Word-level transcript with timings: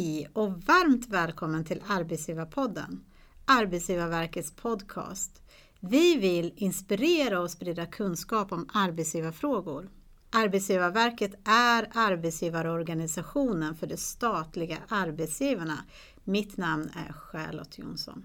Hej 0.00 0.28
och 0.32 0.52
varmt 0.52 1.08
välkommen 1.08 1.64
till 1.64 1.82
Arbetsgivarpodden, 1.86 3.04
Arbetsgivarverkets 3.44 4.52
podcast. 4.52 5.42
Vi 5.80 6.16
vill 6.16 6.52
inspirera 6.56 7.40
och 7.40 7.50
sprida 7.50 7.86
kunskap 7.86 8.52
om 8.52 8.68
arbetsgivarfrågor. 8.72 9.90
Arbetsgivarverket 10.30 11.34
är 11.44 11.88
arbetsgivarorganisationen 11.94 13.74
för 13.74 13.86
de 13.86 13.96
statliga 13.96 14.78
arbetsgivarna. 14.88 15.84
Mitt 16.24 16.56
namn 16.56 16.90
är 17.08 17.12
Charlotte 17.12 17.78
Jonsson. 17.78 18.24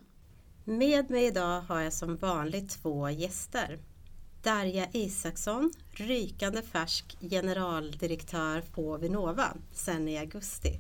Med 0.64 1.10
mig 1.10 1.26
idag 1.26 1.62
har 1.62 1.82
jag 1.82 1.94
som 1.94 2.18
vanligt 2.18 2.70
två 2.70 3.10
gäster. 3.10 3.80
Darja 4.44 4.88
Isaksson, 4.92 5.72
rykande 5.92 6.62
färsk 6.62 7.18
generaldirektör 7.22 8.62
på 8.62 8.98
Vinnova 8.98 9.48
sedan 9.72 10.08
i 10.08 10.18
augusti. 10.18 10.80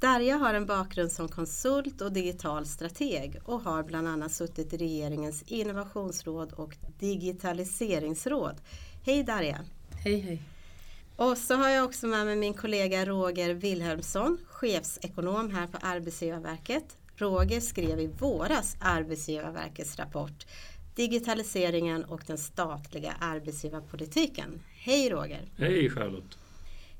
Darja 0.00 0.36
har 0.36 0.54
en 0.54 0.66
bakgrund 0.66 1.12
som 1.12 1.28
konsult 1.28 2.00
och 2.00 2.12
digital 2.12 2.66
strateg 2.66 3.36
och 3.44 3.60
har 3.60 3.82
bland 3.82 4.08
annat 4.08 4.32
suttit 4.32 4.72
i 4.72 4.76
regeringens 4.76 5.42
innovationsråd 5.42 6.52
och 6.52 6.76
digitaliseringsråd. 6.98 8.56
Hej 9.04 9.22
Darja! 9.22 9.60
Hej 10.04 10.18
hej! 10.18 10.42
Och 11.16 11.38
så 11.38 11.54
har 11.54 11.68
jag 11.68 11.84
också 11.84 12.06
med 12.06 12.26
mig 12.26 12.36
min 12.36 12.54
kollega 12.54 13.04
Roger 13.04 13.54
Wilhelmsson, 13.54 14.38
chefsekonom 14.46 15.50
här 15.50 15.66
på 15.66 15.78
Arbetsgivarverket. 15.82 16.96
Roger 17.16 17.60
skrev 17.60 18.00
i 18.00 18.06
våras 18.06 18.76
Arbetsgivarverkets 18.80 19.98
rapport 19.98 20.46
Digitaliseringen 20.94 22.04
och 22.04 22.22
den 22.26 22.38
statliga 22.38 23.12
arbetsgivarpolitiken. 23.20 24.62
Hej 24.74 25.10
Roger! 25.10 25.48
Hej 25.56 25.90
Charlotte! 25.90 26.38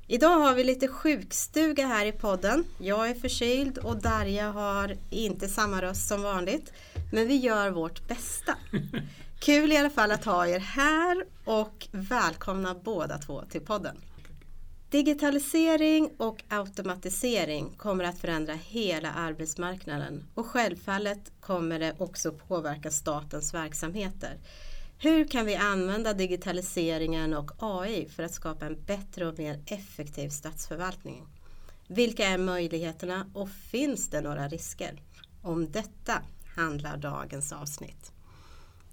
Idag 0.09 0.39
har 0.39 0.55
vi 0.55 0.63
lite 0.63 0.87
sjukstuga 0.87 1.87
här 1.87 2.05
i 2.05 2.11
podden. 2.11 2.65
Jag 2.77 3.09
är 3.09 3.13
förkyld 3.13 3.77
och 3.77 4.01
Darja 4.01 4.51
har 4.51 4.97
inte 5.09 5.47
samma 5.47 5.81
röst 5.81 6.07
som 6.07 6.21
vanligt. 6.21 6.73
Men 7.11 7.27
vi 7.27 7.35
gör 7.35 7.69
vårt 7.69 8.07
bästa. 8.07 8.55
Kul 9.39 9.71
i 9.71 9.77
alla 9.77 9.89
fall 9.89 10.11
att 10.11 10.25
ha 10.25 10.47
er 10.47 10.59
här 10.59 11.25
och 11.45 11.87
välkomna 11.91 12.75
båda 12.83 13.17
två 13.17 13.43
till 13.49 13.61
podden. 13.61 13.97
Digitalisering 14.89 16.09
och 16.17 16.43
automatisering 16.49 17.69
kommer 17.77 18.03
att 18.03 18.19
förändra 18.19 18.53
hela 18.53 19.11
arbetsmarknaden 19.11 20.23
och 20.33 20.45
självfallet 20.45 21.31
kommer 21.39 21.79
det 21.79 21.95
också 21.97 22.31
påverka 22.31 22.91
statens 22.91 23.53
verksamheter. 23.53 24.37
Hur 24.99 25.27
kan 25.27 25.45
vi 25.45 25.55
använda 25.55 26.13
digitaliseringen 26.13 27.33
och 27.33 27.51
AI 27.59 28.05
för 28.09 28.23
att 28.23 28.33
skapa 28.33 28.65
en 28.65 28.83
bättre 28.85 29.27
och 29.27 29.39
mer 29.39 29.59
effektiv 29.65 30.29
statsförvaltning? 30.29 31.27
Vilka 31.87 32.25
är 32.25 32.37
möjligheterna 32.37 33.25
och 33.33 33.49
finns 33.49 34.09
det 34.09 34.21
några 34.21 34.47
risker? 34.47 35.01
Om 35.41 35.71
detta 35.71 36.21
handlar 36.55 36.97
dagens 36.97 37.53
avsnitt. 37.53 38.11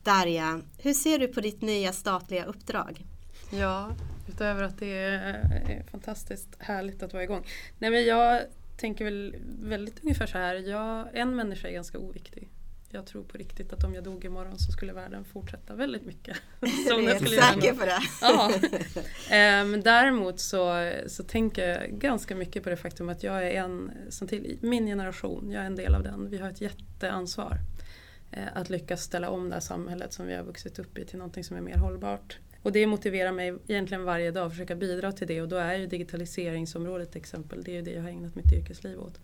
Darja, 0.03 0.61
hur 0.79 0.95
ser 0.95 1.19
du 1.19 1.29
på 1.29 1.41
ditt 1.41 1.63
nya 1.63 1.93
statliga 1.93 2.45
uppdrag? 2.45 3.05
Ja, 3.51 3.91
utöver 4.29 4.63
att 4.63 4.79
det 4.79 4.95
är 4.99 5.35
eh, 5.69 5.91
fantastiskt 5.91 6.49
härligt 6.59 7.03
att 7.03 7.13
vara 7.13 7.25
igång. 7.25 7.47
Nej 7.79 7.91
men 7.91 8.05
jag 8.05 8.43
tänker 8.77 9.05
väl 9.05 9.37
väldigt 9.63 10.03
ungefär 10.03 10.27
så 10.27 10.39
här. 10.39 10.55
Jag, 10.55 11.09
en 11.13 11.37
människa 11.37 11.69
är 11.69 11.73
ganska 11.73 11.99
oviktig. 11.99 12.49
Jag 12.95 13.07
tror 13.07 13.25
på 13.25 13.39
riktigt 13.39 13.73
att 13.73 13.85
om 13.85 13.95
jag 13.95 14.05
dog 14.05 14.25
imorgon 14.25 14.59
så 14.59 14.73
skulle 14.73 14.93
världen 14.93 15.25
fortsätta 15.25 15.75
väldigt 15.75 16.05
mycket. 16.07 16.37
Som 16.89 17.09
är 17.09 17.15
skulle 17.15 17.43
säker 17.43 17.75
på 17.75 17.85
det? 17.85 18.01
Ja. 18.21 18.53
Men 19.65 19.81
däremot 19.81 20.41
så, 20.41 20.93
så 21.07 21.23
tänker 21.23 21.69
jag 21.69 21.91
ganska 21.91 22.37
mycket 22.37 22.63
på 22.63 22.71
det 22.71 22.77
faktum 22.77 23.09
att 23.09 23.23
jag 23.23 23.47
är 23.47 23.51
en 23.51 23.91
som 24.09 24.29
till 24.29 24.59
min 24.61 24.87
generation, 24.87 25.51
jag 25.51 25.63
är 25.63 25.67
en 25.67 25.77
del 25.77 25.95
av 25.95 26.03
den. 26.03 26.31
Vi 26.31 26.39
har 26.39 26.49
ett 26.49 26.61
jätteansvar 26.61 27.59
eh, 28.31 28.43
att 28.55 28.71
lyckas 28.71 29.03
ställa 29.03 29.31
om 29.31 29.49
det 29.49 29.55
här 29.55 29.61
samhället 29.61 30.13
som 30.13 30.27
vi 30.27 30.35
har 30.35 30.43
vuxit 30.43 30.79
upp 30.79 30.99
i 30.99 31.05
till 31.05 31.19
någonting 31.19 31.45
som 31.45 31.57
är 31.57 31.61
mer 31.61 31.77
hållbart. 31.77 32.39
Och 32.63 32.73
det 32.73 32.87
motiverar 32.87 33.33
mig 33.33 33.59
egentligen 33.69 34.05
varje 34.05 34.31
dag 34.31 34.47
att 34.47 34.53
försöka 34.53 34.75
bidra 34.75 35.13
till 35.13 35.27
det 35.27 35.43
och 35.43 35.49
då 35.49 35.57
är 35.57 35.75
ju 35.75 35.87
digitaliseringsområdet 35.87 37.09
ett 37.09 37.17
exempel. 37.17 37.63
Det 37.65 37.71
är 37.71 37.75
ju 37.75 37.83
det 37.83 37.91
jag 37.91 38.03
har 38.03 38.09
ägnat 38.09 38.35
mitt 38.35 38.53
yrkesliv 38.53 39.01
åt. 39.01 39.21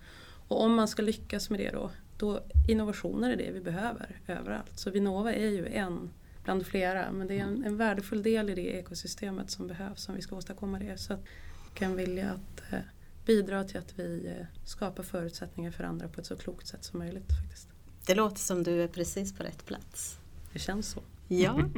Och 0.49 0.63
om 0.63 0.75
man 0.75 0.89
ska 0.89 1.03
lyckas 1.03 1.51
med 1.51 1.61
det 1.61 1.71
då, 1.71 1.91
då 2.21 2.43
innovationer 2.69 3.31
är 3.31 3.37
det 3.37 3.51
vi 3.51 3.61
behöver 3.61 4.21
överallt. 4.27 4.79
Så 4.79 4.91
Vinnova 4.91 5.33
är 5.33 5.49
ju 5.49 5.67
en 5.67 6.11
bland 6.45 6.67
flera 6.67 7.13
men 7.13 7.27
det 7.27 7.39
är 7.39 7.43
en, 7.43 7.65
en 7.65 7.77
värdefull 7.77 8.23
del 8.23 8.51
i 8.51 8.55
det 8.55 8.67
ekosystemet 8.67 9.51
som 9.51 9.67
behövs 9.67 10.09
om 10.09 10.15
vi 10.15 10.23
ska 10.23 10.37
åstadkomma 10.37 10.79
det. 10.79 10.99
Så 10.99 11.13
att 11.13 11.21
jag 11.65 11.75
kan 11.75 11.97
vilja 11.97 12.31
att 12.31 12.73
eh, 12.73 12.79
bidra 13.27 13.65
till 13.65 13.79
att 13.79 13.99
vi 13.99 14.27
eh, 14.27 14.47
skapar 14.65 15.03
förutsättningar 15.03 15.71
för 15.71 15.85
andra 15.85 16.09
på 16.09 16.21
ett 16.21 16.27
så 16.27 16.37
klokt 16.37 16.67
sätt 16.67 16.85
som 16.85 16.99
möjligt. 16.99 17.29
faktiskt. 17.43 17.69
Det 18.07 18.15
låter 18.15 18.39
som 18.39 18.63
du 18.63 18.83
är 18.83 18.89
precis 18.89 19.33
på 19.37 19.43
rätt 19.43 19.67
plats. 19.67 20.19
Det 20.53 20.59
känns 20.59 20.89
så. 20.89 21.03
Ja. 21.29 21.61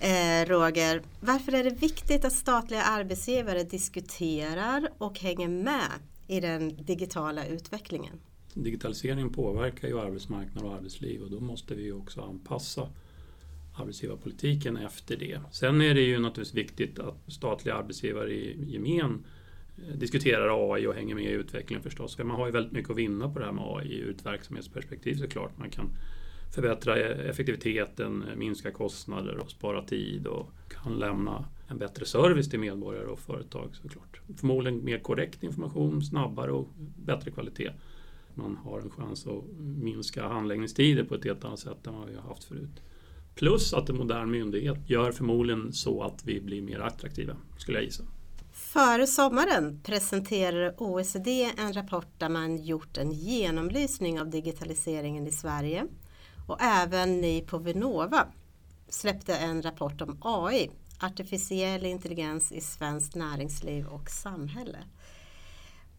Eh, 0.00 0.46
Roger, 0.46 1.02
varför 1.20 1.54
är 1.54 1.64
det 1.64 1.70
viktigt 1.70 2.24
att 2.24 2.32
statliga 2.32 2.82
arbetsgivare 2.82 3.64
diskuterar 3.64 4.88
och 4.98 5.18
hänger 5.18 5.48
med 5.48 5.90
i 6.26 6.40
den 6.40 6.84
digitala 6.84 7.46
utvecklingen? 7.46 8.20
Digitaliseringen 8.54 9.30
påverkar 9.30 9.88
ju 9.88 10.00
arbetsmarknad 10.00 10.64
och 10.64 10.74
arbetsliv 10.74 11.22
och 11.22 11.30
då 11.30 11.40
måste 11.40 11.74
vi 11.74 11.92
också 11.92 12.20
anpassa 12.20 12.88
arbetsgivarpolitiken 13.80 14.76
efter 14.76 15.16
det. 15.16 15.40
Sen 15.52 15.80
är 15.80 15.94
det 15.94 16.00
ju 16.00 16.18
naturligtvis 16.18 16.54
viktigt 16.54 16.98
att 16.98 17.14
statliga 17.26 17.74
arbetsgivare 17.74 18.32
i 18.32 18.56
gemen 18.66 19.24
eh, 19.76 19.94
diskuterar 19.94 20.74
AI 20.74 20.86
och 20.86 20.94
hänger 20.94 21.14
med 21.14 21.24
i 21.24 21.28
utvecklingen 21.28 21.82
förstås. 21.82 22.16
För 22.16 22.24
man 22.24 22.36
har 22.36 22.46
ju 22.46 22.52
väldigt 22.52 22.72
mycket 22.72 22.90
att 22.90 22.96
vinna 22.96 23.28
på 23.28 23.38
det 23.38 23.44
här 23.44 23.52
med 23.52 23.64
AI 23.66 23.98
ur 23.98 24.10
ett 24.10 24.26
verksamhetsperspektiv 24.26 25.14
såklart. 25.14 25.58
Man 25.58 25.70
kan 25.70 25.90
förbättra 26.54 26.96
eh, 26.96 27.30
effektiviteten, 27.30 28.24
eh, 28.28 28.36
minska 28.36 28.70
kostnader 28.70 29.38
och 29.38 29.50
spara 29.50 29.82
tid 29.82 30.26
och 30.26 30.50
kan 30.68 30.98
lämna 30.98 31.44
en 31.68 31.78
bättre 31.78 32.04
service 32.04 32.50
till 32.50 32.60
medborgare 32.60 33.06
och 33.06 33.20
företag 33.20 33.76
såklart. 33.76 34.20
Förmodligen 34.36 34.84
mer 34.84 34.98
korrekt 34.98 35.42
information, 35.42 36.02
snabbare 36.02 36.52
och 36.52 36.68
bättre 36.96 37.30
kvalitet. 37.30 37.70
Man 38.38 38.56
har 38.56 38.80
en 38.80 38.90
chans 38.90 39.26
att 39.26 39.44
minska 39.58 40.28
handläggningstider 40.28 41.04
på 41.04 41.14
ett 41.14 41.24
helt 41.24 41.44
annat 41.44 41.58
sätt 41.58 41.86
än 41.86 41.94
vad 41.94 42.08
vi 42.08 42.14
har 42.14 42.22
haft 42.22 42.44
förut. 42.44 42.82
Plus 43.34 43.74
att 43.74 43.88
en 43.88 43.96
modern 43.96 44.30
myndighet 44.30 44.90
gör 44.90 45.12
förmodligen 45.12 45.72
så 45.72 46.02
att 46.02 46.24
vi 46.24 46.40
blir 46.40 46.62
mer 46.62 46.80
attraktiva, 46.80 47.36
skulle 47.58 47.78
jag 47.78 47.84
gissa. 47.84 48.02
Före 48.52 49.06
sommaren 49.06 49.80
presenterade 49.84 50.74
OECD 50.78 51.50
en 51.58 51.72
rapport 51.72 52.08
där 52.18 52.28
man 52.28 52.56
gjort 52.56 52.96
en 52.96 53.12
genomlysning 53.12 54.20
av 54.20 54.30
digitaliseringen 54.30 55.26
i 55.26 55.32
Sverige 55.32 55.86
och 56.46 56.62
även 56.62 57.20
ni 57.20 57.42
på 57.42 57.58
Vinnova 57.58 58.26
släppte 58.88 59.36
en 59.36 59.62
rapport 59.62 60.00
om 60.00 60.18
AI, 60.20 60.70
artificiell 61.00 61.86
intelligens 61.86 62.52
i 62.52 62.60
svenskt 62.60 63.14
näringsliv 63.14 63.86
och 63.86 64.10
samhälle. 64.10 64.78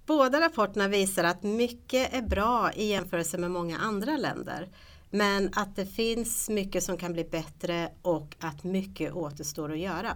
Båda 0.10 0.42
rapporterna 0.42 0.88
visar 0.88 1.24
att 1.24 1.44
mycket 1.44 2.14
är 2.14 2.22
bra 2.22 2.72
i 2.76 2.86
jämförelse 2.86 3.38
med 3.38 3.52
många 3.52 3.78
andra 3.78 4.18
länder. 4.18 4.68
Men 5.10 5.50
att 5.56 5.76
det 5.76 5.86
finns 5.86 6.50
mycket 6.50 6.84
som 6.84 6.98
kan 6.98 7.14
bli 7.14 7.24
bättre 7.24 7.90
och 8.02 8.36
att 8.40 8.64
mycket 8.64 9.14
återstår 9.14 9.72
att 9.72 9.80
göra. 9.80 10.16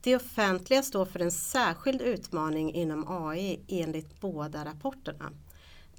Det 0.00 0.16
offentliga 0.16 0.82
står 0.82 1.04
för 1.04 1.20
en 1.20 1.30
särskild 1.30 2.02
utmaning 2.02 2.74
inom 2.74 3.04
AI 3.08 3.60
enligt 3.68 4.20
båda 4.20 4.64
rapporterna. 4.64 5.30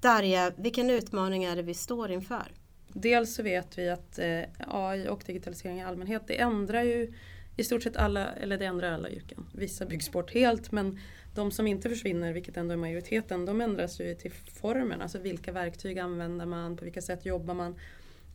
Darja, 0.01 0.51
vilken 0.57 0.89
utmaning 0.89 1.43
är 1.43 1.55
det 1.55 1.61
vi 1.63 1.73
står 1.73 2.11
inför? 2.11 2.51
Dels 2.87 3.35
så 3.35 3.43
vet 3.43 3.77
vi 3.77 3.89
att 3.89 4.19
eh, 4.19 4.41
AI 4.67 5.07
och 5.07 5.23
digitalisering 5.25 5.79
i 5.79 5.83
allmänhet 5.83 6.23
det 6.27 6.39
ändrar 6.39 6.83
ju 6.83 7.13
i 7.57 7.63
stort 7.63 7.83
sett 7.83 7.97
alla, 7.97 8.33
eller 8.33 8.57
det 8.57 8.65
ändrar 8.65 8.91
alla 8.91 9.09
yrken. 9.09 9.45
Vissa 9.53 9.85
byggs 9.85 10.11
bort 10.11 10.33
helt 10.33 10.71
men 10.71 10.99
de 11.35 11.51
som 11.51 11.67
inte 11.67 11.89
försvinner, 11.89 12.33
vilket 12.33 12.57
ändå 12.57 12.73
är 12.73 12.77
majoriteten, 12.77 13.45
de 13.45 13.61
ändras 13.61 13.99
ju 13.99 14.15
till 14.15 14.31
formen. 14.31 15.01
Alltså 15.01 15.19
vilka 15.19 15.51
verktyg 15.51 15.99
använder 15.99 16.45
man, 16.45 16.77
på 16.77 16.83
vilka 16.83 17.01
sätt 17.01 17.25
jobbar 17.25 17.53
man 17.53 17.75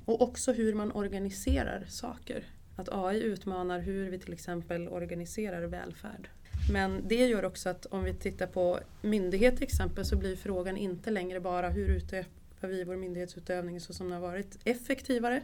och 0.05 0.23
också 0.23 0.53
hur 0.53 0.75
man 0.75 0.93
organiserar 0.93 1.85
saker. 1.89 2.45
Att 2.77 2.89
AI 2.93 3.23
utmanar 3.23 3.81
hur 3.81 4.11
vi 4.11 4.19
till 4.19 4.33
exempel 4.33 4.89
organiserar 4.89 5.63
välfärd. 5.63 6.29
Men 6.73 7.03
det 7.09 7.27
gör 7.27 7.45
också 7.45 7.69
att 7.69 7.87
om 7.87 8.05
vi 8.05 8.15
tittar 8.15 8.47
på 8.47 8.79
myndighet 9.03 9.57
till 9.57 9.65
exempel 9.65 10.05
så 10.05 10.17
blir 10.17 10.37
frågan 10.37 10.77
inte 10.77 11.11
längre 11.11 11.41
bara 11.41 11.69
hur 11.69 11.89
utövar 11.89 12.27
vi 12.61 12.85
vår 12.85 12.97
myndighetsutövning 12.97 13.81
så 13.81 13.93
som 13.93 14.07
den 14.09 14.23
har 14.23 14.29
varit 14.29 14.59
effektivare 14.65 15.43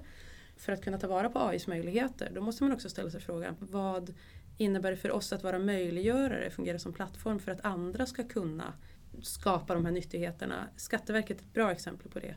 för 0.57 0.73
att 0.73 0.85
kunna 0.85 0.99
ta 0.99 1.07
vara 1.07 1.29
på 1.29 1.39
AIs 1.39 1.67
möjligheter. 1.67 2.31
Då 2.35 2.41
måste 2.41 2.65
man 2.65 2.73
också 2.73 2.89
ställa 2.89 3.11
sig 3.11 3.21
frågan 3.21 3.57
vad 3.61 4.15
innebär 4.57 4.91
det 4.91 4.97
för 4.97 5.11
oss 5.11 5.33
att 5.33 5.43
vara 5.43 5.59
möjliggörare, 5.59 6.51
fungera 6.51 6.79
som 6.79 6.93
plattform 6.93 7.39
för 7.39 7.53
att 7.53 7.65
andra 7.65 8.07
ska 8.07 8.25
kunna 8.25 8.73
skapa 9.23 9.75
de 9.75 9.85
här 9.85 9.93
nyttigheterna. 9.93 10.69
Skatteverket 10.77 11.41
är 11.41 11.45
ett 11.45 11.53
bra 11.53 11.73
exempel 11.73 12.11
på 12.11 12.19
det. 12.19 12.35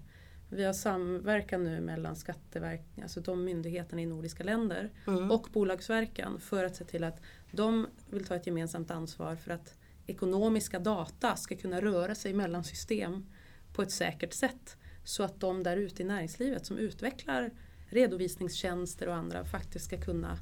Vi 0.49 0.63
har 0.63 0.73
samverkan 0.73 1.63
nu 1.63 1.81
mellan 1.81 2.15
Skatteverket, 2.15 3.03
alltså 3.03 3.21
de 3.21 3.43
myndigheterna 3.43 4.01
i 4.01 4.05
nordiska 4.05 4.43
länder 4.43 4.91
mm. 5.07 5.31
och 5.31 5.47
Bolagsverken 5.53 6.39
för 6.39 6.63
att 6.63 6.75
se 6.75 6.85
till 6.85 7.03
att 7.03 7.21
de 7.51 7.87
vill 8.09 8.25
ta 8.25 8.35
ett 8.35 8.47
gemensamt 8.47 8.91
ansvar 8.91 9.35
för 9.35 9.51
att 9.51 9.77
ekonomiska 10.07 10.79
data 10.79 11.35
ska 11.35 11.55
kunna 11.55 11.81
röra 11.81 12.15
sig 12.15 12.33
mellan 12.33 12.63
system 12.63 13.25
på 13.73 13.81
ett 13.81 13.91
säkert 13.91 14.33
sätt. 14.33 14.77
Så 15.03 15.23
att 15.23 15.39
de 15.39 15.63
där 15.63 15.77
ute 15.77 16.03
i 16.03 16.05
näringslivet 16.05 16.65
som 16.65 16.77
utvecklar 16.77 17.51
redovisningstjänster 17.89 19.07
och 19.07 19.15
andra 19.15 19.45
faktiskt 19.45 19.85
ska 19.85 19.97
kunna 19.97 20.37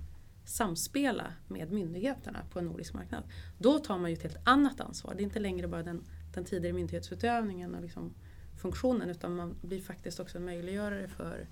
samspela 0.45 1.33
med 1.47 1.71
myndigheterna 1.71 2.39
på 2.51 2.59
en 2.59 2.65
nordisk 2.65 2.93
marknad. 2.93 3.23
Då 3.57 3.79
tar 3.79 3.97
man 3.97 4.09
ju 4.09 4.13
ett 4.13 4.23
helt 4.23 4.37
annat 4.43 4.81
ansvar. 4.81 5.13
Det 5.15 5.21
är 5.21 5.23
inte 5.23 5.39
längre 5.39 5.67
bara 5.67 5.83
den, 5.83 6.03
den 6.33 6.45
tidigare 6.45 6.73
myndighetsutövningen 6.73 7.75
och 7.75 7.81
liksom 7.81 8.13
funktionen 8.61 9.09
utan 9.09 9.35
man 9.35 9.55
blir 9.61 9.81
faktiskt 9.81 10.19
också 10.19 10.37
en 10.37 10.45
möjliggörare 10.45 11.07
för 11.07 11.47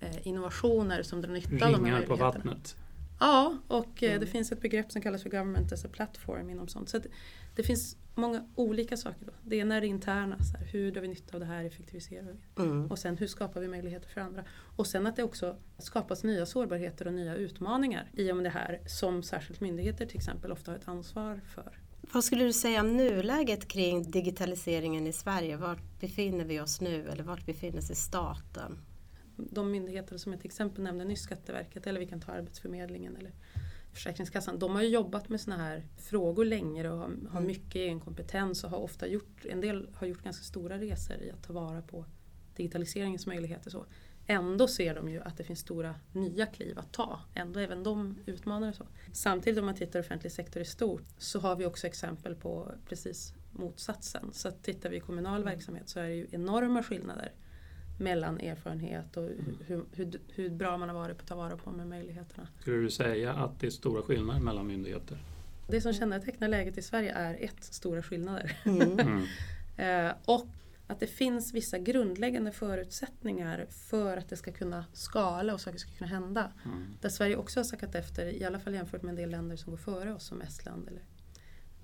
eh, 0.00 0.26
innovationer 0.26 1.02
som 1.02 1.20
drar 1.20 1.30
nytta 1.30 1.48
av 1.50 1.58
de 1.58 1.64
här 1.66 1.72
Ringar 1.72 1.82
på 1.82 2.16
möjligheterna. 2.16 2.24
vattnet. 2.24 2.76
Ja, 3.20 3.58
och 3.68 4.02
eh, 4.02 4.08
Mm. 4.08 4.20
det 4.20 4.26
finns 4.26 4.52
ett 4.52 4.60
begrepp 4.60 4.92
som 4.92 5.02
kallas 5.02 5.22
för 5.22 5.30
government 5.30 5.72
as 5.72 5.84
a 5.84 5.88
platform 5.92 6.50
inom 6.50 6.68
sånt. 6.68 6.88
Så 6.88 6.96
att 6.96 7.06
det 7.56 7.62
finns 7.62 7.96
många 8.14 8.44
olika 8.54 8.96
saker. 8.96 9.26
Då. 9.26 9.32
Det 9.42 9.56
ena 9.56 9.74
är 9.76 9.80
det 9.80 9.86
interna, 9.86 10.36
så 10.38 10.56
här, 10.58 10.66
hur 10.66 10.92
drar 10.92 11.00
vi 11.02 11.08
nytta 11.08 11.34
av 11.36 11.40
det 11.40 11.46
här, 11.46 11.64
effektiviserar 11.64 12.36
vi? 12.56 12.62
Mm. 12.62 12.86
Och 12.86 12.98
sen 12.98 13.16
hur 13.16 13.26
skapar 13.26 13.60
vi 13.60 13.68
möjligheter 13.68 14.08
för 14.08 14.20
andra? 14.20 14.44
Och 14.76 14.86
sen 14.86 15.06
att 15.06 15.16
det 15.16 15.22
också 15.22 15.56
skapas 15.78 16.24
nya 16.24 16.46
sårbarheter 16.46 17.06
och 17.06 17.12
nya 17.14 17.34
utmaningar 17.34 18.10
i 18.12 18.32
och 18.32 18.36
med 18.36 18.44
det 18.44 18.50
här 18.50 18.80
som 18.86 19.22
särskilt 19.22 19.60
myndigheter 19.60 20.06
till 20.06 20.16
exempel 20.16 20.52
ofta 20.52 20.70
har 20.70 20.78
ett 20.78 20.88
ansvar 20.88 21.40
för. 21.54 21.78
Vad 22.12 22.24
skulle 22.24 22.44
du 22.44 22.52
säga 22.52 22.80
om 22.80 22.96
nuläget 22.96 23.68
kring 23.68 24.10
digitaliseringen 24.10 25.06
i 25.06 25.12
Sverige? 25.12 25.56
Vart 25.56 26.00
befinner 26.00 26.44
vi 26.44 26.60
oss 26.60 26.80
nu 26.80 27.08
eller 27.08 27.22
vart 27.24 27.46
befinner 27.46 27.80
sig 27.80 27.96
staten? 27.96 28.78
De 29.50 29.70
myndigheter 29.70 30.16
som 30.16 30.32
jag 30.32 30.40
till 30.40 30.48
exempel 30.48 30.84
nämnde 30.84 31.04
nyss, 31.04 31.22
Skatteverket 31.22 31.86
eller 31.86 32.00
vi 32.00 32.06
kan 32.06 32.20
ta 32.20 32.32
Arbetsförmedlingen 32.32 33.16
eller 33.16 33.32
Försäkringskassan. 33.92 34.58
De 34.58 34.74
har 34.74 34.82
ju 34.82 34.88
jobbat 34.88 35.28
med 35.28 35.40
sådana 35.40 35.62
här 35.62 35.86
frågor 35.98 36.44
länge 36.44 36.88
och 36.88 36.98
har, 36.98 37.04
har 37.04 37.40
Mm. 37.40 37.46
mycket 37.46 37.76
egen 37.76 38.00
kompetens 38.00 38.64
och 38.64 38.70
har 38.70 38.78
ofta 38.78 39.06
gjort, 39.06 39.44
en 39.44 39.60
del 39.60 39.88
har 39.94 40.06
gjort 40.06 40.22
ganska 40.22 40.44
stora 40.44 40.78
resor 40.78 41.16
i 41.16 41.30
att 41.30 41.42
ta 41.42 41.52
vara 41.52 41.82
på 41.82 42.04
digitaliseringens 42.56 43.26
möjligheter. 43.26 43.70
Så. 43.70 43.86
Ändå 44.26 44.68
ser 44.68 44.94
de 44.94 45.08
ju 45.08 45.20
att 45.20 45.36
det 45.36 45.44
finns 45.44 45.60
stora 45.60 45.94
nya 46.12 46.46
kliv 46.46 46.78
att 46.78 46.92
ta. 46.92 47.20
Ändå 47.34 47.60
även 47.60 47.82
de 47.82 48.18
utmanare. 48.26 48.72
Så. 48.72 48.86
Samtidigt 49.12 49.58
om 49.58 49.66
man 49.66 49.74
tittar 49.74 50.00
offentlig 50.00 50.32
sektor 50.32 50.62
i 50.62 50.64
stort 50.64 51.02
så 51.18 51.40
har 51.40 51.56
vi 51.56 51.66
också 51.66 51.86
exempel 51.86 52.34
på 52.34 52.72
precis 52.88 53.34
motsatsen. 53.50 54.30
Så 54.32 54.50
tittar 54.50 54.90
vi 54.90 54.96
i 54.96 55.00
kommunal 55.00 55.44
verksamhet 55.44 55.88
så 55.88 56.00
är 56.00 56.08
det 56.08 56.14
ju 56.14 56.26
enorma 56.30 56.82
skillnader 56.82 57.32
mellan 58.00 58.40
erfarenhet 58.40 59.16
och 59.16 59.22
hur, 59.22 59.56
hur, 59.66 59.84
hur, 59.92 60.20
hur 60.28 60.50
bra 60.50 60.76
man 60.76 60.88
har 60.88 60.96
varit 60.96 61.16
på 61.16 61.22
att 61.22 61.28
ta 61.28 61.34
vara 61.34 61.56
på 61.56 61.70
de 61.70 61.88
möjligheterna. 61.88 62.48
Skulle 62.60 62.76
du 62.76 62.90
säga 62.90 63.32
att 63.32 63.60
det 63.60 63.66
är 63.66 63.70
stora 63.70 64.02
skillnader 64.02 64.40
mellan 64.40 64.66
myndigheter? 64.66 65.18
Det 65.68 65.80
som 65.80 65.92
kännetecknar 65.92 66.48
läget 66.48 66.78
i 66.78 66.82
Sverige 66.82 67.12
är 67.12 67.36
ett, 67.40 67.64
stora 67.64 68.02
skillnader. 68.02 68.56
Mm. 68.64 68.98
Mm. 69.76 70.06
Eh, 70.06 70.14
och 70.24 70.46
att 70.86 71.00
det 71.00 71.06
finns 71.06 71.54
vissa 71.54 71.78
grundläggande 71.78 72.52
förutsättningar 72.52 73.66
för 73.70 74.16
att 74.16 74.28
det 74.28 74.36
ska 74.36 74.52
kunna 74.52 74.84
skala 74.92 75.54
och 75.54 75.60
saker 75.60 75.78
ska 75.78 75.90
kunna 75.90 76.10
hända. 76.10 76.52
Mm. 76.64 76.86
Där 77.00 77.08
Sverige 77.08 77.36
också 77.36 77.60
har 77.60 77.64
sackat 77.64 77.94
efter, 77.94 78.26
i 78.26 78.44
alla 78.44 78.60
fall 78.60 78.74
jämfört 78.74 79.02
med 79.02 79.10
en 79.10 79.16
del 79.16 79.30
länder 79.30 79.56
som 79.56 79.70
går 79.70 79.78
före 79.78 80.14
oss 80.14 80.24
som 80.24 80.40
Estland. 80.40 80.88
Eller 80.88 81.02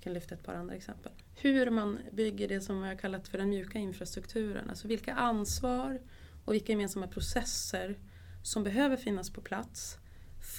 kan 0.07 0.13
lyfta 0.13 0.35
ett 0.35 0.43
par 0.43 0.53
andra 0.53 0.75
exempel. 0.75 1.11
Hur 1.35 1.69
man 1.69 1.99
bygger 2.11 2.47
det 2.47 2.61
som 2.61 2.81
jag 2.81 2.87
har 2.87 2.95
kallat 2.95 3.27
för 3.27 3.37
den 3.37 3.49
mjuka 3.49 3.79
infrastrukturen. 3.79 4.69
Alltså 4.69 4.87
vilka 4.87 5.13
ansvar 5.13 5.99
och 6.45 6.53
vilka 6.53 6.71
gemensamma 6.71 7.07
processer 7.07 7.97
som 8.43 8.63
behöver 8.63 8.97
finnas 8.97 9.29
på 9.29 9.41
plats 9.41 9.97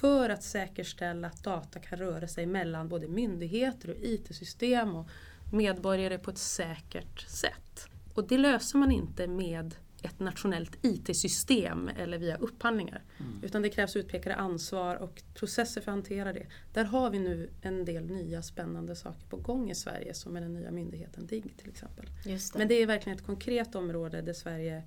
för 0.01 0.31
att 0.31 0.43
säkerställa 0.43 1.29
att 1.29 1.45
data 1.45 1.79
kan 1.79 1.99
röra 1.99 2.29
sig 2.29 2.47
mellan 2.47 2.89
både 2.89 3.09
myndigheter 3.09 3.91
och 3.91 3.97
IT-system 3.97 4.97
och 4.97 5.09
medborgare 5.53 6.19
på 6.19 6.31
ett 6.31 6.39
säkert 6.39 7.21
sätt. 7.21 7.89
Och 8.15 8.29
det 8.29 8.39
löser 8.39 8.79
man 8.79 8.91
inte 8.91 9.27
med 9.27 9.75
ett 10.03 10.21
nationellt 10.21 10.79
IT-system 10.83 11.89
eller 11.89 12.19
via 12.19 12.37
upphandlingar. 12.37 13.03
Mm. 13.19 13.41
Utan 13.43 13.63
det 13.63 13.69
krävs 13.69 13.97
utpekade 13.97 14.35
ansvar 14.35 14.97
och 14.97 15.23
processer 15.35 15.81
för 15.81 15.91
att 15.91 15.95
hantera 15.95 16.33
det. 16.33 16.47
Där 16.73 16.85
har 16.85 17.11
vi 17.11 17.19
nu 17.19 17.51
en 17.63 17.85
del 17.85 18.07
nya 18.07 18.43
spännande 18.43 18.97
saker 18.97 19.27
på 19.29 19.37
gång 19.37 19.71
i 19.71 19.75
Sverige 19.75 20.15
som 20.15 20.33
med 20.33 20.43
den 20.43 20.55
nya 20.55 20.71
myndigheten 20.71 21.27
DIGG 21.27 21.57
till 21.57 21.69
exempel. 21.69 22.07
Det. 22.25 22.55
Men 22.55 22.69
det 22.69 22.75
är 22.75 22.87
verkligen 22.87 23.19
ett 23.19 23.27
konkret 23.27 23.75
område 23.75 24.23
där 24.23 24.33
Sverige 24.33 24.83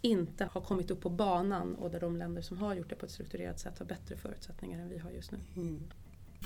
inte 0.00 0.48
har 0.52 0.60
kommit 0.60 0.90
upp 0.90 1.00
på 1.00 1.10
banan 1.10 1.74
och 1.74 1.90
där 1.90 2.00
de 2.00 2.16
länder 2.16 2.42
som 2.42 2.58
har 2.58 2.74
gjort 2.74 2.90
det 2.90 2.96
på 2.96 3.06
ett 3.06 3.12
strukturerat 3.12 3.60
sätt 3.60 3.78
har 3.78 3.86
bättre 3.86 4.16
förutsättningar 4.16 4.80
än 4.80 4.88
vi 4.88 4.98
har 4.98 5.10
just 5.10 5.32
nu. 5.32 5.38
Mm. 5.56 5.82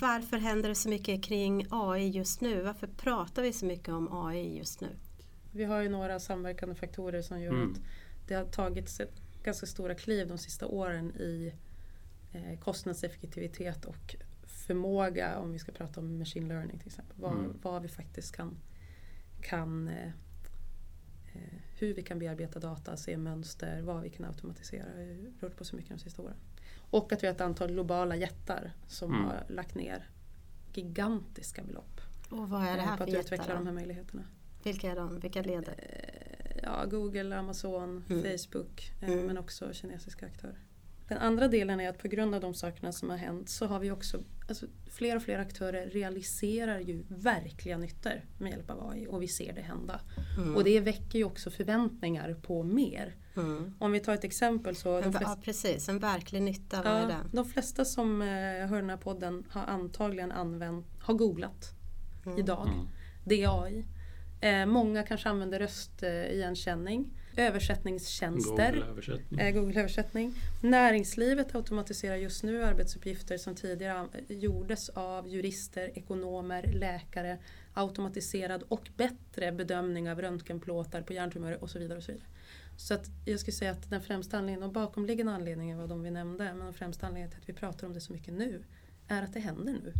Varför 0.01 0.39
händer 0.39 0.69
det 0.69 0.75
så 0.75 0.89
mycket 0.89 1.25
kring 1.25 1.67
AI 1.71 2.09
just 2.09 2.41
nu? 2.41 2.63
Varför 2.63 2.87
pratar 2.87 3.43
vi 3.43 3.53
så 3.53 3.67
mycket 3.67 3.89
om 3.89 4.27
AI 4.27 4.59
just 4.59 4.81
nu? 4.81 4.89
Vi 5.53 5.65
har 5.65 5.81
ju 5.81 5.89
några 5.89 6.19
samverkande 6.21 6.75
faktorer 6.75 7.23
som 7.23 7.41
gör 7.41 7.53
Mm. 7.53 7.73
att 7.73 7.81
det 8.29 8.35
har 8.35 8.45
tagits 8.45 9.01
ganska 9.43 9.67
stora 9.67 9.95
kliv 9.95 10.29
de 10.29 10.39
sista 10.39 10.67
åren 10.67 11.11
i 11.17 11.53
eh, 12.33 12.59
kostnadseffektivitet 12.59 13.85
och 13.85 14.17
förmåga 14.47 15.39
om 15.39 15.53
vi 15.53 15.59
ska 15.59 15.73
prata 15.73 16.01
om 16.01 16.19
machine 16.19 16.49
learning 16.49 16.79
till 16.79 16.89
exempel. 16.89 17.17
Vad, 17.21 17.33
Mm. 17.39 17.59
vad 17.63 17.83
vi 17.83 17.89
faktiskt 17.89 18.37
kan, 18.37 18.57
kan 19.41 19.89
eh, 19.89 20.07
eh, 21.35 21.59
hur 21.79 21.95
vi 21.95 22.03
kan 22.03 22.19
bearbeta 22.19 22.61
data, 22.61 22.97
se 22.97 23.17
mönster, 23.17 23.81
vad 23.83 24.03
vi 24.03 24.11
kan 24.11 24.27
automatisera. 24.27 24.85
Det 24.97 25.05
har 25.05 25.49
rört 25.49 25.57
på 25.57 25.65
så 25.65 25.77
mycket 25.77 25.91
de 25.91 25.99
sista 25.99 26.23
åren. 26.23 26.37
Och 26.91 27.13
att 27.13 27.23
vi 27.23 27.27
har 27.27 27.35
ett 27.35 27.41
antal 27.41 27.73
globala 27.73 28.17
jättar 28.17 28.73
som 28.89 29.13
Mm. 29.13 29.25
har 29.25 29.45
lagt 29.49 29.75
ner 29.75 30.09
gigantiska 30.75 31.63
belopp 31.63 32.01
Och 32.31 32.49
vad 32.51 32.63
är 32.63 32.77
det 32.77 32.83
eh, 32.83 32.89
här 32.89 32.97
på 32.97 32.97
för 32.97 33.05
att 33.05 33.09
utveckla 33.25 33.37
jättar? 33.45 33.55
de 33.55 33.59
då? 33.61 33.65
här 33.65 33.73
möjligheterna. 33.75 34.23
Vilka 34.63 34.91
är 34.91 34.97
de? 34.97 35.21
Vilka 35.21 35.43
leder? 35.43 35.75
Eh, 35.79 36.61
ja, 36.63 36.85
Google, 36.91 37.37
Amazon, 37.37 38.05
Mm. 38.11 38.23
Facebook 38.23 38.93
eh, 39.01 39.09
Mm. 39.13 39.27
men 39.27 39.39
också 39.39 39.73
kinesiska 39.73 40.27
aktörer. 40.27 40.59
Den 41.09 41.19
andra 41.19 41.49
delen 41.49 41.81
är 41.81 41.89
att 41.89 41.99
på 41.99 42.09
grund 42.09 42.35
av 42.35 42.41
de 42.41 42.55
sakerna 42.55 42.93
som 42.93 43.11
har 43.11 43.17
hänt 43.17 43.49
så 43.49 43.67
har 43.67 43.79
vi 43.79 43.91
också, 43.91 44.21
alltså 44.49 44.67
fler 44.91 45.17
och 45.17 45.23
fler 45.23 45.39
aktörer 45.39 45.87
realiserar 45.91 46.79
ju 46.81 47.05
verkliga 47.09 47.79
nyttor 47.79 48.21
med 48.39 48.51
hjälp 48.51 48.71
av 48.71 48.91
AI 48.91 49.07
och 49.11 49.23
vi 49.23 49.29
ser 49.29 49.53
det 49.53 49.61
hända. 49.61 50.01
Mm. 50.39 50.57
Och 50.57 50.65
det 50.65 50.81
väcker 50.81 51.19
ju 51.19 51.25
också 51.25 51.51
förväntningar 51.51 52.35
på 52.43 52.63
mer. 52.63 53.17
Mm. 53.37 53.75
Om 53.79 53.93
vi 53.93 54.01
tar 54.01 54.15
ett 54.15 54.25
exempel 54.25 54.77
så 54.77 54.97
En, 54.97 55.03
flesta, 55.13 55.21
ja, 55.23 55.39
precis, 55.43 55.89
en 55.89 55.99
verklig 55.99 56.43
nytta, 56.43 56.83
vad 56.83 56.93
är 56.93 57.01
ja, 57.01 57.07
det? 57.07 57.17
de 57.33 57.45
flesta 57.45 57.85
som 57.85 58.23
eh, 58.23 58.29
hör 58.67 58.77
den 58.77 58.91
här 58.91 58.97
podden 58.97 59.45
har 59.51 59.63
antagligen 59.65 60.33
använt, 60.33 60.87
har 61.01 61.15
googlat 61.15 61.71
Mm. 62.27 62.39
idag. 62.39 62.69
Mm. 62.69 62.87
Det 63.25 63.43
är 63.43 63.63
AI. 63.65 63.85
Eh, 64.43 64.67
många 64.67 65.03
kanske 65.03 65.29
använder 65.29 65.59
röstigenkänning. 65.59 67.11
Översättningstjänster. 67.37 68.73
Google 68.73 68.87
översättning. 68.87 69.41
Eh, 69.41 69.55
Google 69.55 69.81
översättning. 69.81 70.35
Näringslivet 70.63 71.55
automatiserar 71.55 72.17
just 72.17 72.43
nu 72.43 72.65
arbetsuppgifter 72.65 73.37
som 73.39 73.55
tidigare 73.55 74.09
gjordes 74.29 74.89
av 74.89 75.29
jurister, 75.29 75.99
ekonomer, 75.99 76.73
läkare. 76.73 77.39
Automatiserad 77.75 78.63
och 78.63 78.89
bättre 78.97 79.53
bedömning 79.53 80.11
av 80.11 80.21
röntgenplåtar 80.21 81.03
på 81.03 81.13
hjärntumörer 81.13 81.63
och 81.63 81.71
så 81.71 81.79
vidare. 81.79 81.99
Och 81.99 82.05
så 82.05 82.13
vidare. 82.13 82.27
Så 82.77 82.95
att 82.95 83.07
jag 83.25 83.41
skulle 83.41 83.55
säga 83.55 83.71
att 83.71 83.91
den 83.91 84.01
främsta 84.01 84.39
anledningen, 84.39 84.63
och 84.69 84.73
bakomliggande 84.73 85.33
anledningen 85.33 85.79
var 85.79 85.89
de 85.89 86.03
vi 86.03 86.11
nämnde, 86.11 86.45
men 86.45 86.65
den 86.65 86.75
främsta 86.75 87.07
anledningen 87.07 87.31
till 87.31 87.41
att 87.41 87.49
vi 87.49 87.53
pratar 87.53 87.87
om 87.87 87.93
det 87.93 88.01
så 88.01 88.13
mycket 88.13 88.35
nu 88.35 88.63
är 89.09 89.23
att 89.23 89.35
det 89.35 89.41
händer 89.41 89.73
nu. 89.73 89.93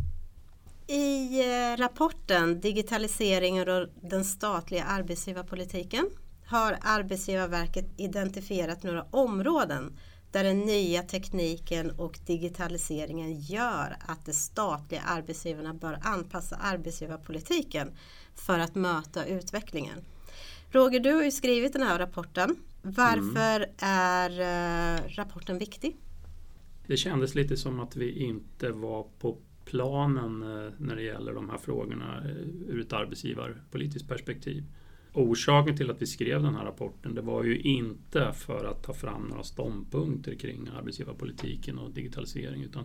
I 0.87 1.41
eh, 1.41 1.77
rapporten 1.77 2.61
Digitaliseringen 2.61 3.69
och 3.69 3.87
den 4.01 4.23
statliga 4.23 4.83
arbetsgivarpolitiken 4.83 6.09
har 6.45 6.77
Arbetsgivarverket 6.81 7.85
identifierat 7.97 8.83
några 8.83 9.05
områden 9.11 9.97
där 10.31 10.43
den 10.43 10.59
nya 10.59 11.03
tekniken 11.03 11.91
och 11.91 12.19
digitaliseringen 12.25 13.39
gör 13.39 13.97
att 13.99 14.25
de 14.25 14.33
statliga 14.33 15.01
arbetsgivarna 15.01 15.73
bör 15.73 15.99
anpassa 16.01 16.55
arbetsgivarpolitiken 16.55 17.91
för 18.35 18.59
att 18.59 18.75
möta 18.75 19.25
utvecklingen. 19.25 19.99
Roger, 20.71 20.99
du 20.99 21.13
har 21.13 21.23
ju 21.23 21.31
skrivit 21.31 21.73
den 21.73 21.81
här 21.81 21.99
rapporten. 21.99 22.55
Varför 22.81 23.67
är 23.77 24.29
eh, 24.39 25.01
rapporten 25.07 25.57
viktig? 25.57 25.97
Det 26.87 26.97
kändes 26.97 27.35
lite 27.35 27.57
som 27.57 27.79
att 27.79 27.95
vi 27.95 28.11
inte 28.11 28.71
var 28.71 29.07
på 29.19 29.37
planen 29.65 30.41
eh, 30.41 30.71
när 30.77 30.95
det 30.95 31.01
gäller 31.01 31.33
de 31.33 31.49
här 31.49 31.57
frågorna 31.57 32.23
eh, 32.25 32.71
ur 32.73 32.81
ett 32.81 32.93
arbetsgivarpolitiskt 32.93 34.09
perspektiv. 34.09 34.63
Orsaken 35.13 35.77
till 35.77 35.91
att 35.91 36.01
vi 36.01 36.05
skrev 36.05 36.43
den 36.43 36.55
här 36.55 36.65
rapporten 36.65 37.15
det 37.15 37.21
var 37.21 37.43
ju 37.43 37.59
inte 37.59 38.33
för 38.33 38.65
att 38.65 38.83
ta 38.83 38.93
fram 38.93 39.23
några 39.23 39.43
ståndpunkter 39.43 40.35
kring 40.35 40.69
arbetsgivarpolitiken 40.77 41.79
och 41.79 41.91
digitalisering 41.91 42.63
utan 42.63 42.83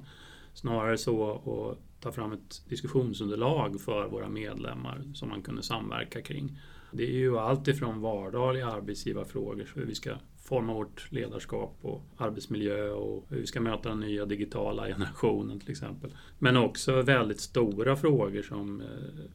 snarare 0.54 0.98
så 0.98 1.32
att 1.32 2.00
ta 2.00 2.12
fram 2.12 2.32
ett 2.32 2.62
diskussionsunderlag 2.68 3.80
för 3.80 4.08
våra 4.08 4.28
medlemmar 4.28 5.02
som 5.14 5.28
man 5.28 5.42
kunde 5.42 5.62
samverka 5.62 6.22
kring. 6.22 6.58
Det 6.92 7.04
är 7.04 7.16
ju 7.16 7.38
allt 7.38 7.68
ifrån 7.68 8.00
vardagliga 8.00 8.66
arbetsgivarfrågor, 8.66 9.70
hur 9.74 9.84
vi 9.84 9.94
ska 9.94 10.14
forma 10.48 10.74
vårt 10.74 11.12
ledarskap 11.12 11.78
och 11.82 12.02
arbetsmiljö 12.16 12.90
och 12.90 13.26
hur 13.28 13.40
vi 13.40 13.46
ska 13.46 13.60
möta 13.60 13.88
den 13.88 14.00
nya 14.00 14.24
digitala 14.24 14.86
generationen 14.86 15.60
till 15.60 15.70
exempel. 15.70 16.16
Men 16.38 16.56
också 16.56 17.02
väldigt 17.02 17.40
stora 17.40 17.96
frågor 17.96 18.42
som 18.42 18.80
eh, 18.80 18.86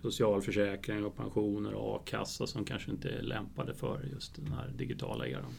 socialförsäkring 0.01 1.05
och 1.05 1.17
pensioner 1.17 1.73
och 1.73 1.95
a-kassa 1.95 2.47
som 2.47 2.65
kanske 2.65 2.91
inte 2.91 3.09
är 3.09 3.21
lämpade 3.21 3.73
för 3.73 4.03
just 4.13 4.35
den 4.35 4.53
här 4.53 4.71
digitala 4.75 5.27
eran. 5.27 5.53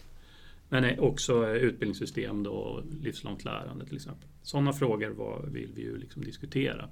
Men 0.68 0.84
eh, 0.84 0.98
också 0.98 1.48
eh, 1.48 1.54
utbildningssystem 1.54 2.42
då, 2.42 2.52
och 2.52 2.82
livslångt 3.00 3.44
lärande 3.44 3.86
till 3.86 3.96
exempel. 3.96 4.28
Sådana 4.42 4.72
frågor 4.72 5.10
var, 5.10 5.46
vill 5.46 5.72
vi 5.74 5.82
ju 5.82 5.98
liksom 5.98 6.24
diskutera. 6.24 6.88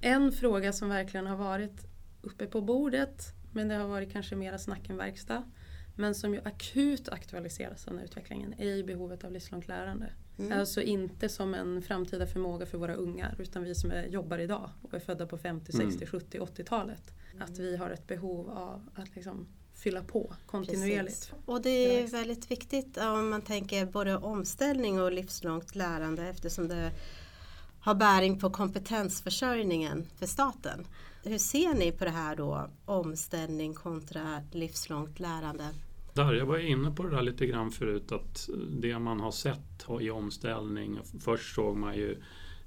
En 0.00 0.32
fråga 0.32 0.72
som 0.72 0.88
verkligen 0.88 1.26
har 1.26 1.36
varit 1.36 1.86
uppe 2.22 2.46
på 2.46 2.60
bordet 2.60 3.36
men 3.52 3.68
det 3.68 3.74
har 3.74 3.88
varit 3.88 4.12
kanske 4.12 4.36
mera 4.36 4.58
snack 4.58 4.90
än 4.90 4.96
verkstad 4.96 5.42
men 5.96 6.14
som 6.14 6.34
ju 6.34 6.40
akut 6.44 7.08
aktualiseras 7.08 7.86
av 7.86 7.92
den 7.92 7.98
här 7.98 8.04
utvecklingen 8.04 8.54
är 8.58 8.74
ju 8.76 8.84
behovet 8.84 9.24
av 9.24 9.32
livslångt 9.32 9.68
lärande. 9.68 10.12
Mm. 10.38 10.58
Alltså 10.58 10.82
inte 10.82 11.28
som 11.28 11.54
en 11.54 11.82
framtida 11.82 12.26
förmåga 12.26 12.66
för 12.66 12.78
våra 12.78 12.94
ungar 12.94 13.36
utan 13.38 13.62
vi 13.62 13.74
som 13.74 13.90
är, 13.90 14.06
jobbar 14.06 14.38
idag 14.38 14.70
och 14.82 14.94
är 14.94 15.00
födda 15.00 15.26
på 15.26 15.38
50, 15.38 15.72
60, 15.72 15.84
mm. 15.84 16.06
70, 16.06 16.38
80-talet. 16.38 17.12
Att 17.40 17.58
vi 17.58 17.76
har 17.76 17.90
ett 17.90 18.06
behov 18.06 18.50
av 18.50 18.88
att 18.94 19.16
liksom 19.16 19.46
fylla 19.74 20.02
på 20.04 20.34
kontinuerligt. 20.46 21.04
Precis. 21.04 21.32
Och 21.44 21.62
det 21.62 22.00
är 22.00 22.06
väldigt 22.06 22.50
viktigt 22.50 22.96
om 22.96 23.30
man 23.30 23.42
tänker 23.42 23.86
både 23.86 24.16
omställning 24.16 25.00
och 25.00 25.12
livslångt 25.12 25.74
lärande 25.74 26.28
eftersom 26.28 26.68
det 26.68 26.92
har 27.80 27.94
bäring 27.94 28.38
på 28.38 28.50
kompetensförsörjningen 28.50 30.06
för 30.18 30.26
staten. 30.26 30.86
Hur 31.24 31.38
ser 31.38 31.74
ni 31.74 31.92
på 31.92 32.04
det 32.04 32.10
här 32.10 32.36
då, 32.36 32.70
omställning 32.84 33.74
kontra 33.74 34.42
livslångt 34.52 35.20
lärande? 35.20 35.64
Där, 36.16 36.32
jag 36.32 36.46
var 36.46 36.58
inne 36.58 36.90
på 36.90 37.02
det 37.02 37.10
där 37.10 37.22
lite 37.22 37.46
grann 37.46 37.70
förut 37.70 38.12
att 38.12 38.48
det 38.70 38.98
man 38.98 39.20
har 39.20 39.30
sett 39.30 39.86
i 40.00 40.10
omställning, 40.10 40.98
först 41.20 41.54
såg 41.54 41.76
man 41.76 41.96
ju 41.96 42.16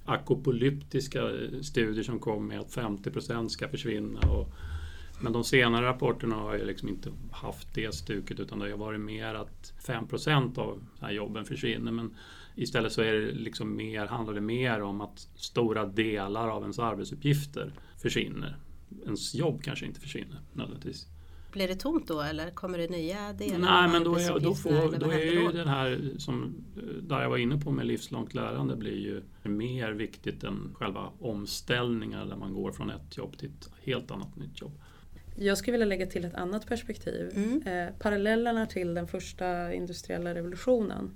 akopolyptiska 0.06 1.32
studier 1.62 2.04
som 2.04 2.20
kom 2.20 2.48
med 2.48 2.60
att 2.60 2.76
50% 2.76 3.48
ska 3.48 3.68
försvinna. 3.70 4.20
Och, 4.20 4.50
men 5.22 5.34
de 5.34 5.44
senare 5.44 5.86
rapporterna 5.86 6.36
har 6.36 6.58
ju 6.58 6.66
liksom 6.66 6.90
inte 6.90 7.12
haft 7.32 7.74
det 7.74 7.96
stuket 7.96 8.40
utan 8.40 8.60
det 8.60 8.72
har 8.72 8.78
varit 8.78 9.02
mer 9.02 9.36
att 9.36 9.74
5% 9.86 10.60
av 10.60 10.82
jobben 11.12 11.46
försvinner. 11.46 11.92
Men 11.92 12.16
istället 12.56 12.92
så 12.92 13.02
är 13.02 13.14
det 13.14 13.32
liksom 13.32 13.76
mer, 13.76 14.06
handlar 14.06 14.34
det 14.34 14.42
mer 14.42 14.82
om 14.82 15.02
att 15.02 15.28
stora 15.36 15.86
delar 15.86 16.48
av 16.48 16.62
ens 16.62 16.80
arbetsuppgifter 16.80 17.74
försvinner. 17.98 18.58
Ens 19.06 19.36
jobb 19.36 19.64
kanske 19.64 19.86
inte 19.86 20.00
försvinner 20.00 20.42
nödvändigtvis. 20.54 21.08
Blir 21.52 21.68
det 21.68 21.76
tomt 21.76 22.08
då 22.08 22.22
eller 22.22 22.50
kommer 22.52 22.78
det 22.78 22.88
nya 22.88 23.34
delar? 23.34 23.60
Nej, 23.60 23.90
men 23.90 24.04
då 24.04 24.16
är, 24.16 24.40
då 24.40 24.56
får, 24.56 25.00
då 25.00 25.12
är 25.12 25.26
ju 25.26 25.52
den 25.52 25.68
här 25.68 26.14
som 26.18 26.56
där 27.02 27.22
jag 27.22 27.30
var 27.30 27.38
inne 27.38 27.58
på 27.58 27.72
med 27.72 27.86
livslångt 27.86 28.34
lärande 28.34 28.76
blir 28.76 28.98
ju 28.98 29.22
mer 29.44 29.92
viktigt 29.92 30.44
än 30.44 30.76
själva 30.76 31.10
omställningen 31.20 32.30
där 32.30 32.36
man 32.36 32.54
går 32.54 32.72
från 32.72 32.90
ett 32.90 33.18
jobb 33.18 33.38
till 33.38 33.50
ett 33.50 33.70
helt 33.84 34.12
annat 34.12 34.36
nytt 34.36 34.62
jobb. 34.62 34.80
Jag 35.36 35.58
skulle 35.58 35.72
vilja 35.72 35.86
lägga 35.86 36.06
till 36.06 36.26
ett 36.26 36.36
annat 36.36 36.68
perspektiv. 36.68 37.32
Mm. 37.36 37.62
Eh, 37.62 37.94
parallellerna 38.00 38.66
till 38.66 38.94
den 38.94 39.08
första 39.08 39.74
industriella 39.74 40.36
revolutionen, 40.36 41.12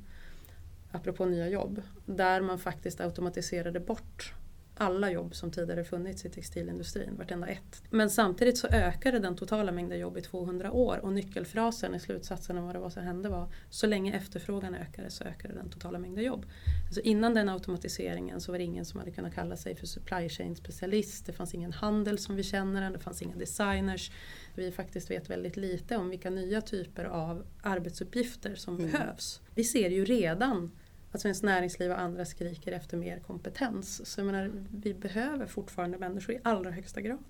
apropå 0.91 1.25
nya 1.25 1.49
jobb, 1.49 1.81
där 2.05 2.41
man 2.41 2.59
faktiskt 2.59 3.01
automatiserade 3.01 3.79
bort 3.79 4.33
alla 4.75 5.11
jobb 5.11 5.35
som 5.35 5.51
tidigare 5.51 5.83
funnits 5.83 6.25
i 6.25 6.29
textilindustrin, 6.29 7.15
vartenda 7.17 7.47
ett. 7.47 7.83
Men 7.89 8.09
samtidigt 8.09 8.57
så 8.57 8.67
ökade 8.67 9.19
den 9.19 9.35
totala 9.35 9.71
mängden 9.71 9.99
jobb 9.99 10.17
i 10.17 10.21
200 10.21 10.71
år 10.71 10.97
och 10.97 11.13
nyckelfrasen 11.13 11.95
i 11.95 11.99
slutsatsen 11.99 12.57
av 12.57 12.65
vad 12.65 12.75
det 12.75 12.79
var 12.79 12.89
som 12.89 13.03
hände 13.03 13.29
var 13.29 13.47
så 13.69 13.87
länge 13.87 14.13
efterfrågan 14.13 14.75
ökade 14.75 15.09
så 15.09 15.23
ökade 15.23 15.53
den 15.53 15.69
totala 15.69 15.99
mängden 15.99 16.23
jobb. 16.23 16.45
Alltså 16.85 17.01
innan 17.01 17.33
den 17.33 17.49
automatiseringen 17.49 18.41
så 18.41 18.51
var 18.51 18.59
det 18.59 18.63
ingen 18.63 18.85
som 18.85 18.99
hade 18.99 19.11
kunnat 19.11 19.35
kalla 19.35 19.57
sig 19.57 19.75
för 19.75 19.87
supply 19.87 20.29
chain 20.29 20.55
specialist, 20.55 21.25
det 21.25 21.33
fanns 21.33 21.53
ingen 21.53 21.73
handel 21.73 22.17
som 22.17 22.35
vi 22.35 22.43
känner 22.43 22.81
den, 22.81 22.93
det 22.93 22.99
fanns 22.99 23.21
inga 23.21 23.35
designers. 23.35 24.11
Vi 24.55 24.71
faktiskt 24.71 25.11
vet 25.11 25.29
väldigt 25.29 25.57
lite 25.57 25.97
om 25.97 26.09
vilka 26.09 26.29
nya 26.29 26.61
typer 26.61 27.05
av 27.05 27.45
arbetsuppgifter 27.61 28.55
som 28.55 28.75
mm. 28.77 28.91
behövs. 28.91 29.41
Vi 29.55 29.63
ser 29.63 29.89
ju 29.89 30.05
redan 30.05 30.71
att 31.13 31.21
Svenskt 31.21 31.43
Näringsliv 31.43 31.91
och 31.91 31.99
andra 31.99 32.25
skriker 32.25 32.71
efter 32.71 32.97
mer 32.97 33.19
kompetens. 33.19 34.11
Så 34.11 34.19
jag 34.19 34.25
menar, 34.25 34.51
vi 34.71 34.93
behöver 34.93 35.45
fortfarande 35.45 35.97
människor 35.97 36.35
i 36.35 36.39
allra 36.43 36.71
högsta 36.71 37.01
grad. 37.01 37.23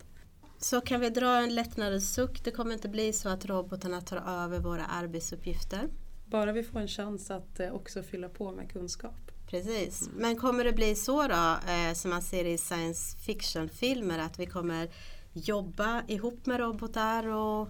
Så 0.57 0.81
kan 0.81 0.99
vi 0.99 1.09
dra 1.09 1.37
en 1.43 1.55
lättnadens 1.55 2.13
suck? 2.13 2.43
Det 2.43 2.51
kommer 2.51 2.73
inte 2.73 2.89
bli 2.89 3.13
så 3.13 3.29
att 3.29 3.45
robotarna 3.45 4.01
tar 4.01 4.43
över 4.43 4.59
våra 4.59 4.85
arbetsuppgifter? 4.85 5.89
Bara 6.25 6.51
vi 6.51 6.63
får 6.63 6.79
en 6.79 6.87
chans 6.87 7.31
att 7.31 7.59
eh, 7.59 7.73
också 7.73 8.03
fylla 8.03 8.29
på 8.29 8.51
med 8.51 8.71
kunskap. 8.71 9.31
Precis. 9.49 10.09
Men 10.15 10.35
kommer 10.35 10.63
det 10.63 10.73
bli 10.73 10.95
så 10.95 11.27
då, 11.27 11.57
eh, 11.71 11.93
som 11.93 12.09
man 12.09 12.21
ser 12.21 12.45
i 12.45 12.57
science 12.57 13.17
fiction-filmer, 13.17 14.19
att 14.19 14.39
vi 14.39 14.45
kommer 14.45 14.89
jobba 15.33 16.03
ihop 16.07 16.45
med 16.45 16.59
robotar 16.59 17.27
och 17.27 17.67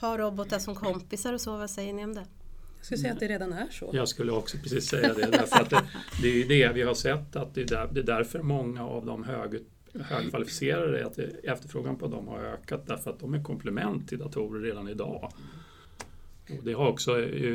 ha 0.00 0.18
robotar 0.18 0.58
som 0.58 0.74
kompisar 0.74 1.32
och 1.32 1.40
så? 1.40 1.56
Vad 1.56 1.70
säger 1.70 1.92
ni 1.92 2.04
om 2.04 2.14
det? 2.14 2.24
Jag 2.84 2.98
skulle 2.98 3.00
säga 3.00 3.12
att 3.12 3.20
det 3.20 3.28
redan 3.28 3.52
är 3.52 3.68
så. 3.70 3.90
Jag 3.92 4.08
skulle 4.08 4.32
också 4.32 4.56
precis 4.62 4.88
säga 4.88 5.14
det. 5.14 5.26
Därför 5.26 5.60
att 5.60 5.70
det, 5.70 5.82
det 6.22 6.28
är 6.28 6.34
ju 6.34 6.44
det 6.44 6.72
vi 6.72 6.82
har 6.82 6.94
sett 6.94 7.36
att 7.36 7.54
det 7.54 7.60
är, 7.60 7.66
där, 7.66 7.88
det 7.92 8.00
är 8.00 8.04
därför 8.04 8.42
många 8.42 8.86
av 8.86 9.06
de 9.06 9.24
hög, 9.24 9.62
högkvalificerade, 10.00 11.06
att 11.06 11.18
efterfrågan 11.18 11.96
på 11.96 12.06
dem 12.06 12.28
har 12.28 12.38
ökat 12.38 12.86
därför 12.86 13.10
att 13.10 13.20
de 13.20 13.34
är 13.34 13.42
komplement 13.42 14.08
till 14.08 14.18
datorer 14.18 14.60
redan 14.60 14.88
idag. 14.88 15.32
Och 16.58 16.64
det 16.64 16.72
har 16.72 16.88
också 16.88 17.12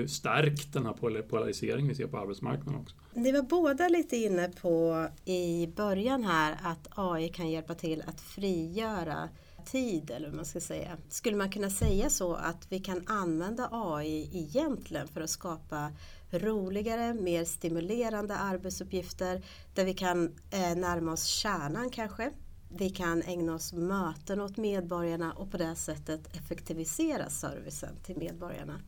stärkt 0.08 0.74
den 0.74 0.86
här 0.86 1.22
polariseringen 1.22 1.90
vi 1.90 1.96
ser 1.96 2.08
på 2.08 2.18
arbetsmarknaden 2.18 2.82
också. 2.82 2.96
Ni 3.14 3.32
var 3.32 3.42
båda 3.42 3.88
lite 3.88 4.16
inne 4.16 4.50
på 4.62 5.08
i 5.26 5.68
början 5.76 6.24
här 6.24 6.58
att 6.64 6.88
AI 6.90 7.30
kan 7.30 7.50
hjälpa 7.50 7.74
till 7.74 8.04
att 8.08 8.22
frigöra 8.22 9.30
tid 9.72 10.12
eller 10.12 10.28
vad 10.28 10.36
man 10.36 10.46
ska 10.46 10.60
säga. 10.60 10.98
Skulle 11.10 11.38
man 11.38 11.52
kunna 11.52 11.70
säga 11.70 12.10
så 12.10 12.34
att 12.34 12.68
vi 12.70 12.80
kan 12.80 13.08
använda 13.08 13.70
AI 13.72 14.30
egentligen 14.34 15.08
för 15.08 15.22
att 15.22 15.30
skapa 15.30 15.92
roligare, 16.32 17.14
mer 17.14 17.46
stimulerande 17.46 18.36
arbetsuppgifter 18.36 19.42
där 19.74 19.86
vi 19.86 19.94
kan 19.94 20.26
eh, 20.52 20.76
närma 20.76 21.12
oss 21.12 21.26
kärnan 21.26 21.90
kanske. 21.90 22.32
Vi 22.72 22.90
kan 22.90 23.22
ägna 23.22 23.56
oss 23.56 23.74
möten 23.74 24.42
åt 24.42 24.58
medborgarna 24.58 25.34
och 25.34 25.52
på 25.52 25.58
det 25.58 25.76
sättet 25.76 26.36
effektivisera 26.36 27.30
servicen 27.30 27.96
till 28.04 28.18
medborgarna. 28.18 28.82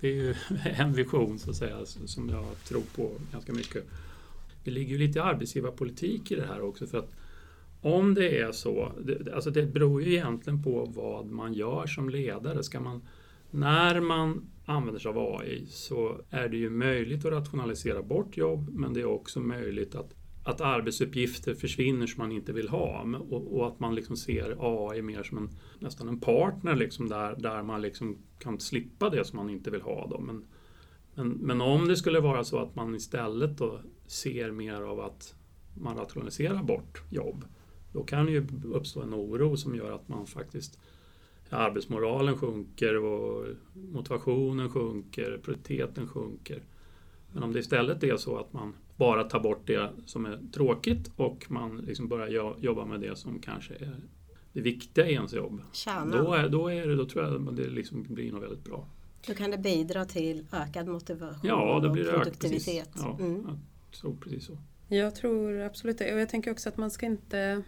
Det 0.00 0.08
är 0.08 0.12
ju 0.12 0.34
en 0.64 0.92
vision 0.92 1.38
så 1.38 1.50
att 1.50 1.56
säga 1.56 1.86
som 1.86 2.28
jag 2.28 2.64
tror 2.64 2.82
på 2.96 3.10
ganska 3.32 3.52
mycket. 3.52 3.84
Det 4.64 4.70
ligger 4.70 4.92
ju 4.92 4.98
lite 4.98 5.22
arbetsgivarpolitik 5.22 6.30
i 6.30 6.34
det 6.34 6.46
här 6.46 6.60
också 6.60 6.86
för 6.86 6.98
att 6.98 7.10
om 7.84 8.14
det 8.14 8.38
är 8.38 8.52
så, 8.52 8.92
det, 9.04 9.34
alltså 9.34 9.50
det 9.50 9.62
beror 9.62 10.02
ju 10.02 10.12
egentligen 10.12 10.62
på 10.62 10.84
vad 10.84 11.26
man 11.26 11.54
gör 11.54 11.86
som 11.86 12.08
ledare. 12.08 12.62
Ska 12.62 12.80
man, 12.80 13.02
när 13.50 14.00
man 14.00 14.50
använder 14.64 15.00
sig 15.00 15.08
av 15.08 15.18
AI 15.18 15.66
så 15.66 16.20
är 16.30 16.48
det 16.48 16.56
ju 16.56 16.70
möjligt 16.70 17.24
att 17.24 17.32
rationalisera 17.32 18.02
bort 18.02 18.36
jobb 18.36 18.68
men 18.72 18.94
det 18.94 19.00
är 19.00 19.04
också 19.04 19.40
möjligt 19.40 19.94
att, 19.94 20.14
att 20.44 20.60
arbetsuppgifter 20.60 21.54
försvinner 21.54 22.06
som 22.06 22.22
man 22.22 22.32
inte 22.32 22.52
vill 22.52 22.68
ha 22.68 23.06
och, 23.30 23.58
och 23.58 23.66
att 23.66 23.80
man 23.80 23.94
liksom 23.94 24.16
ser 24.16 24.56
AI 24.60 25.02
mer 25.02 25.22
som 25.22 25.38
en, 25.38 25.50
nästan 25.78 26.08
en 26.08 26.20
partner 26.20 26.74
liksom 26.74 27.08
där, 27.08 27.36
där 27.36 27.62
man 27.62 27.82
liksom 27.82 28.18
kan 28.38 28.60
slippa 28.60 29.10
det 29.10 29.24
som 29.24 29.36
man 29.36 29.50
inte 29.50 29.70
vill 29.70 29.82
ha. 29.82 30.06
Då. 30.10 30.20
Men, 30.20 30.44
men, 31.14 31.28
men 31.28 31.60
om 31.60 31.88
det 31.88 31.96
skulle 31.96 32.20
vara 32.20 32.44
så 32.44 32.58
att 32.58 32.74
man 32.74 32.94
istället 32.94 33.58
då 33.58 33.80
ser 34.06 34.50
mer 34.50 34.80
av 34.80 35.00
att 35.00 35.34
man 35.74 35.96
rationaliserar 35.96 36.62
bort 36.62 37.02
jobb 37.10 37.44
då 37.94 38.02
kan 38.02 38.26
det 38.26 38.32
ju 38.32 38.46
uppstå 38.72 39.02
en 39.02 39.14
oro 39.14 39.56
som 39.56 39.74
gör 39.74 39.92
att 39.92 40.08
man 40.08 40.26
faktiskt 40.26 40.78
arbetsmoralen 41.50 42.38
sjunker 42.38 42.96
och 42.96 43.46
motivationen 43.74 44.70
sjunker, 44.70 45.38
produktiviteten 45.42 46.08
sjunker. 46.08 46.62
Men 47.32 47.42
om 47.42 47.52
det 47.52 47.58
istället 47.58 48.02
är 48.02 48.16
så 48.16 48.36
att 48.36 48.52
man 48.52 48.74
bara 48.96 49.24
tar 49.24 49.40
bort 49.40 49.66
det 49.66 49.90
som 50.06 50.26
är 50.26 50.40
tråkigt 50.54 51.10
och 51.16 51.46
man 51.48 51.76
liksom 51.76 52.08
börjar 52.08 52.54
jobba 52.58 52.84
med 52.84 53.00
det 53.00 53.16
som 53.18 53.38
kanske 53.38 53.74
är 53.74 54.00
det 54.52 54.60
viktiga 54.60 55.06
i 55.06 55.12
ens 55.12 55.32
jobb. 55.32 55.62
Då, 56.12 56.32
är, 56.32 56.48
då, 56.48 56.68
är 56.68 56.86
det, 56.86 56.96
då 56.96 57.06
tror 57.06 57.24
jag 57.24 57.48
att 57.48 57.56
det 57.56 57.68
liksom 57.68 58.02
blir 58.02 58.32
något 58.32 58.42
väldigt 58.42 58.64
bra. 58.64 58.88
Då 59.26 59.34
kan 59.34 59.50
det 59.50 59.58
bidra 59.58 60.04
till 60.04 60.46
ökad 60.52 60.88
motivation 60.88 61.40
ja, 61.42 61.80
det 61.82 61.88
blir 61.88 62.14
och 62.14 62.22
produktivitet. 62.22 62.88
Ökat, 62.88 63.16
ja, 63.18 63.18
mm. 63.20 63.46
jag 63.46 63.58
tror 64.00 64.16
precis 64.20 64.46
så. 64.46 64.58
Jag 64.88 65.14
tror 65.14 65.60
absolut 65.60 65.98
det. 65.98 66.14
Och 66.14 66.20
jag 66.20 66.28
tänker 66.28 66.50
också 66.50 66.68
att 66.68 66.76
man 66.76 66.90
ska 66.90 67.06
inte 67.06 67.62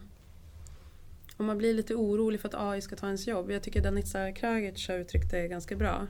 om 1.37 1.47
man 1.47 1.59
blir 1.59 1.75
lite 1.75 1.95
orolig 1.95 2.41
för 2.41 2.49
att 2.49 2.55
AI 2.55 2.81
ska 2.81 2.97
ta 2.97 3.07
ens 3.07 3.27
jobb. 3.27 3.51
Jag 3.51 3.63
tycker 3.63 3.83
Danica 3.83 4.33
Kragic 4.33 4.89
har 4.89 4.99
uttryckt 4.99 5.31
det 5.31 5.49
ganska 5.49 5.77
bra. 5.77 6.07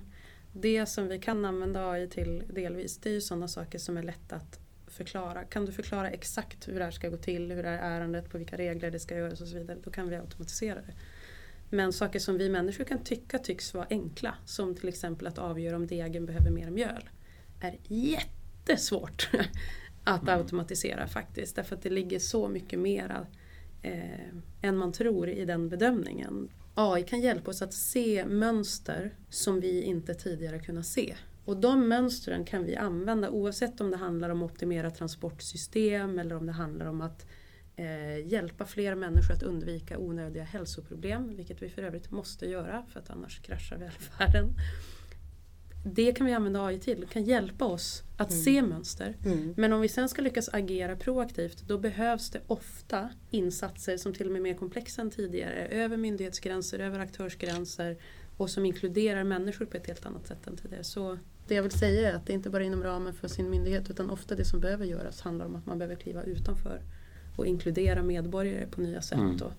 Det 0.53 0.87
som 0.87 1.09
vi 1.09 1.19
kan 1.19 1.45
använda 1.45 1.91
AI 1.91 2.09
till 2.09 2.43
delvis, 2.55 2.99
det 2.99 3.09
är 3.11 3.15
ju 3.15 3.21
sådana 3.21 3.49
saker 3.49 3.79
som 3.79 3.97
är 3.97 4.03
lätta 4.03 4.37
att 4.37 4.61
förklara. 4.87 5.45
Kan 5.45 5.67
du 5.67 5.73
förklara 5.73 6.11
exakt 6.11 6.69
hur 6.69 6.79
det 6.79 6.85
här 6.85 6.91
ska 6.91 7.09
gå 7.09 7.17
till, 7.17 7.53
hur 7.53 7.63
det 7.63 7.69
här 7.69 8.01
ärendet, 8.01 8.31
på 8.31 8.39
vilka 8.39 8.57
regler 8.57 8.91
det 8.91 9.01
ska 9.01 9.17
göras 9.17 9.41
och 9.41 9.49
så 9.49 9.59
vidare, 9.59 9.79
då 9.85 9.91
kan 9.91 10.09
vi 10.09 10.17
automatisera 10.17 10.75
det. 10.75 10.95
Men 11.71 11.93
saker 11.93 12.19
som 12.19 12.39
vi 12.39 12.49
människor 12.49 12.85
kan 12.85 13.05
tycka 13.05 13.39
tycks 13.39 13.75
vara 13.75 13.87
enkla, 13.91 14.35
som 14.45 14.75
till 14.75 14.89
exempel 14.89 15.27
att 15.27 15.39
avgöra 15.39 15.77
om 15.77 15.87
degen 15.87 16.27
behöver 16.27 16.51
mer 16.51 16.71
mjöl, 16.71 17.11
är 17.61 17.79
jättesvårt 17.89 19.31
att 20.05 20.23
Mm. 20.23 20.41
automatisera 20.41 21.09
faktiskt. 21.09 21.57
Därför 21.57 21.77
att 21.77 21.83
det 21.83 21.91
ligger 21.91 22.19
så 22.19 22.49
mycket 22.49 22.79
mera 22.79 23.27
eh, 23.87 24.69
än 24.69 24.77
man 24.77 24.93
tror 24.93 25.29
i 25.29 25.45
den 25.45 25.69
bedömningen. 25.69 26.49
AI 26.75 27.03
kan 27.03 27.21
hjälpa 27.21 27.51
oss 27.51 27.63
att 27.63 27.75
se 27.75 28.27
mönster 28.27 29.15
som 29.31 29.61
vi 29.61 29.83
inte 29.83 30.15
tidigare 30.15 30.59
kunnat 30.59 30.87
se. 30.87 31.17
Och 31.45 31.57
de 31.57 31.89
mönstren 31.89 32.45
kan 32.45 32.65
vi 32.65 32.77
använda 32.77 33.31
oavsett 33.31 33.81
om 33.81 33.91
det 33.91 33.97
handlar 33.97 34.31
om 34.31 34.43
att 34.43 34.51
optimera 34.51 34.91
transportsystem 34.91 36.19
eller 36.19 36.37
om 36.37 36.47
det 36.47 36.53
handlar 36.53 36.87
om 36.87 37.01
att 37.01 37.27
eh, 37.77 38.27
hjälpa 38.27 38.65
fler 38.65 38.95
människor 38.95 39.35
att 39.35 39.43
undvika 39.43 39.99
onödiga 39.99 40.45
hälsoproblem, 40.45 41.37
vilket 41.37 41.63
vi 41.63 41.69
för 41.69 41.83
övrigt 41.83 42.11
måste 42.11 42.47
göra 42.47 42.85
för 42.93 43.01
att 43.01 43.11
annars 43.11 43.41
kraschar 43.41 43.77
välfärden. 43.77 44.55
Det 45.95 46.13
kan 46.13 46.27
vi 46.27 46.33
använda 46.33 46.65
AI 46.65 46.79
till, 46.79 47.01
det 47.01 47.07
kan 47.07 47.25
hjälpa 47.25 47.65
oss 47.65 48.03
att 48.17 48.31
Mm. 48.31 48.43
se 48.43 48.63
mönster. 48.63 49.15
Mm. 49.25 49.55
Men 49.57 49.73
om 49.73 49.81
vi 49.81 49.89
sen 49.89 50.09
ska 50.09 50.23
lyckas 50.23 50.49
agera 50.53 50.97
proaktivt 50.97 51.63
då 51.69 51.79
behövs 51.79 52.31
det 52.31 52.41
ofta 52.47 53.09
insatser 53.31 53.97
som 53.97 54.13
till 54.15 54.27
och 54.27 54.33
med 54.33 54.41
är 54.41 54.43
mer 54.43 54.55
komplexa 54.55 55.03
än 55.03 55.11
tidigare. 55.11 55.67
Över 55.67 55.97
myndighetsgränser, 55.97 56.79
över 56.79 56.99
aktörsgränser 56.99 57.97
och 58.37 58.51
som 58.51 58.65
inkluderar 58.67 59.25
människor 59.25 59.65
på 59.67 59.77
ett 59.77 59.87
helt 59.87 60.07
annat 60.07 60.27
sätt 60.27 60.47
än 60.47 60.57
tidigare. 60.57 60.85
Så 60.85 61.19
det 61.49 61.55
jag 61.55 61.63
vill 61.63 61.73
säga 61.73 62.11
är 62.11 62.15
att 62.17 62.27
det 62.27 62.33
inte 62.33 62.51
bara 62.51 62.63
är 62.63 62.67
inom 62.67 62.83
ramen 62.83 63.15
för 63.15 63.29
sin 63.29 63.51
myndighet 63.51 63.91
utan 63.91 64.11
ofta 64.11 64.35
det 64.35 64.45
som 64.45 64.61
behöver 64.61 64.85
göras 64.87 65.21
handlar 65.21 65.47
om 65.47 65.57
att 65.57 65.67
man 65.67 65.79
behöver 65.79 65.97
kliva 65.97 66.23
utanför 66.23 66.81
och 67.37 67.47
inkludera 67.47 68.03
medborgare 68.03 68.67
på 68.67 68.81
nya 68.81 69.03
sätt 69.03 69.19
Mm. 69.19 69.35
och 69.37 69.53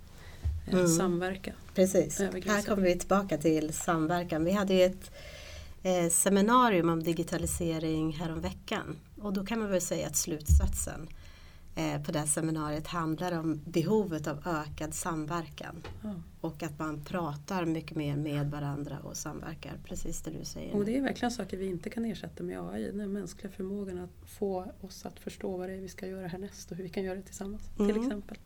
eh, 0.68 0.74
Mm. 0.74 0.88
samverka. 0.88 1.54
Precis, 1.76 2.20
här 2.20 2.62
kommer 2.66 2.84
vi 2.84 3.00
tillbaka 3.00 3.38
till 3.38 3.74
samverkan. 3.74 4.46
Vi 4.46 4.52
hade 4.52 4.74
ju 4.74 4.84
ett 4.84 5.12
eh, 5.84 6.10
seminarium 6.10 6.90
om 6.90 7.04
digitalisering 7.04 8.14
häromveckan 8.14 8.96
och 9.22 9.34
då 9.34 9.46
kan 9.46 9.60
man 9.60 9.70
väl 9.70 9.82
säga 9.82 10.08
att 10.08 10.16
slutsatsen 10.16 11.08
eh, 11.76 12.02
på 12.04 12.12
det 12.12 12.20
här 12.20 12.26
seminariet 12.26 12.88
handlar 12.88 13.32
om 13.40 13.62
behovet 13.66 14.28
av 14.28 14.38
ökad 14.48 14.94
samverkan 14.94 15.84
Ja. 16.04 16.14
och 16.42 16.64
att 16.64 16.80
man 16.80 17.04
pratar 17.06 17.66
mycket 17.66 17.98
mer 17.98 18.16
med 18.16 18.52
varandra 18.52 18.98
och 19.04 19.18
samverkar, 19.18 19.74
precis 19.86 20.22
det 20.22 20.32
du 20.32 20.46
säger. 20.46 20.76
Och 20.76 20.86
det 20.86 20.98
är 20.98 21.02
verkligen 21.02 21.32
saker 21.32 21.58
vi 21.58 21.66
inte 21.68 21.90
kan 21.90 22.06
ersätta 22.06 22.44
med 22.44 22.60
AI. 22.70 22.92
Den 22.92 23.14
mänskliga 23.14 23.52
förmågan 23.54 23.98
att 24.00 24.30
få 24.30 24.72
oss 24.82 25.06
att 25.06 25.20
förstå 25.20 25.58
vad 25.58 25.70
det 25.70 25.74
är 25.76 25.80
vi 25.82 25.88
ska 25.90 26.08
göra 26.08 26.28
härnäst 26.28 26.72
och 26.72 26.78
hur 26.78 26.84
vi 26.84 26.90
kan 26.90 27.04
göra 27.04 27.16
det 27.16 27.22
tillsammans. 27.22 27.62
Till 27.78 27.90
Mm. 27.90 28.02
exempel. 28.04 28.38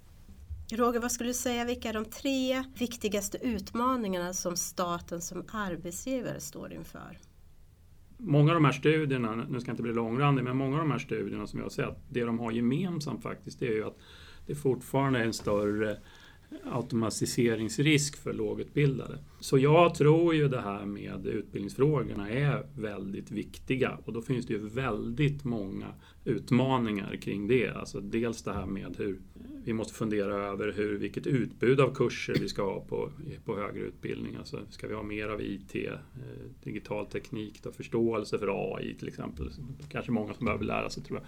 Roger, 0.78 1.00
vad 1.00 1.12
skulle 1.12 1.30
du 1.30 1.34
säga, 1.34 1.66
vilka 1.66 1.90
är 1.90 1.94
de 1.94 2.06
tre 2.06 2.64
viktigaste 2.76 3.38
utmaningarna 3.38 4.34
som 4.34 4.56
staten 4.58 5.22
som 5.22 5.44
arbetsgivare 5.52 6.40
står 6.40 6.74
inför? 6.74 7.20
Många 8.18 8.52
av 8.52 8.56
de 8.56 8.66
här 8.66 8.72
studierna, 8.72 9.36
nu 9.36 9.60
ska 9.60 9.70
jag 9.70 9.74
inte 9.74 9.84
bli 9.84 9.94
långrandig, 9.94 10.44
men 10.44 10.58
många 10.58 10.76
av 10.76 10.80
de 10.80 10.92
här 10.92 11.00
studierna 11.00 11.48
som 11.48 11.60
jag 11.60 11.66
har 11.66 11.70
sett, 11.70 11.98
det 12.10 12.24
de 12.24 12.40
har 12.40 12.52
gemensamt 12.52 13.24
faktiskt, 13.24 13.60
det 13.60 13.68
är 13.68 13.74
ju 13.74 13.88
att 13.88 13.98
det 14.48 14.56
fortfarande 14.56 15.20
är 15.20 15.24
en 15.24 15.34
större 15.34 15.98
automatiseringsrisk 16.64 18.18
för 18.18 18.34
lågutbildade. 18.34 19.20
Så 19.40 19.58
jag 19.58 19.96
tror 19.96 20.36
ju 20.36 20.48
det 20.48 20.62
här 20.62 20.86
med 20.86 21.28
utbildningsfrågorna 21.28 22.30
är 22.30 22.66
väldigt 22.76 23.32
viktiga 23.32 23.98
och 24.06 24.14
då 24.14 24.22
finns 24.22 24.46
det 24.46 24.54
ju 24.54 24.60
väldigt 24.60 25.44
många 25.44 25.88
utmaningar 26.26 27.16
kring 27.16 27.48
det. 27.48 27.70
Alltså 27.70 28.02
dels 28.02 28.44
det 28.44 28.54
här 28.54 28.66
med 28.66 28.96
hur 28.98 29.20
vi 29.64 29.74
måste 29.74 29.94
fundera 29.94 30.36
över 30.36 30.72
hur, 30.72 30.98
vilket 30.98 31.28
utbud 31.28 31.80
av 31.80 31.96
kurser 31.96 32.36
vi 32.42 32.50
ska 32.50 32.64
ha 32.64 32.80
på, 32.80 33.12
på 33.46 33.56
högre 33.56 33.80
utbildning. 33.80 34.36
Alltså, 34.36 34.60
ska 34.70 34.88
vi 34.88 34.94
ha 34.94 35.04
mer 35.04 35.28
av 35.28 35.42
IT, 35.42 35.76
eh, 35.76 35.94
digital 36.64 37.06
teknik, 37.06 37.64
då, 37.64 37.72
förståelse 37.72 38.40
för 38.40 38.76
AI 38.76 38.96
till 38.96 39.08
exempel. 39.08 39.50
Kanske 39.90 40.12
många 40.12 40.34
som 40.34 40.46
behöver 40.46 40.66
lära 40.66 40.90
sig 40.90 41.04
tror 41.04 41.20
jag. 41.20 41.28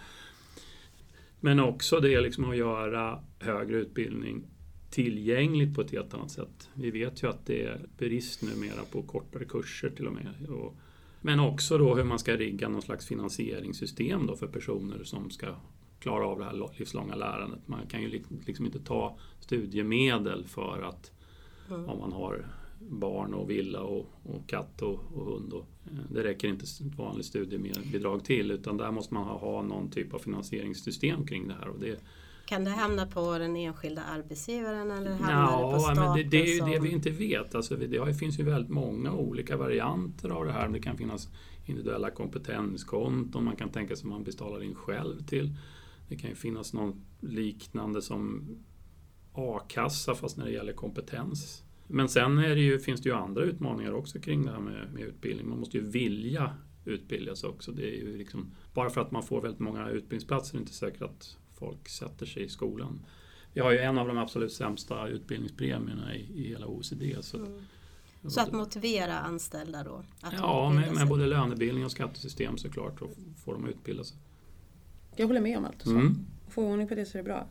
Men 1.40 1.60
också 1.60 2.00
det 2.00 2.22
liksom 2.22 2.50
att 2.50 2.58
göra 2.58 3.20
högre 3.40 3.78
utbildning 3.78 4.44
tillgängligt 4.94 5.76
på 5.76 5.82
ett 5.82 5.92
helt 5.92 6.14
annat 6.14 6.32
sätt. 6.32 6.70
Vi 6.74 6.92
vet 6.92 7.24
ju 7.24 7.30
att 7.30 7.46
det 7.46 7.64
är 7.64 7.82
brist 7.98 8.42
numera 8.42 8.84
på 8.92 9.02
kortare 9.02 9.46
kurser 9.46 9.90
till 9.90 10.08
och 10.08 10.14
med. 10.14 10.50
Och, 10.50 10.76
men 11.22 11.40
också 11.40 11.78
då 11.78 11.96
hur 11.96 12.04
man 12.04 12.20
ska 12.20 12.36
rigga 12.36 12.70
någon 12.70 12.82
slags 12.82 13.08
finansieringssystem 13.08 14.28
då 14.28 14.36
för 14.36 14.48
personer 14.48 15.04
som 15.04 15.30
ska 15.30 15.56
klara 16.00 16.28
av 16.28 16.40
det 16.40 16.46
här 16.46 16.70
livslånga 16.80 17.16
lärandet. 17.16 17.68
Man 17.68 17.88
kan 17.88 18.02
ju 18.02 18.24
liksom 18.46 18.66
inte 18.66 18.80
ta 18.80 19.18
studiemedel 19.40 20.46
för 20.48 20.82
att 20.82 21.12
Mm. 21.70 21.90
om 21.90 22.00
man 22.00 22.12
har 22.12 22.48
barn 22.80 23.34
och 23.34 23.50
villa 23.50 23.82
och, 23.82 24.08
och 24.24 24.50
katt 24.50 24.82
och, 24.82 25.00
och 25.14 25.26
hund. 25.26 25.54
Och, 25.54 25.66
eh, 25.86 26.14
det 26.14 26.24
räcker 26.24 26.48
inte 26.48 26.64
ett 26.64 26.98
vanligt 26.98 27.26
studiebidrag 27.26 28.26
till 28.26 28.52
utan 28.52 28.78
där 28.78 28.92
måste 28.92 29.14
man 29.14 29.24
ha, 29.24 29.38
ha 29.38 29.62
någon 29.62 29.90
typ 29.90 30.14
av 30.14 30.20
finansieringssystem 30.20 31.26
kring 31.26 31.48
det 31.48 31.54
här. 31.54 31.68
Och 31.68 31.80
det, 31.80 32.00
Kan 32.46 32.64
det 32.64 32.72
hamna 32.72 33.06
på 33.06 33.38
den 33.38 33.56
enskilda 33.56 34.04
arbetsgivaren 34.04 34.92
eller 34.92 35.12
hamnar 35.12 35.58
det 35.58 35.64
på 35.64 35.74
Ja, 35.74 35.80
staten? 35.80 36.04
men 36.04 36.18
det, 36.18 36.24
det 36.24 36.42
är 36.42 36.54
ju 36.54 36.60
som... 36.60 36.72
det 36.72 36.80
vi 36.80 36.92
inte 36.92 37.10
vet. 37.10 37.56
Alltså, 37.56 37.76
det 37.76 38.14
finns 38.14 38.40
ju 38.40 38.44
väldigt 38.44 38.72
många 38.72 39.14
olika 39.14 39.58
varianter 39.58 40.30
av 40.30 40.46
det 40.46 40.52
här. 40.52 40.70
Det 40.70 40.80
kan 40.80 40.98
finnas 40.98 41.30
individuella 41.66 42.10
kompetenskonton, 42.12 43.44
man 43.44 43.56
kan 43.56 43.70
tänka 43.70 43.96
sig 43.96 44.04
att 44.04 44.10
man 44.10 44.24
betalar 44.24 44.64
in 44.64 44.76
själv 44.76 45.26
till. 45.26 45.56
Det 46.10 46.16
kan 46.16 46.30
ju 46.30 46.36
finnas 46.36 46.74
något 46.74 46.96
liknande 47.20 48.02
som 48.02 48.50
a-kassa 49.34 50.16
fast 50.16 50.38
när 50.38 50.46
det 50.46 50.52
gäller 50.52 50.74
kompetens. 50.74 51.64
Men 51.88 52.10
sen 52.10 52.36
det 52.36 52.62
ju, 52.62 52.80
finns 52.80 53.02
det 53.02 53.10
ju 53.10 53.16
andra 53.16 53.44
utmaningar 53.44 53.92
också 53.92 54.20
kring 54.20 54.46
det 54.46 54.52
här 54.52 54.60
med, 54.60 54.94
med 54.94 55.04
utbildning. 55.04 55.50
Man 55.50 55.60
måste 55.60 55.78
ju 55.78 55.90
vilja 55.90 56.56
utbilda 56.86 57.36
sig 57.36 57.50
också. 57.50 57.72
Det 57.72 57.84
är 57.84 57.96
ju 57.96 58.18
liksom, 58.18 58.52
bara 58.74 58.90
för 58.90 59.02
att 59.02 59.12
man 59.12 59.24
får 59.24 59.42
väldigt 59.42 59.60
många 59.60 59.90
utbildningsplatser 59.90 60.56
är 60.56 60.58
det 60.58 60.62
inte 60.62 60.74
säkert 60.74 61.02
att 61.02 61.38
folk 61.54 61.90
sätter 61.90 62.26
sig 62.26 62.44
i 62.44 62.50
skolan. 62.50 63.06
Vi 63.54 63.62
har 63.62 63.72
ju 63.72 63.78
en 63.78 63.98
av 63.98 64.08
de 64.08 64.18
absolut 64.18 64.54
sämsta 64.54 65.08
utbildningspremierna 65.08 66.16
i, 66.16 66.20
i 66.20 66.48
hela 66.48 66.68
OECD. 66.68 67.16
Så, 67.22 67.48
Mm. 68.24 68.32
Så 68.32 68.42
att 68.42 68.52
motivera 68.52 69.20
anställda 69.20 69.84
då? 69.84 70.04
Att 70.22 70.34
ja, 70.34 70.70
med, 70.70 70.94
med 70.94 71.08
både 71.08 71.26
lönebildning 71.26 71.86
och 71.86 71.92
skattesystem 71.92 72.58
såklart, 72.58 73.02
och 73.02 73.12
får 73.44 73.54
de 73.54 73.68
utbilda 73.68 74.04
sig. 74.04 74.18
Jag 75.16 75.28
håller 75.28 75.42
med 75.42 75.58
om 75.58 75.66
allt 75.66 75.80
du 75.80 75.86
sa. 75.86 75.92
Mm. 75.92 76.26
Få 76.50 76.64
ordning 76.64 76.88
på 76.88 76.96
det 76.96 77.06
så 77.06 77.18
är 77.18 77.20
det 77.20 77.24
bra. 77.24 77.48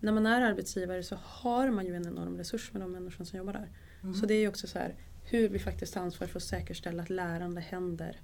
När 0.00 0.12
man 0.12 0.26
är 0.26 0.40
arbetsgivare 0.42 1.02
så 1.02 1.16
har 1.22 1.70
man 1.70 1.86
ju 1.86 1.94
en 1.94 2.06
enorm 2.06 2.36
resurs 2.36 2.72
med 2.72 2.82
de 2.82 2.92
människor 2.92 3.24
som 3.24 3.38
jobbar 3.38 3.52
där. 3.52 3.68
Mm. 4.02 4.14
Så 4.14 4.26
det 4.26 4.34
är 4.34 4.40
ju 4.40 4.48
också 4.48 4.66
så 4.66 4.78
här 4.78 4.94
hur 5.24 5.48
vi 5.48 5.58
faktiskt 5.58 5.94
tar 5.94 6.00
ansvar 6.00 6.26
för 6.26 6.38
att 6.38 6.42
säkerställa 6.44 7.02
att 7.02 7.10
lärande 7.10 7.60
händer 7.60 8.20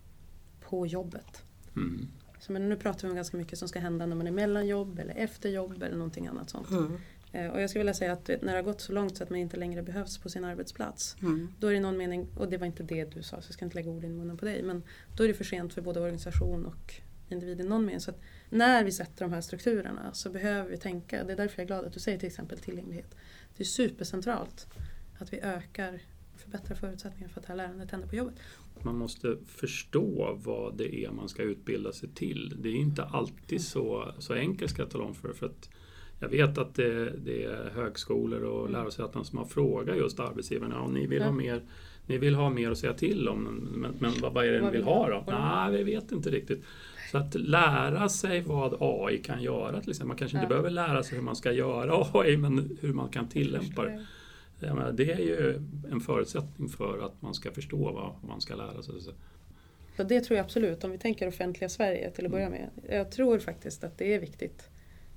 på 0.61 0.87
jobbet. 0.87 1.43
Mm. 1.77 2.09
Så 2.43 2.53
men 2.53 2.69
nu 2.69 2.77
pratar 2.77 3.03
vi 3.03 3.09
om 3.11 3.17
ganska 3.17 3.37
mycket 3.37 3.59
som 3.59 3.69
ska 3.69 3.79
hända 3.79 4.07
när 4.07 4.17
man 4.17 4.27
är 4.27 4.31
mellan 4.31 4.67
jobb 4.67 4.99
eller 4.99 5.15
efter 5.15 5.49
jobb 5.49 5.83
eller 5.83 5.97
någonting 5.97 6.27
annat 6.27 6.51
sånt. 6.51 6.71
Mm. 6.71 6.99
Eh, 7.33 7.47
Och 7.47 7.63
jag 7.63 7.71
skulle 7.71 7.81
vilja 7.81 7.95
säga 7.95 8.13
att 8.13 8.29
när 8.29 8.39
det 8.53 8.53
har 8.53 8.63
gått 8.63 8.81
så 8.81 8.93
långt 8.93 9.17
så 9.17 9.23
att 9.25 9.31
man 9.31 9.39
inte 9.39 9.57
längre 9.57 9.83
behövs 9.83 10.19
på 10.19 10.29
sin 10.29 10.45
arbetsplats 10.45 11.17
Mm. 11.23 11.49
då 11.59 11.67
är 11.67 11.73
det 11.75 11.81
någon 11.81 11.97
mening, 11.97 12.29
och 12.37 12.49
det 12.49 12.57
var 12.57 12.67
inte 12.67 12.83
det 12.83 13.05
du 13.05 13.23
sa 13.23 13.41
så 13.43 13.49
jag 13.49 13.55
ska 13.55 13.65
inte 13.65 13.75
lägga 13.75 13.91
ord 13.91 14.05
i 14.05 14.09
munnen 14.09 14.37
på 14.37 14.45
dig, 14.45 14.63
men 14.63 14.83
då 15.17 15.25
är 15.25 15.29
det 15.29 15.35
för 15.35 15.45
sent 15.45 15.75
för 15.75 15.83
både 15.83 16.01
organisation 16.01 16.67
och 16.67 16.95
individ 17.29 17.61
i 17.61 17.65
någon 17.65 17.85
mening. 17.85 18.01
Så 18.01 18.13
när 18.51 18.85
vi 18.85 18.93
sätter 18.93 19.25
de 19.25 19.33
här 19.33 19.41
strukturerna 19.41 20.11
så 20.13 20.31
behöver 20.31 20.71
vi 20.71 20.77
tänka, 20.77 21.25
det 21.25 21.33
är 21.33 21.37
därför 21.37 21.59
jag 21.59 21.65
är 21.65 21.67
glad 21.67 21.85
att 21.85 21.93
du 21.93 22.01
säger 22.01 22.19
till 22.19 22.27
exempel 22.29 22.59
tillgänglighet. 22.59 23.15
Det 23.57 23.63
är 23.63 23.65
supercentralt 23.67 24.67
att 25.19 25.33
vi 25.33 25.41
ökar 25.41 26.01
och 26.47 26.53
förbättrar 26.53 26.77
förutsättningarna 26.77 27.33
för 27.33 27.41
att 27.41 27.47
det 27.47 27.53
här 27.53 27.57
lärandet 27.57 27.91
händer 27.91 28.09
på 28.09 28.17
jobbet. 28.17 28.35
Man 28.83 28.97
måste 28.99 29.37
förstå 29.47 30.39
vad 30.45 30.77
det 30.77 31.05
är 31.05 31.11
man 31.11 31.29
ska 31.29 31.43
utbilda 31.43 31.93
sig 31.93 32.09
till. 32.15 32.55
Det 32.63 32.69
är 32.69 32.75
inte 32.77 33.03
alltid 33.05 33.61
så, 33.65 34.13
så 34.19 34.35
enkelt 34.35 34.71
ska 34.71 34.83
jag 34.83 34.91
tala 34.91 35.05
om 35.05 35.15
för, 35.15 35.33
för 35.33 35.47
att 35.47 35.71
jag 36.21 36.29
vet 36.29 36.59
att 36.59 36.75
det, 36.75 37.11
det 37.25 37.45
är 37.45 37.71
högskolor 37.75 38.43
och 38.43 38.61
Mm. 38.69 38.73
lärosäten 38.73 39.25
som 39.25 39.39
har 39.39 39.45
frågat 39.45 39.97
just 39.97 40.21
arbetsgivarna 40.21 40.81
om 40.81 40.95
ni 40.95 41.07
vill 41.07 41.23
ha 41.23 41.33
mer 41.33 41.63
ni 42.07 42.19
vill 42.19 42.35
ha 42.35 42.51
mer 42.51 42.71
att 42.71 42.79
säga 42.79 42.93
till 42.95 43.29
om, 43.29 43.43
men, 43.73 43.95
men 43.99 44.13
vad, 44.21 44.33
vad 44.33 44.47
är 44.47 44.53
det 44.53 44.59
ni 44.59 44.65
vill 44.65 44.73
vill 44.73 44.83
ha 44.85 45.09
då? 45.09 45.25
Nej, 45.33 45.77
vi 45.77 45.83
vet 45.95 46.13
inte 46.13 46.31
riktigt. 46.31 46.65
Så 47.11 47.19
att 47.19 47.35
lära 47.35 48.09
sig 48.09 48.41
vad 48.41 48.77
AI 48.81 49.19
kan 49.19 49.43
göra 49.43 49.81
till 49.81 49.91
exempel. 49.91 50.09
Man 50.09 50.17
kanske 50.17 50.37
inte 50.37 50.45
Ja. 50.45 50.49
behöver 50.49 50.71
lära 50.71 51.03
sig 51.03 51.17
hur 51.19 51.25
man 51.25 51.37
ska 51.37 51.53
göra 51.53 52.07
AI, 52.13 52.37
men 52.37 52.79
hur 52.81 52.93
man 52.93 53.09
kan 53.09 53.29
tillämpa 53.29 53.85
det. 53.85 54.07
Menar, 54.63 54.93
det 54.93 55.13
är 55.13 55.19
ju 55.19 55.61
en 55.91 56.01
förutsättning 56.01 56.69
för 56.69 57.07
att 57.07 57.23
man 57.23 57.35
ska 57.35 57.51
förstå 57.51 57.93
vad 57.93 58.31
man 58.31 58.41
ska 58.41 58.55
lära 58.55 58.83
sig. 58.83 58.95
Och 59.99 60.07
det 60.07 60.21
tror 60.21 60.37
jag 60.37 60.45
absolut, 60.45 60.85
om 60.85 60.91
vi 60.91 60.99
tänker 60.99 61.29
offentliga 61.29 61.69
Sverige 61.69 62.11
till 62.11 62.25
att 62.27 62.31
börja 62.33 62.51
med. 62.51 62.71
Jag 62.89 63.11
tror 63.11 63.39
faktiskt 63.39 63.85
att 63.85 63.99
det 63.99 64.15
är 64.15 64.21
viktigt 64.21 64.69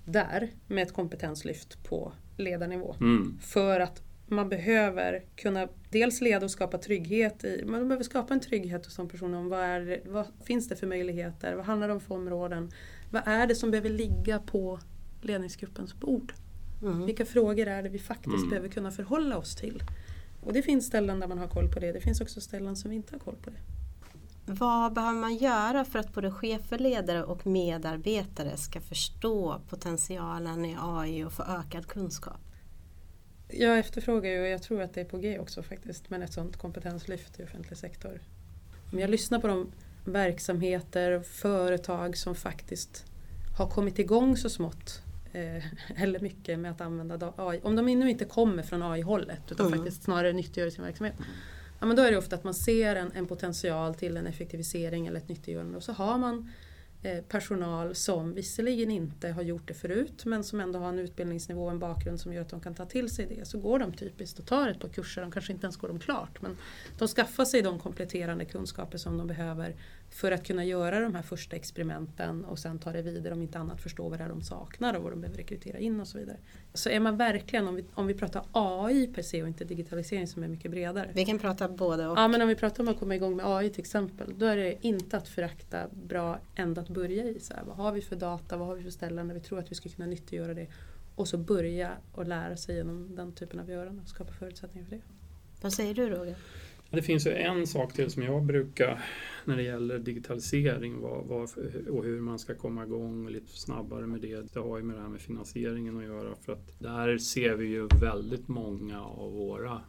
där 0.06 0.50
med 0.68 0.84
ett 0.84 0.94
kompetenslyft 0.94 1.84
på 1.84 2.14
ledarnivå. 2.38 2.96
Mm. 3.02 3.38
För 3.42 3.80
att 3.80 4.04
man 4.28 4.50
behöver 4.50 5.24
kunna 5.36 5.68
dels 5.90 6.22
leda 6.22 6.46
och 6.46 6.52
skapa 6.52 6.78
trygghet 6.78 7.44
i, 7.44 7.64
man 7.66 7.88
behöver 7.88 8.04
skapa 8.04 8.34
en 8.34 8.40
trygghet 8.40 8.86
hos 8.86 8.96
de 8.96 9.10
personerna 9.10 9.40
om 9.40 9.50
vad, 9.50 9.60
är, 9.60 10.02
vad 10.06 10.26
finns 10.44 10.70
det 10.70 10.76
för 10.76 10.88
möjligheter, 10.88 11.56
vad 11.56 11.66
handlar 11.66 11.88
det 11.88 11.94
om 11.94 12.00
för 12.00 12.16
områden, 12.16 12.72
vad 13.12 13.22
är 13.26 13.48
det 13.48 13.56
som 13.56 13.72
behöver 13.72 13.90
ligga 13.90 14.40
på 14.40 14.80
ledningsgruppens 15.22 15.94
bord? 16.00 16.34
Mm. 16.82 17.06
Vilka 17.06 17.26
frågor 17.26 17.68
är 17.68 17.84
det 17.84 17.90
vi 17.90 18.00
faktiskt 18.00 18.36
Mm. 18.36 18.50
behöver 18.50 18.70
kunna 18.70 18.92
förhålla 18.92 19.38
oss 19.38 19.56
till? 19.56 19.84
Och 20.42 20.54
det 20.54 20.62
finns 20.62 20.86
ställen 20.86 21.20
där 21.20 21.28
man 21.28 21.38
har 21.38 21.48
koll 21.48 21.72
på 21.72 21.80
det, 21.80 21.92
det 21.92 22.02
finns 22.02 22.22
också 22.22 22.42
ställen 22.42 22.76
som 22.76 22.92
inte 22.92 23.16
har 23.16 23.20
koll 23.20 23.36
på 23.36 23.50
det. 23.50 23.58
Vad 24.54 24.94
behöver 24.94 25.20
man 25.20 25.36
göra 25.36 25.86
för 25.86 26.00
att 26.00 26.14
både 26.14 26.32
chefer, 26.32 26.80
ledare 26.80 27.24
och 27.24 27.48
medarbetare 27.48 28.58
ska 28.58 28.82
förstå 28.82 29.62
potentialen 29.70 30.66
i 30.66 30.78
AI 30.80 31.24
och 31.24 31.34
få 31.34 31.44
ökad 31.44 31.88
kunskap? 31.88 32.40
Jag 33.50 33.80
efterfrågar 33.80 34.30
ju, 34.32 34.42
och 34.42 34.48
jag 34.48 34.64
tror 34.64 34.82
att 34.82 34.94
det 34.94 35.02
är 35.02 35.06
på 35.06 35.18
G 35.18 35.40
också 35.40 35.64
faktiskt, 35.64 36.10
men 36.10 36.22
ett 36.22 36.34
sådant 36.34 36.58
kompetenslyft 36.58 37.40
i 37.40 37.44
offentlig 37.44 37.78
sektor. 37.78 38.22
Om 38.94 39.00
jag 39.00 39.10
lyssnar 39.10 39.40
på 39.40 39.48
de 39.48 39.72
verksamheter 40.06 41.12
och 41.12 41.26
företag 41.26 42.18
som 42.18 42.36
faktiskt 42.36 43.06
har 43.58 43.70
kommit 43.70 44.00
igång 44.00 44.38
så 44.38 44.50
smått 44.50 45.02
eller 45.96 46.20
mycket 46.20 46.60
med 46.60 46.72
att 46.72 46.82
använda 46.82 47.34
AI. 47.38 47.60
Om 47.64 47.76
de 47.76 47.86
nu 47.86 48.10
inte 48.10 48.26
kommer 48.26 48.64
från 48.64 48.84
AI-hållet 48.84 49.52
utan 49.52 49.66
mm. 49.68 49.80
faktiskt 49.80 50.04
snarare 50.04 50.34
nyttiggör 50.34 50.70
sin 50.70 50.84
verksamhet. 50.84 51.16
Ja, 51.80 51.86
men 51.86 51.96
då 51.96 52.02
är 52.02 52.12
det 52.12 52.18
ofta 52.18 52.36
att 52.36 52.44
man 52.44 52.54
ser 52.54 52.96
en, 52.96 53.12
en 53.12 53.28
potential 53.28 53.96
till 53.96 54.18
en 54.18 54.28
effektivisering 54.28 55.08
eller 55.08 55.18
ett 55.18 55.30
nyttiggörande 55.30 55.78
och 55.78 55.84
så 55.84 55.92
har 55.92 56.18
man 56.18 56.52
Eh, 57.06 57.22
personal 57.22 57.96
som 57.96 58.34
visserligen 58.34 58.92
inte 58.92 59.30
har 59.30 59.42
gjort 59.42 59.68
det 59.68 59.74
förut 59.74 60.26
men 60.26 60.44
som 60.44 60.60
ändå 60.60 60.80
har 60.80 60.90
en 60.90 61.00
utbildningsnivå 61.00 61.66
och 61.66 61.72
en 61.72 61.80
bakgrund 61.80 62.20
som 62.20 62.34
gör 62.34 62.42
att 62.42 62.50
de 62.50 62.60
kan 62.60 62.76
ta 62.76 62.86
till 62.86 63.10
sig 63.10 63.26
det. 63.26 63.48
Så 63.48 63.60
går 63.60 63.80
de 63.80 63.94
typiskt 63.94 64.40
och 64.40 64.46
tar 64.46 64.68
ett 64.68 64.80
par 64.80 64.90
kurser, 64.90 65.22
de 65.22 65.32
kanske 65.32 65.54
inte 65.54 65.66
ens 65.66 65.78
går 65.78 65.88
dem 65.88 66.00
klart 66.00 66.42
men 66.42 66.58
de 66.98 67.08
skaffar 67.08 67.46
sig 67.46 67.62
de 67.62 67.80
kompletterande 67.80 68.46
kunskaper 68.46 68.98
som 68.98 69.18
de 69.18 69.28
behöver 69.28 69.76
för 70.16 70.32
att 70.32 70.48
kunna 70.48 70.66
göra 70.66 71.00
de 71.00 71.16
här 71.16 71.22
första 71.22 71.56
experimenten 71.56 72.46
och 72.46 72.60
sen 72.60 72.80
ta 72.80 72.92
det 72.92 73.02
vidare 73.02 73.34
om 73.34 73.42
inte 73.42 73.60
annat 73.60 73.82
förstå 73.82 74.10
vad 74.10 74.20
det 74.20 74.24
är 74.24 74.30
de 74.30 74.42
saknar 74.42 74.94
och 74.94 75.04
vad 75.04 75.12
de 75.12 75.22
behöver 75.22 75.38
rekrytera 75.38 75.78
in 75.78 76.00
och 76.00 76.08
så 76.08 76.18
vidare. 76.18 76.38
Så 76.74 76.90
är 76.90 77.00
man 77.00 77.18
verkligen, 77.18 77.68
om 77.68 77.76
vi, 77.76 77.86
om 77.94 78.08
vi 78.08 78.14
pratar 78.14 78.46
AI 78.52 79.08
per 79.08 79.22
se 79.22 79.42
och 79.42 79.48
inte 79.48 79.64
digitalisering 79.64 80.28
som 80.28 80.44
är 80.44 80.48
mycket 80.48 80.72
bredare. 80.72 81.12
Vi 81.14 81.26
kan 81.26 81.40
prata 81.40 81.68
både 81.68 82.08
och. 82.08 82.18
Ja 82.18 82.28
men 82.28 82.42
om 82.42 82.48
vi 82.48 82.56
pratar 82.56 82.84
om 82.84 82.90
att 82.90 83.00
komma 83.00 83.16
igång 83.16 83.36
med 83.36 83.46
AI 83.46 83.70
till 83.70 83.80
exempel 83.80 84.34
då 84.38 84.46
är 84.46 84.58
det 84.58 84.78
inte 84.82 85.18
att 85.18 85.28
förakta 85.28 85.88
bra 85.92 86.40
ända 86.56 86.82
att 86.82 86.90
börja 86.90 87.24
i. 87.24 87.40
Så 87.40 87.54
här, 87.54 87.64
vad 87.64 87.76
har 87.78 87.92
vi 87.92 88.02
för 88.02 88.16
data, 88.16 88.58
vad 88.58 88.68
har 88.68 88.76
vi 88.76 88.84
för 88.84 88.92
ställen 88.92 89.28
där 89.28 89.36
vi 89.36 89.42
tror 89.42 89.60
att 89.60 89.72
vi 89.72 89.76
ska 89.76 89.90
kunna 89.90 90.08
nyttiggöra 90.08 90.54
det 90.54 90.68
och 91.16 91.28
så 91.28 91.38
börja 91.38 91.92
och 92.12 92.28
lära 92.28 92.58
sig 92.58 92.76
genom 92.76 93.16
den 93.16 93.32
typen 93.32 93.60
av 93.60 93.70
görande 93.70 94.02
och 94.02 94.10
skapa 94.10 94.34
förutsättningar 94.34 94.88
för 94.88 94.96
det. 94.96 95.02
Vad 95.62 95.74
säger 95.74 95.94
du 95.94 96.10
Roger? 96.10 96.36
Det 96.96 97.02
finns 97.02 97.28
ju 97.28 97.32
en 97.32 97.68
sak 97.68 97.94
till 97.94 98.12
som 98.12 98.24
jag 98.24 98.44
brukar 98.44 99.06
när 99.46 99.56
det 99.56 99.64
gäller 99.64 100.00
digitalisering 100.00 101.02
vad, 101.02 101.26
vad, 101.26 101.50
och 101.90 102.04
hur 102.04 102.22
man 102.22 102.40
ska 102.40 102.56
komma 102.56 102.84
igång 102.84 103.30
lite 103.30 103.58
snabbare 103.58 104.08
med 104.08 104.22
det. 104.22 104.54
Det 104.54 104.60
har 104.60 104.78
ju 104.78 104.84
med 104.84 104.96
det 104.96 105.02
här 105.02 105.10
med 105.10 105.22
finansieringen 105.22 105.98
att 105.98 106.04
göra 106.04 106.36
för 106.36 106.54
att 106.54 106.80
där 106.80 107.18
ser 107.18 107.56
vi 107.56 107.68
ju 107.68 107.88
väldigt 108.02 108.48
många 108.48 109.02
av 109.02 109.32
våra 109.32 109.82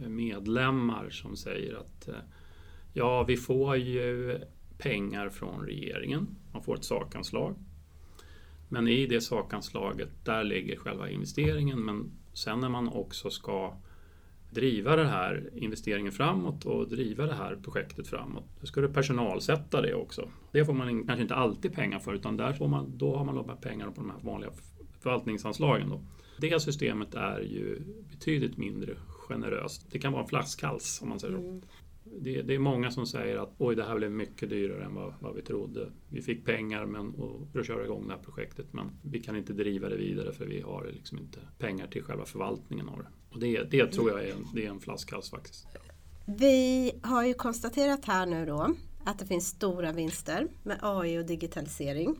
eh, 0.00 0.08
medlemmar 0.08 1.10
som 1.10 1.36
säger 1.36 1.74
att 1.74 2.08
eh, 2.08 2.14
ja, 2.92 3.24
vi 3.24 3.36
får 3.36 3.76
ju 3.76 4.40
pengar 4.78 5.28
från 5.28 5.66
regeringen. 5.66 6.26
Man 6.52 6.62
får 6.62 6.76
ett 6.76 6.84
sakanslag. 6.84 7.54
Men 8.68 8.88
i 8.88 9.06
det 9.06 9.20
sakanslaget, 9.20 10.24
där 10.24 10.44
ligger 10.44 10.76
själva 10.76 11.10
investeringen. 11.10 11.80
Men 11.84 12.10
sen 12.32 12.60
när 12.60 12.68
man 12.68 12.88
också 12.88 13.30
ska 13.30 13.76
driva 14.50 14.96
den 14.96 15.06
här 15.06 15.50
investeringen 15.54 16.12
framåt 16.12 16.64
och 16.64 16.88
driva 16.88 17.26
det 17.26 17.34
här 17.34 17.56
projektet 17.62 18.08
framåt. 18.08 18.44
Då 18.60 18.66
ska 18.66 18.80
du 18.80 18.88
personalsätta 18.88 19.80
det 19.80 19.94
också. 19.94 20.28
Det 20.52 20.64
får 20.64 20.72
man 20.72 21.06
kanske 21.06 21.22
inte 21.22 21.34
alltid 21.34 21.74
pengar 21.74 21.98
för 21.98 22.14
utan 22.14 22.36
där 22.36 22.52
får 22.52 22.68
man, 22.68 22.92
då 22.96 23.16
har 23.16 23.24
man 23.24 23.34
lovat 23.34 23.60
pengar 23.60 23.86
på 23.86 24.00
de 24.00 24.10
här 24.10 24.18
vanliga 24.20 24.50
förvaltningsanslagen. 25.00 25.88
Då. 25.88 26.00
Det 26.38 26.62
systemet 26.62 27.14
är 27.14 27.40
ju 27.40 27.82
betydligt 28.10 28.56
mindre 28.56 28.94
generöst. 29.08 29.86
Det 29.90 29.98
kan 29.98 30.12
vara 30.12 30.22
en 30.22 30.28
flaskhals 30.28 31.02
om 31.02 31.08
man 31.08 31.20
säger 31.20 31.34
så. 31.34 31.40
Mm. 31.40 31.62
Det, 32.18 32.42
det, 32.42 32.54
är 32.54 32.58
många 32.58 32.90
som 32.90 33.06
säger 33.06 33.36
att 33.36 33.54
oj, 33.58 33.76
det 33.76 33.84
här 33.84 33.96
blev 33.96 34.10
mycket 34.10 34.50
dyrare 34.50 34.84
än 34.84 34.94
vad, 34.94 35.14
vad 35.20 35.34
vi 35.34 35.42
trodde. 35.42 35.92
Vi 36.08 36.22
fick 36.22 36.44
pengar 36.44 36.86
men, 36.86 37.14
och, 37.14 37.48
för 37.52 37.60
att 37.60 37.66
köra 37.66 37.84
igång 37.84 38.08
det 38.08 38.14
här 38.14 38.22
projektet 38.22 38.66
men 38.70 38.90
vi 39.02 39.20
kan 39.20 39.36
inte 39.36 39.52
driva 39.52 39.88
det 39.88 39.96
vidare 39.96 40.32
för 40.32 40.46
vi 40.46 40.60
har 40.60 40.90
liksom 40.92 41.18
inte 41.18 41.38
pengar 41.58 41.86
till 41.86 42.02
själva 42.02 42.24
förvaltningen 42.24 42.88
av 42.88 42.98
det. 42.98 43.08
Och 43.30 43.40
det, 43.40 43.62
det 43.70 43.86
tror 43.86 44.10
jag 44.10 44.24
är 44.24 44.32
en, 44.32 44.46
det 44.54 44.66
är 44.66 44.70
en 44.70 44.80
flaskhals 44.80 45.30
faktiskt. 45.30 45.66
Vi 46.26 46.92
har 47.02 47.24
ju 47.24 47.34
konstaterat 47.34 48.04
här 48.04 48.26
nu 48.26 48.46
då 48.46 48.74
att 49.04 49.18
det 49.18 49.26
finns 49.26 49.48
stora 49.48 49.92
vinster 49.92 50.48
med 50.62 50.78
AI 50.82 51.18
och 51.18 51.24
digitalisering. 51.24 52.16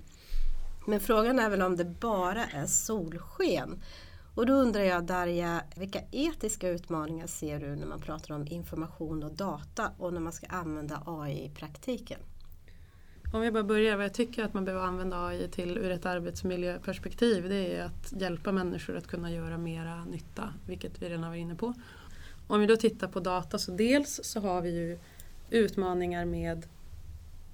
Men 0.87 1.01
frågan 1.01 1.39
är 1.39 1.51
väl 1.51 1.63
om 1.63 1.77
det 1.77 1.85
bara 1.85 2.45
är 2.45 2.67
solsken. 2.67 3.83
Och 4.35 4.47
då 4.47 4.53
undrar 4.53 4.83
jag 4.83 5.05
Darja, 5.05 5.63
vilka 5.77 6.01
etiska 6.11 6.69
utmaningar 6.69 7.27
ser 7.27 7.61
du 7.61 7.77
när 7.77 7.87
man 7.87 8.01
pratar 8.01 8.35
om 8.35 8.47
information 8.47 9.23
och 9.23 9.33
data 9.33 9.93
och 9.99 10.13
när 10.13 10.21
man 10.21 10.33
ska 10.33 10.47
använda 10.47 11.03
AI 11.07 11.45
i 11.45 11.51
praktiken? 11.51 12.21
Om 13.33 13.41
vi 13.41 13.51
bara 13.51 13.65
börjar, 13.65 13.97
vad 13.97 14.05
jag 14.05 14.15
tycker 14.15 14.45
att 14.45 14.55
man 14.55 14.65
behöver 14.65 14.87
använda 14.87 15.27
AI 15.27 15.49
till 15.49 15.79
ur 15.79 15.91
ett 15.91 16.07
arbetsmiljöperspektiv 16.07 17.49
det 17.49 17.77
är 17.77 17.85
att 17.85 18.13
hjälpa 18.21 18.53
människor 18.53 18.97
att 18.97 19.07
kunna 19.07 19.33
göra 19.33 19.59
mera 19.59 20.05
nytta, 20.05 20.55
vilket 20.67 21.03
vi 21.03 21.09
redan 21.09 21.29
var 21.29 21.35
inne 21.35 21.55
på. 21.55 21.75
Om 22.47 22.61
vi 22.61 22.67
då 22.67 22.77
tittar 22.77 23.09
på 23.09 23.21
data 23.21 23.59
så 23.59 23.73
dels 23.73 24.21
så 24.23 24.41
har 24.41 24.63
vi 24.63 24.71
ju 24.71 24.99
utmaningar 25.51 26.25
med 26.25 26.67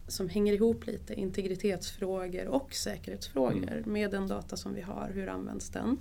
som 0.09 0.29
hänger 0.29 0.53
ihop 0.53 0.87
lite, 0.87 1.15
integritetsfrågor 1.15 2.47
och 2.47 2.75
säkerhetsfrågor 2.75 3.73
mm. 3.73 3.93
med 3.93 4.11
den 4.11 4.29
data 4.29 4.57
som 4.57 4.75
vi 4.75 4.81
har, 4.81 5.11
hur 5.15 5.29
används 5.29 5.71
den? 5.71 5.99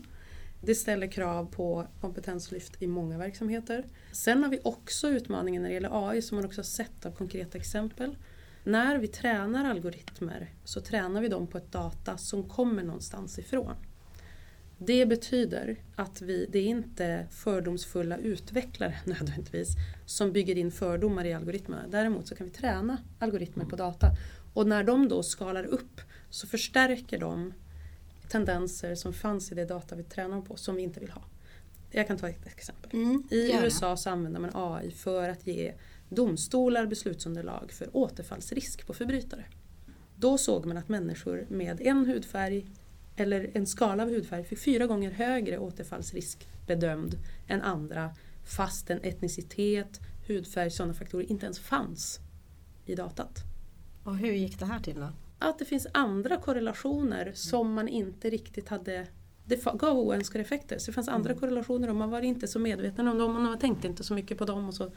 Det 0.65 0.75
ställer 0.75 1.08
krav 1.08 1.45
på 1.45 1.88
kompetenslyft 2.01 2.82
i 2.82 2.88
många 2.88 3.17
verksamheter. 3.17 3.86
Sen 4.12 4.43
har 4.43 4.49
vi 4.49 4.60
också 4.63 5.08
utmaningen 5.08 5.62
när 5.62 5.69
det 5.69 5.73
gäller 5.73 6.10
AI 6.10 6.21
som 6.21 6.36
man 6.36 6.45
också 6.45 6.60
har 6.60 6.65
sett 6.65 7.06
av 7.06 7.12
konkreta 7.12 7.58
exempel. 7.58 8.15
När 8.63 8.97
vi 8.97 9.08
tränar 9.08 9.69
algoritmer 9.69 10.54
så 10.63 10.82
tränar 10.82 11.21
vi 11.21 11.28
dem 11.28 11.47
på 11.47 11.58
ett 11.58 11.71
data 11.71 12.17
som 12.17 12.49
kommer 12.49 12.84
någonstans 12.84 13.39
ifrån. 13.39 13.75
Det 14.78 15.06
betyder 15.06 15.75
att 15.95 16.21
vi, 16.21 16.49
det 16.51 16.60
är 16.60 16.67
inte 16.67 17.28
fördomsfulla 17.32 18.17
utvecklare 18.17 18.95
nödvändigtvis 19.06 19.69
som 20.06 20.32
bygger 20.32 20.58
in 20.58 20.71
fördomar 20.71 21.25
i 21.25 21.34
algoritmerna. 21.34 21.88
Däremot 21.88 22.28
så 22.28 22.36
kan 22.36 22.47
vi 22.47 22.54
träna 22.54 22.97
algoritmer 23.19 23.65
på 23.65 23.75
data 23.75 24.12
och 24.54 24.67
när 24.67 24.84
de 24.84 25.08
då 25.08 25.23
skalar 25.23 25.63
upp 25.63 26.01
så 26.30 26.47
förstärker 26.47 27.19
de 27.19 27.54
tendenser 28.29 28.95
som 28.95 29.13
fanns 29.13 29.51
i 29.51 29.55
det 29.55 29.65
data 29.65 29.95
vi 29.95 30.03
tränar 30.03 30.41
på 30.41 30.55
som 30.55 30.75
vi 30.75 30.81
inte 30.81 30.99
vill 30.99 31.11
ha. 31.11 31.21
Jag 31.91 32.07
kan 32.07 32.17
ta 32.17 32.29
ett 32.29 32.47
exempel. 32.47 32.91
Mm, 32.93 33.23
I 33.29 33.53
USA 33.63 33.97
så 33.97 34.09
använder 34.09 34.39
man 34.39 34.51
AI 34.53 34.91
för 34.91 35.29
att 35.29 35.47
ge 35.47 35.73
domstolar 36.09 36.85
beslutsunderlag 36.85 37.71
för 37.71 37.97
återfallsrisk 37.97 38.88
på 38.88 38.93
förbrytare. 38.93 39.45
Då 40.15 40.38
såg 40.38 40.65
man 40.65 40.77
att 40.77 40.89
människor 40.89 41.45
med 41.49 41.81
en 41.81 42.05
hudfärg 42.05 42.65
eller 43.15 43.51
en 43.53 43.67
skala 43.67 44.03
av 44.03 44.09
hudfärg 44.09 44.43
fick 44.43 44.59
fyra 44.59 44.88
gånger 44.88 45.11
högre 45.11 45.57
återfallsrisk 45.57 46.47
bedömd 46.67 47.17
än 47.47 47.61
andra 47.61 48.15
fastän 48.45 48.99
etnicitet, 49.03 49.99
hudfärg, 50.27 50.71
sådana 50.71 50.93
faktorer 50.93 51.31
inte 51.31 51.45
ens 51.45 51.59
fanns 51.59 52.19
i 52.85 52.95
datat. 52.95 53.43
Och 54.03 54.17
hur 54.17 54.33
gick 54.33 54.59
det 54.59 54.65
här 54.65 54.79
till 54.79 54.99
då? 54.99 55.09
Att 55.39 55.60
det 55.60 55.65
finns 55.65 55.88
andra 55.91 56.38
korrelationer 56.38 57.32
som 57.36 57.74
man 57.74 57.88
inte 57.88 58.30
riktigt 58.30 58.69
hade 58.69 59.08
det 59.45 59.63
gav 59.63 59.98
oönskade 59.98 60.43
effekter. 60.43 60.78
Så 60.80 60.91
det 60.91 60.95
fanns 60.95 61.08
andra 61.08 61.30
mm. 61.30 61.39
korrelationer 61.39 61.89
och 61.89 61.95
man 61.95 62.10
var 62.10 62.21
inte 62.21 62.48
så 62.48 62.60
medveten 62.60 63.08
om 63.08 63.17
dem 63.17 63.36
och 63.36 63.41
man 63.41 63.60
tänkte 63.60 63.88
inte 63.88 64.04
så 64.04 64.13
mycket 64.13 64.38
på 64.38 64.45
dem 64.45 64.67
och 64.67 64.74
så 64.74 64.91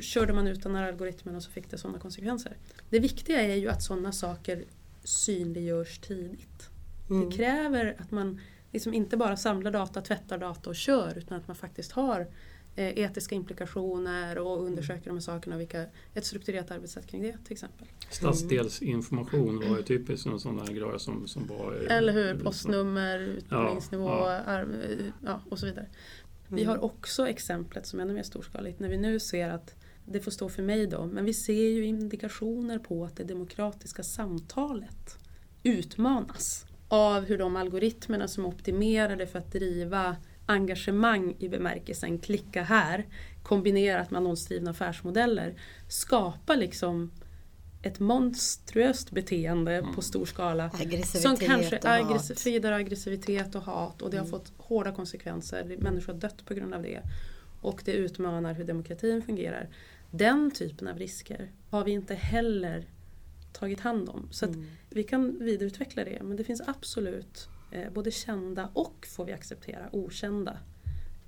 körde 0.00 0.32
man 0.32 0.46
ut 0.46 0.62
den 0.62 0.74
här 0.74 0.88
algoritmen 0.88 1.36
och 1.36 1.42
så 1.42 1.50
fick 1.50 1.70
det 1.70 1.78
sådana 1.78 1.98
konsekvenser. 1.98 2.56
Det 2.90 2.98
viktiga 2.98 3.42
är 3.42 3.54
ju 3.54 3.68
att 3.68 3.82
sådana 3.82 4.12
saker 4.12 4.64
synliggörs 5.04 5.98
tidigt. 5.98 6.70
Mm. 7.10 7.30
Det 7.30 7.36
kräver 7.36 7.96
att 7.98 8.10
man 8.10 8.40
liksom 8.72 8.94
inte 8.94 9.16
bara 9.16 9.36
samlar 9.36 9.70
data, 9.70 10.00
tvättar 10.00 10.38
data 10.38 10.70
och 10.70 10.76
kör 10.76 11.18
utan 11.18 11.38
att 11.38 11.48
man 11.48 11.56
faktiskt 11.56 11.92
har 11.92 12.26
etiska 12.76 13.34
implikationer 13.34 14.38
och 14.38 14.64
undersöker 14.64 15.06
de 15.06 15.12
här 15.12 15.20
sakerna. 15.20 15.56
Vilka, 15.56 15.84
ett 16.14 16.26
strukturerat 16.26 16.70
arbetssätt 16.70 17.06
kring 17.06 17.22
det 17.22 17.36
till 17.44 17.52
exempel. 17.52 17.86
Stadsdelsinformation 18.10 19.68
var 19.68 19.76
ju 19.76 19.82
typiskt 19.82 20.26
en 20.26 20.40
sån 20.40 20.56
där 20.56 20.72
grej 20.72 21.00
som, 21.00 21.28
som 21.28 21.46
var... 21.46 21.72
Eller 21.72 22.12
hur, 22.12 22.38
postnummer, 22.38 23.18
utbildningsnivå 23.18 24.08
ja, 24.08 24.42
ja. 24.46 24.64
ja, 25.24 25.40
och 25.48 25.58
så 25.58 25.66
vidare. 25.66 25.86
Vi 26.48 26.64
har 26.64 26.84
också 26.84 27.28
exemplet 27.28 27.86
som 27.86 28.00
är 28.00 28.04
ännu 28.04 28.14
mer 28.14 28.22
storskaligt 28.22 28.80
när 28.80 28.88
vi 28.88 28.96
nu 28.96 29.20
ser 29.20 29.48
att 29.48 29.74
det 30.04 30.20
får 30.20 30.30
stå 30.30 30.48
för 30.48 30.62
mig 30.62 30.86
då, 30.86 31.06
men 31.06 31.24
vi 31.24 31.34
ser 31.34 31.70
ju 31.70 31.84
indikationer 31.84 32.78
på 32.78 33.04
att 33.04 33.16
det 33.16 33.24
demokratiska 33.24 34.02
samtalet 34.02 35.18
utmanas 35.62 36.66
av 36.88 37.24
hur 37.24 37.38
de 37.38 37.56
algoritmerna 37.56 38.28
som 38.28 38.44
är 38.44 38.48
optimerade 38.48 39.26
för 39.26 39.38
att 39.38 39.52
driva 39.52 40.16
engagemang 40.46 41.36
i 41.38 41.48
bemärkelsen 41.48 42.18
klicka 42.18 42.62
här 42.62 43.06
kombinerat 43.42 44.10
med 44.10 44.18
annonsdrivna 44.18 44.70
affärsmodeller 44.70 45.54
skapar 45.88 46.56
liksom 46.56 47.10
ett 47.82 48.00
monstruöst 48.00 49.10
beteende 49.10 49.74
mm. 49.74 49.94
på 49.94 50.02
stor 50.02 50.26
skala. 50.26 50.64
Aggressivitet 50.64 51.22
som 51.22 51.36
kanske 51.36 51.78
och 51.78 51.86
aggressiv, 51.86 52.64
hat. 52.64 52.72
aggressivitet 52.72 53.54
och 53.54 53.62
hat 53.62 54.02
och 54.02 54.10
det 54.10 54.16
mm. 54.16 54.30
har 54.30 54.38
fått 54.38 54.52
hårda 54.56 54.92
konsekvenser. 54.92 55.76
Människor 55.78 56.12
har 56.12 56.20
dött 56.20 56.46
på 56.46 56.54
grund 56.54 56.74
av 56.74 56.82
det. 56.82 57.00
och 57.60 57.82
det 57.84 57.92
utmanar 57.92 58.54
hur 58.54 58.64
demokratin 58.64 59.22
fungerar. 59.22 59.68
Den 60.10 60.50
typen 60.50 60.88
av 60.88 60.98
risker 60.98 61.50
har 61.70 61.84
vi 61.84 61.90
inte 61.90 62.14
heller 62.14 62.84
tagit 63.52 63.80
hand 63.80 64.08
om. 64.08 64.28
Så 64.30 64.46
Mm. 64.46 64.66
vi 64.90 65.02
kan 65.02 65.38
vidareutveckla 65.38 66.04
det 66.04 66.22
men 66.22 66.36
det 66.36 66.44
finns 66.44 66.62
absolut 66.66 67.48
Eh, 67.70 67.92
både 67.92 68.10
kända 68.10 68.70
och, 68.72 69.06
får 69.16 69.24
vi 69.24 69.32
acceptera, 69.32 69.88
okända 69.92 70.58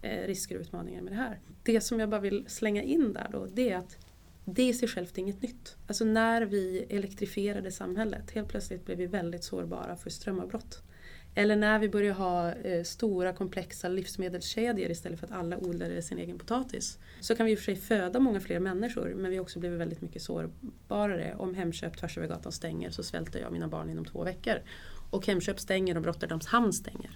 eh, 0.03 0.27
risker 0.27 0.55
och 0.55 0.61
utmaningar 0.61 1.03
med 1.03 1.13
det 1.13 1.17
här. 1.17 1.41
Det 1.63 1.81
som 1.81 2.01
jag 2.01 2.09
bara 2.09 2.21
vill 2.21 2.45
slänga 2.49 2.83
in 2.83 3.13
där 3.13 3.29
då 3.33 3.47
det 3.47 3.71
är 3.71 3.77
att 3.77 3.97
det 4.45 4.69
i 4.69 4.75
sig 4.75 4.89
självt 4.89 5.19
är 5.19 5.23
inget 5.23 5.43
nytt. 5.43 5.77
Alltså 5.87 6.05
när 6.05 6.43
vi 6.43 6.87
elektrifierade 6.89 7.73
samhället, 7.73 8.31
helt 8.31 8.49
plötsligt 8.49 8.85
blev 8.85 8.99
vi 8.99 9.07
väldigt 9.07 9.45
sårbara 9.45 9.97
för 9.97 10.11
strömavbrott. 10.11 10.83
Eller 11.35 11.57
när 11.57 11.79
vi 11.79 11.89
börjar 11.89 12.15
ha 12.15 12.53
eh, 12.53 12.83
stora 12.83 13.33
komplexa 13.33 13.89
livsmedelskedjor 13.89 14.91
istället 14.91 15.21
för 15.21 15.27
att 15.27 15.33
alla 15.33 15.59
odlade 15.59 16.03
sin 16.03 16.19
egen 16.19 16.39
potatis. 16.39 16.99
Så 17.21 17.37
kan 17.37 17.47
vi 17.47 17.53
i 17.53 17.55
och 17.55 17.59
för 17.59 17.65
sig 17.65 17.77
föda 17.77 18.21
många 18.21 18.41
fler 18.41 18.61
människor 18.61 19.15
men 19.17 19.31
vi 19.31 19.37
har 19.37 19.43
också 19.43 19.59
blivit 19.59 19.81
väldigt 19.81 20.01
mycket 20.01 20.23
sårbarare. 20.23 21.35
Om 21.39 21.55
Hemköp 21.55 21.97
tvärs 21.97 22.19
över 22.19 22.29
gatan 22.29 22.53
stänger 22.53 22.91
så 22.91 23.03
svälter 23.03 23.39
jag 23.39 23.47
och 23.47 23.53
mina 23.53 23.69
barn 23.69 23.91
inom 23.91 24.05
två 24.05 24.25
veckor. 24.25 24.55
Och 25.11 25.27
Hemköp 25.27 25.61
stänger 25.61 25.97
och 25.99 26.05
Rotterdams 26.05 26.47
hamn 26.47 26.73
stänger. 26.73 27.11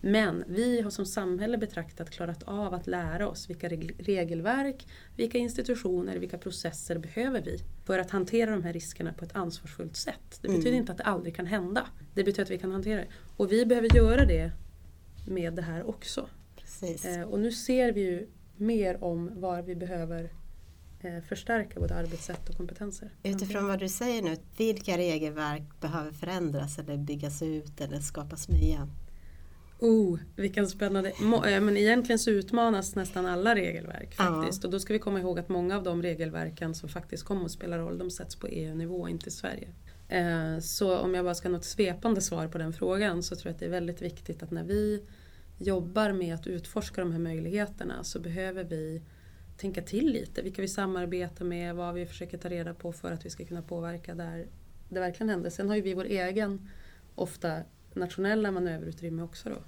Men 0.00 0.44
vi 0.46 0.80
har 0.80 0.90
som 0.90 1.06
samhälle 1.06 1.58
betraktat 1.58 2.10
klarat 2.10 2.42
av 2.42 2.74
att 2.74 2.86
lära 2.86 3.28
oss 3.28 3.50
vilka 3.50 3.68
reg- 3.68 3.94
regelverk, 3.98 4.86
vilka 5.16 5.38
institutioner, 5.38 6.16
vilka 6.18 6.38
processer 6.38 6.98
behöver 6.98 7.40
vi 7.42 7.58
för 7.84 7.98
att 7.98 8.10
hantera 8.10 8.50
de 8.50 8.62
här 8.62 8.72
riskerna 8.72 9.12
på 9.12 9.24
ett 9.24 9.36
ansvarsfullt 9.36 9.96
sätt. 9.96 10.38
Det 10.42 10.48
betyder 10.48 10.68
Mm. 10.68 10.80
inte 10.80 10.92
att 10.92 10.98
det 10.98 11.04
aldrig 11.04 11.36
kan 11.36 11.46
hända. 11.46 11.86
Det 12.14 12.24
betyder 12.24 12.42
att 12.42 12.50
vi 12.50 12.58
kan 12.58 12.72
hantera 12.72 13.00
det. 13.00 13.06
Och 13.36 13.52
vi 13.52 13.66
behöver 13.66 13.96
göra 13.96 14.24
det 14.24 14.52
med 15.28 15.54
det 15.54 15.62
här 15.62 15.88
också. 15.88 16.28
Precis. 16.56 17.04
Eh, 17.04 17.22
och 17.22 17.40
nu 17.40 17.52
ser 17.52 17.92
vi 17.92 18.00
ju 18.00 18.28
mer 18.56 19.04
om 19.04 19.40
var 19.40 19.62
vi 19.62 19.74
behöver 19.76 20.24
eh, 20.24 20.30
förstärka 21.28 21.80
både 21.80 21.94
arbetssätt 21.94 22.48
och 22.48 22.56
kompetenser. 22.56 23.10
Utifrån 23.22 23.66
vad 23.66 23.78
du 23.78 23.88
säger 23.88 24.22
nu, 24.22 24.36
vilka 24.56 24.98
regelverk 24.98 25.80
behöver 25.80 26.12
förändras 26.12 26.78
eller 26.78 26.96
byggas 26.96 27.42
ut 27.42 27.80
eller 27.80 28.00
skapas 28.00 28.48
nya? 28.48 28.88
Oh, 29.78 30.18
vilken 30.36 30.68
spännande... 30.68 31.08
Eh, 31.10 31.60
men 31.60 31.76
egentligen 31.76 32.18
så 32.18 32.30
utmanas 32.30 32.94
nästan 32.94 33.26
alla 33.26 33.54
regelverk 33.54 34.14
Ja. 34.18 34.24
faktiskt. 34.24 34.64
Och 34.64 34.70
då 34.70 34.80
ska 34.80 34.92
vi 34.92 34.98
komma 34.98 35.20
ihåg 35.20 35.38
att 35.38 35.48
många 35.48 35.76
av 35.76 35.82
de 35.82 36.02
regelverken 36.02 36.74
som 36.74 36.88
faktiskt 36.88 37.24
kommer 37.24 37.44
att 37.44 37.50
spela 37.50 37.78
roll, 37.78 37.98
de 37.98 38.10
sätts 38.10 38.36
på 38.36 38.46
EU-nivå, 38.46 39.08
inte 39.08 39.28
i 39.28 39.32
Sverige. 39.32 39.68
Eh, 40.08 40.58
så 40.60 40.98
om 40.98 41.14
jag 41.14 41.24
bara 41.24 41.34
ska 41.34 41.48
ha 41.48 41.52
något 41.52 41.64
svepande 41.64 42.20
svar 42.20 42.48
på 42.48 42.58
den 42.58 42.72
frågan 42.72 43.22
så 43.22 43.36
tror 43.36 43.46
jag 43.48 43.54
att 43.54 43.60
det 43.60 43.66
är 43.66 43.70
väldigt 43.70 44.02
viktigt 44.02 44.42
att 44.42 44.50
när 44.50 44.64
vi 44.64 45.02
jobbar 45.58 46.12
med 46.12 46.34
att 46.34 46.46
utforska 46.46 47.00
de 47.00 47.12
här 47.12 47.18
möjligheterna 47.18 48.04
så 48.04 48.20
behöver 48.20 48.64
vi 48.64 49.02
tänka 49.56 49.82
till 49.82 50.06
lite. 50.06 50.42
Vilka 50.42 50.62
vi 50.62 50.68
samarbetar 50.68 51.44
med, 51.44 51.74
vad 51.74 51.94
vi 51.94 52.06
försöker 52.06 52.38
ta 52.38 52.48
reda 52.48 52.74
på 52.74 52.92
för 52.92 53.12
att 53.12 53.26
vi 53.26 53.30
ska 53.30 53.44
kunna 53.44 53.62
påverka 53.62 54.14
där 54.14 54.46
det 54.88 55.00
verkligen 55.00 55.28
händer. 55.30 55.50
Sen 55.50 55.68
har 55.68 55.76
ju 55.76 55.82
vi 55.82 55.94
vår 55.94 56.04
egen, 56.04 56.68
ofta 57.14 57.62
nationella 57.94 58.50
manöverutrymme 58.50 59.22
också 59.22 59.48
då. 59.48 59.58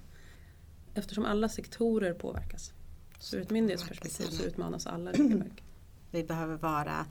Eftersom 0.94 1.24
alla 1.24 1.48
sektorer 1.48 2.14
påverkas. 2.14 2.72
Så 3.18 3.36
ur 3.36 3.42
ett 3.42 3.50
myndighetsperspektiv 3.50 4.24
så 4.24 4.44
utmanas 4.44 4.86
alla 4.86 5.12
regelverk. 5.12 5.62
Vi 6.10 6.24
behöver 6.24 6.56
vara 6.56 7.06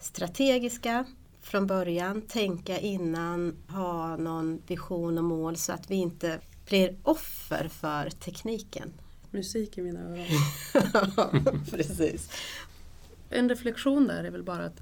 strategiska 0.00 1.04
från 1.40 1.66
början, 1.66 2.22
tänka 2.22 2.78
innan, 2.78 3.56
ha 3.68 4.16
någon 4.16 4.62
vision 4.66 5.18
och 5.18 5.24
mål 5.24 5.56
så 5.56 5.72
att 5.72 5.90
vi 5.90 5.94
inte 5.94 6.40
blir 6.66 6.96
offer 7.02 7.68
för 7.68 8.10
tekniken. 8.10 8.92
Musik 9.36 9.78
i 9.78 9.82
mina 9.82 10.00
öron. 10.00 11.64
Precis. 11.70 12.30
En 13.30 13.48
reflektion 13.48 14.06
där 14.06 14.24
är 14.24 14.30
väl 14.30 14.42
bara 14.42 14.64
att, 14.64 14.80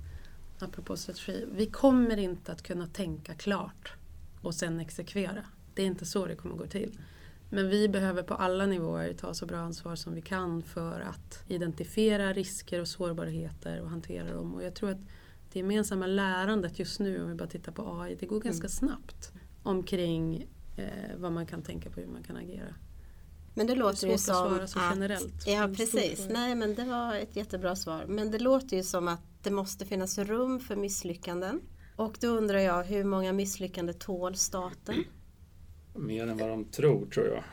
apropå 0.58 0.96
strategi, 0.96 1.44
vi 1.52 1.66
kommer 1.66 2.16
inte 2.16 2.52
att 2.52 2.62
kunna 2.62 2.86
tänka 2.86 3.34
klart 3.34 3.92
och 4.40 4.54
sen 4.54 4.80
exekvera. 4.80 5.44
Det 5.74 5.82
är 5.82 5.86
inte 5.86 6.06
så 6.06 6.26
det 6.26 6.36
kommer 6.36 6.56
gå 6.56 6.66
till. 6.66 6.98
Men 7.50 7.68
vi 7.68 7.88
behöver 7.88 8.22
på 8.22 8.34
alla 8.34 8.66
nivåer 8.66 9.12
ta 9.12 9.34
så 9.34 9.46
bra 9.46 9.58
ansvar 9.58 9.96
som 9.96 10.14
vi 10.14 10.20
kan 10.20 10.62
för 10.62 11.00
att 11.00 11.44
identifiera 11.48 12.32
risker 12.32 12.80
och 12.80 12.88
sårbarheter 12.88 13.80
och 13.80 13.90
hantera 13.90 14.34
dem. 14.34 14.54
Och 14.54 14.64
jag 14.64 14.74
tror 14.74 14.90
att 14.90 15.00
det 15.52 15.58
gemensamma 15.58 16.06
lärandet 16.06 16.78
just 16.78 17.00
nu, 17.00 17.22
om 17.22 17.28
vi 17.28 17.34
bara 17.34 17.48
tittar 17.48 17.72
på 17.72 18.00
AI, 18.00 18.16
det 18.20 18.26
går 18.26 18.40
ganska 18.40 18.68
snabbt 18.68 19.32
omkring 19.62 20.46
eh, 20.76 21.16
vad 21.16 21.32
man 21.32 21.46
kan 21.46 21.62
tänka 21.62 21.90
på, 21.90 22.00
hur 22.00 22.06
man 22.06 22.22
kan 22.22 22.36
agera. 22.36 22.74
Men 23.54 23.66
det 23.66 23.74
låter 23.74 23.96
svårt 23.96 24.08
ju 24.10 24.14
att 24.14 24.20
som 24.20 24.34
svara 24.34 24.66
så 24.66 24.78
att, 24.78 24.84
generellt. 24.90 25.46
Ja 25.46 25.68
precis, 25.76 26.26
nej 26.30 26.54
men 26.54 26.74
det 26.74 26.84
var 26.84 27.14
ett 27.14 27.36
jättebra 27.36 27.76
svar. 27.76 28.04
Men 28.08 28.30
det 28.30 28.38
låter 28.38 28.76
ju 28.76 28.82
som 28.82 29.08
att 29.08 29.20
det 29.42 29.50
måste 29.50 29.86
finnas 29.86 30.18
rum 30.18 30.60
för 30.60 30.76
misslyckanden. 30.76 31.60
Och 31.96 32.16
då 32.20 32.28
undrar 32.28 32.58
jag, 32.58 32.84
hur 32.84 33.04
många 33.04 33.32
misslyckanden 33.32 33.98
tål 33.98 34.36
staten? 34.36 35.04
Mer 35.94 36.26
än 36.26 36.38
vad 36.38 36.48
de 36.48 36.64
tror, 36.64 37.06
tror 37.06 37.26
jag. 37.26 37.44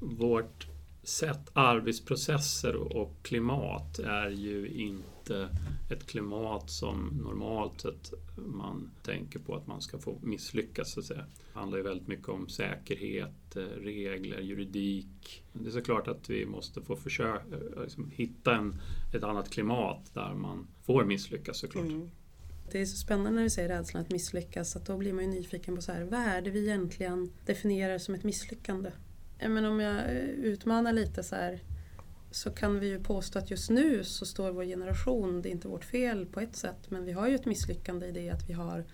Vårt 0.00 0.66
sätt, 1.02 1.50
arbetsprocesser 1.52 2.96
och 2.96 3.12
klimat 3.22 3.98
är 3.98 4.30
ju 4.30 4.68
inte 4.68 5.13
Eh, 5.30 5.48
ett 5.90 6.06
klimat 6.06 6.70
som 6.70 7.20
normalt 7.24 7.80
sett 7.80 8.12
man 8.36 8.90
tänker 9.02 9.38
på 9.38 9.54
att 9.56 9.66
man 9.66 9.80
ska 9.80 9.98
få 9.98 10.18
misslyckas. 10.22 10.92
Så 10.92 11.00
att 11.00 11.06
säga. 11.06 11.26
Det 11.52 11.58
handlar 11.58 11.78
ju 11.78 11.84
väldigt 11.84 12.08
mycket 12.08 12.28
om 12.28 12.48
säkerhet, 12.48 13.56
eh, 13.56 13.62
regler, 13.62 14.40
juridik. 14.40 15.44
Det 15.52 15.68
är 15.68 15.72
såklart 15.72 16.08
att 16.08 16.30
vi 16.30 16.46
måste 16.46 16.82
få 16.82 16.96
försöka 16.96 17.56
eh, 17.56 17.82
liksom, 17.82 18.10
hitta 18.10 18.56
en, 18.56 18.80
ett 19.14 19.22
annat 19.22 19.50
klimat 19.50 20.14
där 20.14 20.34
man 20.34 20.66
får 20.82 21.04
misslyckas 21.04 21.58
såklart. 21.58 21.84
Mm. 21.84 22.10
Det 22.72 22.80
är 22.80 22.86
så 22.86 22.96
spännande 22.96 23.30
när 23.30 23.42
du 23.42 23.50
säger 23.50 23.68
rädslan 23.68 24.02
att 24.02 24.10
misslyckas, 24.10 24.76
att 24.76 24.86
då 24.86 24.96
blir 24.96 25.12
man 25.12 25.24
ju 25.24 25.30
nyfiken 25.30 25.76
på 25.76 25.82
så 25.82 25.92
här, 25.92 26.04
vad 26.04 26.20
är 26.20 26.42
det 26.42 26.50
vi 26.50 26.68
egentligen 26.68 27.32
definierar 27.46 27.98
som 27.98 28.14
ett 28.14 28.24
misslyckande? 28.24 28.92
Men 29.38 29.64
om 29.64 29.80
jag 29.80 30.10
utmanar 30.36 30.92
lite 30.92 31.22
så 31.22 31.34
här, 31.34 31.60
så 32.34 32.50
kan 32.50 32.80
vi 32.80 32.88
ju 32.88 33.00
påstå 33.00 33.38
att 33.38 33.50
just 33.50 33.70
nu 33.70 34.04
så 34.04 34.26
står 34.26 34.50
vår 34.50 34.64
generation, 34.64 35.42
det 35.42 35.48
är 35.48 35.50
inte 35.50 35.68
vårt 35.68 35.84
fel 35.84 36.26
på 36.26 36.40
ett 36.40 36.56
sätt, 36.56 36.90
men 36.90 37.04
vi 37.04 37.12
har 37.12 37.28
ju 37.28 37.34
ett 37.34 37.46
misslyckande 37.46 38.06
i 38.06 38.12
det 38.12 38.30
att 38.30 38.48
vi 38.48 38.52
har 38.52 38.84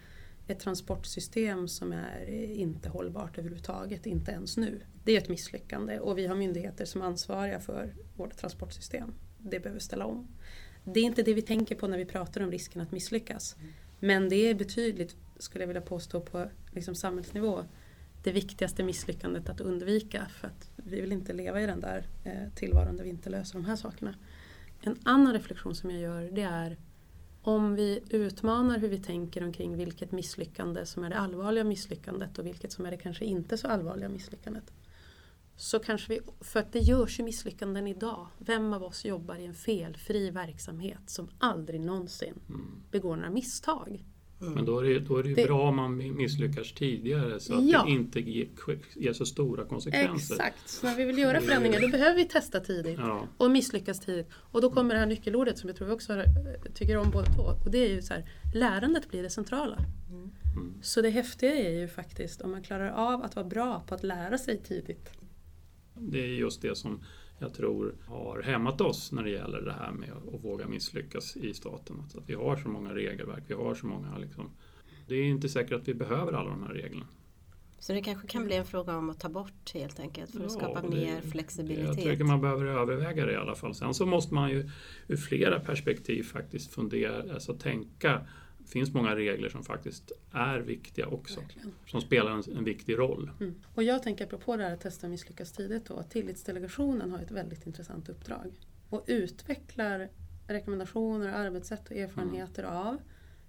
ett 0.47 0.61
transportsystem 0.61 1.69
som 1.69 1.93
är 1.93 2.31
inte 2.55 2.89
hållbart 2.89 3.39
överhuvudtaget, 3.39 4.07
inte 4.07 4.31
ens 4.31 4.57
nu. 4.57 4.81
Det 5.05 5.13
är 5.13 5.19
ett 5.19 5.29
misslyckande 5.29 5.99
och 5.99 6.19
vi 6.19 6.27
har 6.27 6.35
myndigheter 6.37 6.85
som 6.85 7.03
är 7.03 7.07
ansvariga 7.07 7.61
för 7.61 7.95
vårt 8.17 8.37
transportsystem. 8.37 9.15
Det 9.39 9.61
behöver 9.61 9.81
ställa 9.81 10.05
om. 10.05 10.29
Det 10.85 11.01
är 11.01 11.05
inte 11.05 11.23
det 11.23 11.35
vi 11.35 11.43
tänker 11.43 11.75
på 11.75 11.87
när 11.87 11.99
vi 11.99 12.05
pratar 12.05 12.41
om 12.41 12.51
risken 12.51 12.81
att 12.83 12.93
misslyckas. 12.93 13.57
Men 14.01 14.29
det 14.29 14.37
är 14.37 14.55
betydligt, 14.55 15.17
skulle 15.39 15.63
jag 15.63 15.69
vilja 15.69 15.83
påstå, 15.83 16.21
på 16.21 16.51
liksom 16.73 16.95
samhällsnivå 16.95 17.65
det 18.23 18.33
viktigaste 18.33 18.83
misslyckandet 18.83 19.49
att 19.49 19.61
undvika 19.61 20.27
för 20.41 20.49
att 20.49 20.71
vi 20.77 21.01
vill 21.01 21.13
inte 21.13 21.33
leva 21.33 21.63
i 21.63 21.67
den 21.67 21.81
där 21.81 22.07
eh, 22.25 22.55
tillvaron 22.55 22.97
där 22.97 23.05
vi 23.05 23.11
inte 23.11 23.31
löser 23.31 23.55
de 23.55 23.65
här 23.65 23.77
sakerna. 23.77 24.15
En 24.81 24.97
annan 25.03 25.33
reflektion 25.33 25.75
som 25.75 25.91
jag 25.91 26.01
gör 26.01 26.31
det 26.31 26.43
är 26.43 26.77
om 27.43 27.75
vi 27.75 28.01
utmanar 28.11 28.79
hur 28.79 28.89
vi 28.89 28.99
tänker 28.99 29.45
omkring 29.45 29.77
vilket 29.77 30.13
misslyckande 30.13 30.87
som 30.87 31.05
är 31.05 31.11
det 31.11 31.17
allvarliga 31.17 31.65
misslyckandet 31.65 32.39
och 32.39 32.47
vilket 32.47 32.73
som 32.73 32.87
är 32.87 32.91
det 32.91 32.97
kanske 32.97 33.25
inte 33.25 33.59
så 33.59 33.69
allvarliga 33.69 34.09
misslyckandet. 34.09 34.73
Så 35.57 35.79
kanske 35.79 36.13
vi, 36.13 36.21
för 36.41 36.61
att 36.61 36.73
det 36.73 36.79
görs 36.79 37.21
ju 37.21 37.25
misslyckanden 37.25 37.87
idag. 37.87 38.27
Vem 38.39 38.73
av 38.73 38.83
oss 38.83 39.05
jobbar 39.05 39.37
i 39.37 39.47
en 39.47 39.55
felfri 39.55 40.31
verksamhet 40.31 41.01
som 41.07 41.31
aldrig 41.39 41.81
någonsin 41.81 42.35
Mm. 42.49 42.83
begår 42.91 43.17
några 43.17 43.31
misstag? 43.31 44.05
Men 44.43 44.65
då 44.65 44.79
är 44.79 44.85
det, 44.85 44.99
då 45.01 45.17
är 45.17 45.23
det 45.23 45.29
ju 45.29 45.35
Det- 45.35 45.45
bra 45.47 45.69
om 45.69 45.77
man 45.77 46.17
misslyckas 46.17 46.73
tidigare 46.73 47.41
så 47.41 47.55
att 47.55 47.65
Ja. 47.69 47.83
det 47.85 47.91
inte 47.93 48.21
ger, 48.21 48.49
ger 48.97 49.13
så 49.13 49.27
stora 49.27 49.65
konsekvenser. 49.65 50.35
Exakt, 50.35 50.69
så 50.69 50.87
när 50.87 50.97
vi 50.97 51.05
vill 51.05 51.19
göra 51.19 51.41
förändringar 51.41 51.81
då 51.81 51.89
behöver 51.89 52.17
vi 52.17 52.25
testa 52.25 52.61
tidigt 52.61 52.99
Ja. 52.99 53.27
och 53.37 53.51
misslyckas 53.51 54.01
tidigt. 54.01 54.27
Och 54.33 54.61
då 54.61 54.71
kommer 54.71 54.95
det 54.95 55.01
här 55.01 55.07
nyckelordet 55.07 55.59
som 55.59 55.69
jag 55.69 55.77
tror 55.77 55.87
vi 55.89 55.95
också 55.95 56.13
eh, 56.17 56.25
tycker 56.75 56.97
om 56.97 57.11
båda 57.11 57.27
två. 57.27 57.43
Och 57.65 57.71
det 57.71 57.79
är 57.79 57.89
ju 57.95 58.03
så 58.03 58.15
här, 58.15 58.25
lärandet 58.55 59.11
blir 59.11 59.23
det 59.23 59.31
centrala. 59.31 59.77
Mm. 60.57 60.75
Så 60.83 61.01
det 61.03 61.11
häftiga 61.11 61.55
är 61.55 61.81
ju 61.81 61.89
faktiskt 61.89 62.41
om 62.41 62.51
man 62.51 62.63
klarar 62.63 62.91
av 62.91 63.23
att 63.23 63.37
vara 63.37 63.47
bra 63.47 63.85
på 63.89 63.95
att 63.95 64.03
lära 64.03 64.39
sig 64.39 64.59
tidigt. 64.63 65.11
Det 65.95 66.19
är 66.25 66.27
just 66.29 66.63
det 66.63 66.77
som 66.79 67.01
jag 67.41 67.55
tror 67.55 67.95
har 68.07 68.43
hämmat 68.43 68.81
oss 68.81 69.13
när 69.13 69.23
det 69.25 69.31
gäller 69.31 69.61
det 69.61 69.73
här 69.73 69.93
med 69.93 70.11
att 70.13 70.45
våga 70.45 70.67
misslyckas 70.69 71.37
i 71.37 71.55
staten. 71.55 71.97
Att 72.17 72.29
vi 72.31 72.35
har 72.35 72.57
så 72.57 72.69
många 72.69 72.95
regelverk, 72.95 73.43
vi 73.47 73.55
har 73.55 73.75
så 73.75 73.87
många 73.87 74.19
liksom, 74.19 74.51
det 75.09 75.15
är 75.15 75.25
inte 75.25 75.49
säkert 75.49 75.73
att 75.73 75.89
vi 75.89 75.95
behöver 75.95 76.33
alla 76.33 76.51
de 76.51 76.63
här 76.63 76.75
reglerna. 76.75 77.07
Så 77.79 77.93
det 77.93 78.03
kanske 78.03 78.27
kan 78.29 78.45
bli 78.45 78.57
en 78.57 78.65
fråga 78.67 78.97
om 78.97 79.11
att 79.11 79.21
ta 79.21 79.29
bort 79.29 79.75
helt 79.75 80.01
enkelt 80.01 80.31
för 80.31 80.39
att 80.39 80.45
Ja, 80.53 80.59
skapa 80.59 80.81
det- 80.83 80.89
mer 80.89 81.15
Jag 81.15 81.25
flexibilitet. 81.25 81.97
tycker 82.05 82.25
man 82.25 82.41
behöver 82.41 82.65
överväga 82.67 83.27
det 83.27 83.33
i 83.33 83.37
alla 83.37 83.55
fall. 83.55 83.75
Sen 83.75 83.95
så 83.95 84.07
måste 84.07 84.35
man 84.35 84.51
ju 84.51 84.71
ur 85.09 85.17
flera 85.17 85.61
perspektiv 85.61 86.23
faktiskt 86.23 86.73
fundera, 86.75 87.35
alltså 87.35 87.55
tänka 87.55 88.27
finns 88.71 88.93
många 88.95 89.17
regler 89.17 89.49
som 89.49 89.65
faktiskt 89.65 90.13
är 90.33 90.59
viktiga 90.59 91.07
också. 91.07 91.41
Verkligen. 91.41 91.73
Som 91.87 92.01
spelar 92.01 92.31
en, 92.31 92.57
en 92.57 92.65
viktig 92.65 92.99
roll. 92.99 93.31
Mm. 93.41 93.55
Och 93.75 93.83
jag 93.83 94.03
tänker 94.03 94.25
apropå 94.25 94.57
det 94.57 94.65
här 94.65 94.73
att 94.73 94.81
testa 94.81 95.07
och 95.07 95.11
misslyckas 95.11 95.53
tidigt 95.53 95.87
då, 95.87 95.97
att 95.97 96.11
Tillitsdelegationen 96.11 97.11
har 97.11 97.19
ett 97.19 97.31
väldigt 97.31 97.67
intressant 97.67 98.09
uppdrag 98.09 98.53
och 98.89 99.05
utvecklar 99.07 100.09
rekommendationer, 100.47 101.33
arbetssätt 101.33 101.91
och 101.91 101.97
erfarenheter 101.97 102.63
av 102.63 102.99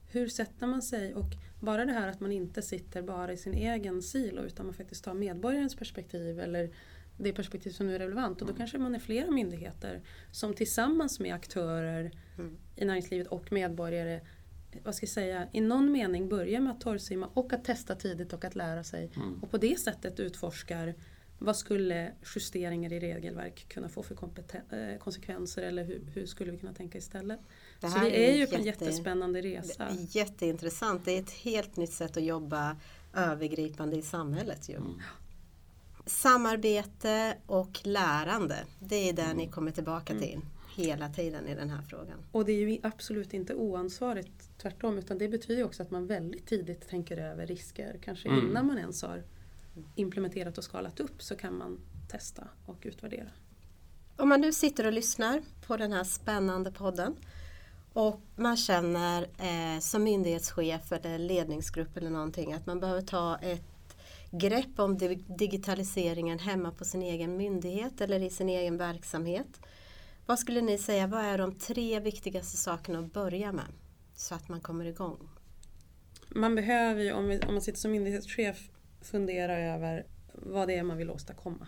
hur 0.08 0.28
sätter 0.28 0.68
man 0.68 0.82
sig 0.82 1.14
och 1.14 1.30
bara 1.60 1.86
det 1.86 1.92
här 1.92 2.08
att 2.08 2.20
man 2.20 2.32
inte 2.32 2.62
sitter 2.62 3.02
bara 3.02 3.34
i 3.34 3.38
sin 3.38 3.54
egen 3.54 4.02
silo 4.02 4.42
utan 4.42 4.66
man 4.66 4.76
faktiskt 4.76 5.04
tar 5.04 5.14
medborgarens 5.14 5.76
perspektiv 5.76 6.40
eller 6.40 6.72
det 7.18 7.34
perspektiv 7.34 7.72
som 7.72 7.88
nu 7.88 7.96
är 7.96 8.00
relevant 8.00 8.42
och 8.42 8.48
då 8.48 8.54
kanske 8.54 8.78
man 8.78 8.96
är 8.96 9.00
flera 9.00 9.32
myndigheter 9.32 10.02
som 10.32 10.54
tillsammans 10.54 11.20
med 11.20 11.36
aktörer 11.36 12.12
Mm. 12.38 12.58
i 12.76 12.86
näringslivet 12.86 13.28
och 13.28 13.52
medborgare 13.52 14.22
vad 14.84 14.96
ska 14.96 15.04
jag 15.04 15.10
säga, 15.12 15.48
i 15.52 15.62
någon 15.62 15.92
mening 15.92 16.30
börjar 16.30 16.62
med 16.62 16.72
att 16.74 16.82
torrsimma 16.82 17.30
och 17.34 17.54
att 17.54 17.64
testa 17.66 17.96
tidigt 17.96 18.34
och 18.34 18.46
att 18.46 18.56
lära 18.56 18.84
sig 18.84 19.12
Mm. 19.16 19.40
och 19.44 19.52
på 19.52 19.58
det 19.58 19.80
sättet 19.80 20.20
utforskar 20.20 20.96
vad 21.40 21.58
skulle 21.58 22.12
justeringar 22.36 22.94
i 22.94 23.00
regelverk 23.00 23.66
kunna 23.70 23.90
få 23.90 24.04
för 24.04 24.16
eh, 24.16 24.98
konsekvenser 25.00 25.62
eller 25.62 25.84
hur, 25.84 26.02
hur 26.14 26.26
skulle 26.26 26.52
vi 26.52 26.58
kunna 26.58 26.74
tänka 26.74 26.98
istället? 26.98 27.40
Det 27.80 27.88
Så 27.90 27.98
här 27.98 28.10
det 28.12 28.30
är 28.30 28.34
ju 28.34 28.40
jätte- 28.40 28.56
en 28.56 28.64
jättespännande 28.64 29.42
Det 29.42 29.48
resa. 29.60 29.84
är 29.88 30.16
jätteintressant. 30.18 31.06
Det 31.06 31.12
är 31.12 31.20
ett 31.22 31.32
helt 31.32 31.78
nytt 31.78 31.94
sätt 31.94 32.18
att 32.18 32.24
jobba 32.24 32.76
övergripande 33.14 33.96
i 33.98 34.02
samhället. 34.02 34.70
Ju. 34.70 34.76
Mm. 34.76 34.94
Samarbete 36.06 37.38
och 37.46 37.80
lärande, 37.84 38.56
det 38.80 39.10
är 39.10 39.14
det 39.14 39.34
ni 39.34 39.48
kommer 39.48 39.72
tillbaka 39.72 40.14
Mm. 40.14 40.24
till 40.24 40.40
hela 40.76 41.10
tiden 41.10 41.48
i 41.48 41.56
den 41.56 41.70
här 41.70 41.82
frågan. 41.82 42.18
Och 42.32 42.46
det 42.46 42.52
är 42.52 42.68
ju 42.70 42.80
absolut 42.84 43.34
inte 43.34 43.56
oansvarigt, 43.56 44.50
tvärtom, 44.62 44.98
utan 44.98 45.18
det 45.18 45.28
betyder 45.28 45.64
också 45.64 45.84
att 45.84 45.92
man 45.92 46.08
väldigt 46.08 46.46
tidigt 46.48 46.88
tänker 46.90 47.18
över 47.18 47.48
risker. 47.48 48.00
Kanske 48.04 48.30
Mm. 48.30 48.50
innan 48.50 48.68
man 48.68 48.78
ens 48.78 49.02
har 49.02 49.24
implementerat 49.96 50.58
och 50.58 50.64
skalat 50.64 51.00
upp 51.00 51.22
så 51.22 51.36
kan 51.36 51.58
man 51.58 51.80
testa 52.10 52.48
och 52.66 52.78
utvärdera. 52.82 53.30
Om 54.18 54.30
man 54.30 54.42
nu 54.42 54.54
sitter 54.54 54.86
och 54.88 54.94
lyssnar 54.94 55.42
på 55.68 55.78
den 55.78 55.92
här 55.94 56.04
spännande 56.04 56.72
podden 56.72 57.16
och 57.94 58.22
man 58.36 58.58
känner 58.58 59.22
eh, 59.24 59.80
som 59.80 60.04
myndighetschef 60.04 60.92
eller 60.92 61.20
ledningsgrupp 61.20 61.98
eller 61.98 62.10
någonting 62.10 62.54
att 62.54 62.66
man 62.66 62.80
behöver 62.80 63.02
ta 63.02 63.38
ett 63.38 63.96
grepp 64.32 64.80
om 64.80 64.98
di- 64.98 65.24
digitaliseringen 65.40 66.40
hemma 66.40 66.72
på 66.72 66.86
sin 66.86 67.02
egen 67.04 67.38
myndighet 67.38 68.02
eller 68.02 68.20
i 68.24 68.30
sin 68.30 68.50
egen 68.50 68.78
verksamhet. 68.78 69.60
Vad 70.26 70.40
skulle 70.40 70.62
ni 70.62 70.78
säga, 70.78 71.08
vad 71.08 71.22
är 71.26 71.38
de 71.38 71.56
tre 71.56 72.00
viktigaste 72.00 72.58
sakerna 72.58 73.00
att 73.00 73.14
börja 73.14 73.52
med 73.52 73.66
så 74.14 74.36
att 74.36 74.50
man 74.50 74.62
kommer 74.62 74.86
igång? 74.86 75.30
Man 76.30 76.56
behöver 76.56 77.04
ju, 77.04 77.12
om, 77.12 77.28
vi, 77.28 77.40
om 77.40 77.54
man 77.54 77.62
sitter 77.62 77.80
som 77.80 77.92
myndighetschef, 77.92 78.70
fundera 79.02 79.58
över 79.58 80.06
vad 80.34 80.68
det 80.68 80.76
är 80.76 80.84
man 80.84 80.98
vill 80.98 81.10
åstadkomma. 81.10 81.68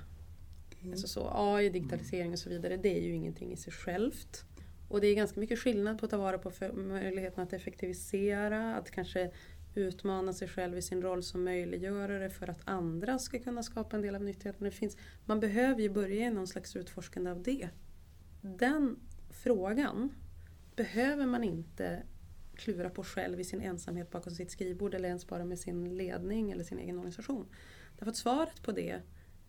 Alltså 0.91 1.07
så, 1.07 1.29
AI, 1.33 1.69
digitalisering 1.69 2.31
och 2.31 2.39
så 2.39 2.49
vidare, 2.49 2.77
det 2.77 2.97
är 2.97 3.01
ju 3.01 3.13
ingenting 3.13 3.53
i 3.53 3.57
sig 3.57 3.73
självt. 3.73 4.45
Och 4.89 5.01
det 5.01 5.07
är 5.07 5.15
ganska 5.15 5.39
mycket 5.39 5.59
skillnad 5.59 5.99
på 5.99 6.05
att 6.05 6.11
ta 6.11 6.17
vara 6.17 6.37
på 6.37 6.51
möjligheten 6.73 7.43
att 7.43 7.53
effektivisera, 7.53 8.75
att 8.75 8.91
kanske 8.91 9.31
utmana 9.75 10.33
sig 10.33 10.47
själv 10.47 10.77
i 10.77 10.81
sin 10.81 11.01
roll 11.01 11.23
som 11.23 11.43
möjliggörare 11.43 12.29
för 12.29 12.49
att 12.49 12.61
andra 12.65 13.19
ska 13.19 13.39
kunna 13.39 13.63
skapa 13.63 13.95
en 13.95 14.01
del 14.01 14.15
av 14.15 14.23
nyttigheten. 14.23 14.63
Det 14.63 14.71
finns, 14.71 14.97
man 15.25 15.39
behöver 15.39 15.81
ju 15.81 15.89
börja 15.89 16.27
i 16.27 16.29
någon 16.29 16.47
slags 16.47 16.75
utforskande 16.75 17.31
av 17.31 17.43
det. 17.43 17.69
Den 18.41 18.99
frågan 19.29 20.09
behöver 20.75 21.25
man 21.25 21.43
inte 21.43 22.03
klura 22.55 22.89
på 22.89 23.03
själv 23.03 23.39
i 23.39 23.43
sin 23.43 23.61
ensamhet 23.61 24.11
bakom 24.11 24.33
sitt 24.33 24.51
skrivbord 24.51 24.93
eller 24.93 25.07
ens 25.07 25.27
bara 25.27 25.45
med 25.45 25.59
sin 25.59 25.97
ledning 25.97 26.51
eller 26.51 26.63
sin 26.63 26.79
egen 26.79 26.97
organisation. 26.97 27.47
Därför 27.97 28.11
att 28.11 28.17
svaret 28.17 28.63
på 28.63 28.71
det 28.71 29.01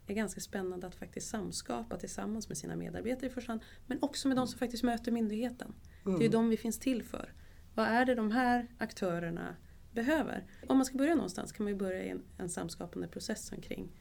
är 0.07 0.15
ganska 0.15 0.41
spännande 0.41 0.87
att 0.87 0.95
faktiskt 0.95 1.29
samskapa 1.29 1.97
tillsammans 1.97 2.49
med 2.49 2.59
sina 2.59 2.77
medarbetare 2.77 3.27
i 3.27 3.31
första 3.31 3.53
hand 3.53 3.63
men 3.87 3.99
också 4.03 4.29
med 4.29 4.37
de 4.37 4.47
som 4.47 4.59
faktiskt 4.59 4.83
möter 4.83 5.13
myndigheten. 5.13 5.75
Det 6.05 6.11
är 6.11 6.23
ju 6.23 6.29
de 6.29 6.49
vi 6.49 6.57
finns 6.57 6.79
till 6.79 7.03
för. 7.03 7.33
Vad 7.75 7.87
är 7.87 8.05
det 8.05 8.15
de 8.15 8.31
här 8.31 8.69
aktörerna 8.79 9.57
behöver? 9.93 10.47
Om 10.67 10.77
man 10.77 10.87
ska 10.87 10.99
börja 10.99 11.15
någonstans 11.15 11.53
kan 11.53 11.65
man 11.65 11.73
ju 11.73 11.79
börja 11.79 12.05
i 12.05 12.09
en, 12.09 12.23
en 12.39 12.49
samskapande 12.49 13.09
process 13.09 13.53
omkring 13.53 13.93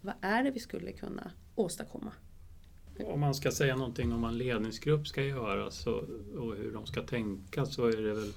vad 0.00 0.14
är 0.20 0.42
det 0.42 0.50
vi 0.50 0.60
skulle 0.60 0.92
kunna 0.92 1.32
åstadkomma? 1.54 2.12
Om 2.98 3.20
man 3.20 3.34
ska 3.34 3.50
säga 3.50 3.76
någonting 3.76 4.12
om 4.12 4.22
vad 4.22 4.30
en 4.30 4.38
ledningsgrupp 4.38 5.06
ska 5.06 5.22
göra 5.22 5.70
så, 5.70 5.92
och 6.36 6.56
hur 6.56 6.72
de 6.72 6.86
ska 6.86 7.02
tänka 7.02 7.66
så 7.66 7.86
är 7.86 8.02
det 8.02 8.14
väl 8.14 8.32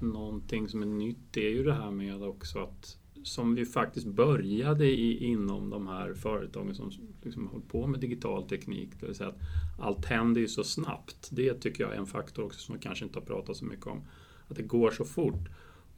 någonting 0.00 0.68
som 0.68 0.82
är 0.82 0.86
nytt. 0.86 1.18
Det 1.30 1.46
är 1.46 1.50
ju 1.50 1.64
det 1.64 1.74
här 1.74 1.90
med 1.90 2.22
också 2.22 2.58
att 2.58 2.98
som 3.22 3.54
vi 3.54 3.66
faktiskt 3.66 4.06
började 4.06 4.86
i, 4.86 5.24
inom 5.24 5.70
de 5.70 5.86
här 5.86 6.14
företagen 6.14 6.74
som 6.74 6.90
liksom 7.22 7.46
håller 7.46 7.64
på 7.64 7.86
med 7.86 8.00
digital 8.00 8.48
teknik. 8.48 8.88
Det 9.00 9.06
vill 9.06 9.14
säga 9.14 9.28
att 9.28 9.40
allt 9.80 10.04
händer 10.04 10.40
ju 10.40 10.48
så 10.48 10.64
snabbt. 10.64 11.28
Det 11.32 11.54
tycker 11.54 11.84
jag 11.84 11.92
är 11.92 11.96
en 11.96 12.06
faktor 12.06 12.44
också 12.44 12.60
som 12.60 12.74
vi 12.74 12.80
kanske 12.80 13.04
inte 13.04 13.18
har 13.18 13.26
pratat 13.26 13.56
så 13.56 13.64
mycket 13.64 13.86
om. 13.86 14.00
Att 14.48 14.56
det 14.56 14.62
går 14.62 14.90
så 14.90 15.04
fort. 15.04 15.48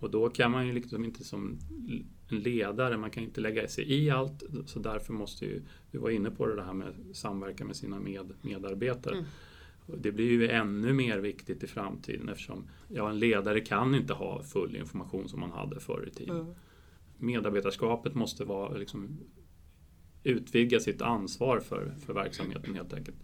Och 0.00 0.10
då 0.10 0.28
kan 0.28 0.50
man 0.50 0.66
ju 0.66 0.72
liksom 0.72 1.04
inte 1.04 1.24
som 1.24 1.58
en 2.28 2.38
ledare, 2.38 2.96
man 2.96 3.10
kan 3.10 3.22
inte 3.22 3.40
lägga 3.40 3.68
sig 3.68 3.92
i 3.92 4.10
allt. 4.10 4.42
Så 4.66 4.78
därför 4.78 5.12
måste 5.12 5.44
ju, 5.44 5.62
du 5.90 5.98
var 5.98 6.10
inne 6.10 6.30
på 6.30 6.46
det 6.46 6.62
här 6.62 6.72
med 6.72 6.94
samverka 7.12 7.64
med 7.64 7.76
sina 7.76 8.00
med, 8.00 8.32
medarbetare. 8.42 9.14
Mm. 9.14 9.26
Det 9.98 10.12
blir 10.12 10.30
ju 10.30 10.48
ännu 10.48 10.92
mer 10.92 11.18
viktigt 11.18 11.62
i 11.62 11.66
framtiden 11.66 12.28
eftersom 12.28 12.68
ja, 12.88 13.10
en 13.10 13.18
ledare 13.18 13.60
kan 13.60 13.94
inte 13.94 14.12
ha 14.12 14.42
full 14.42 14.76
information 14.76 15.28
som 15.28 15.40
man 15.40 15.52
hade 15.52 15.80
förr 15.80 16.08
i 16.08 16.14
tiden. 16.14 16.40
Mm. 16.40 16.54
Medarbetarskapet 17.18 18.14
måste 18.14 18.44
vara, 18.44 18.76
liksom, 18.76 19.18
utvidga 20.24 20.80
sitt 20.80 21.02
ansvar 21.02 21.60
för, 21.60 21.94
för 22.06 22.14
verksamheten 22.14 22.74
helt 22.74 22.94
enkelt. 22.94 23.16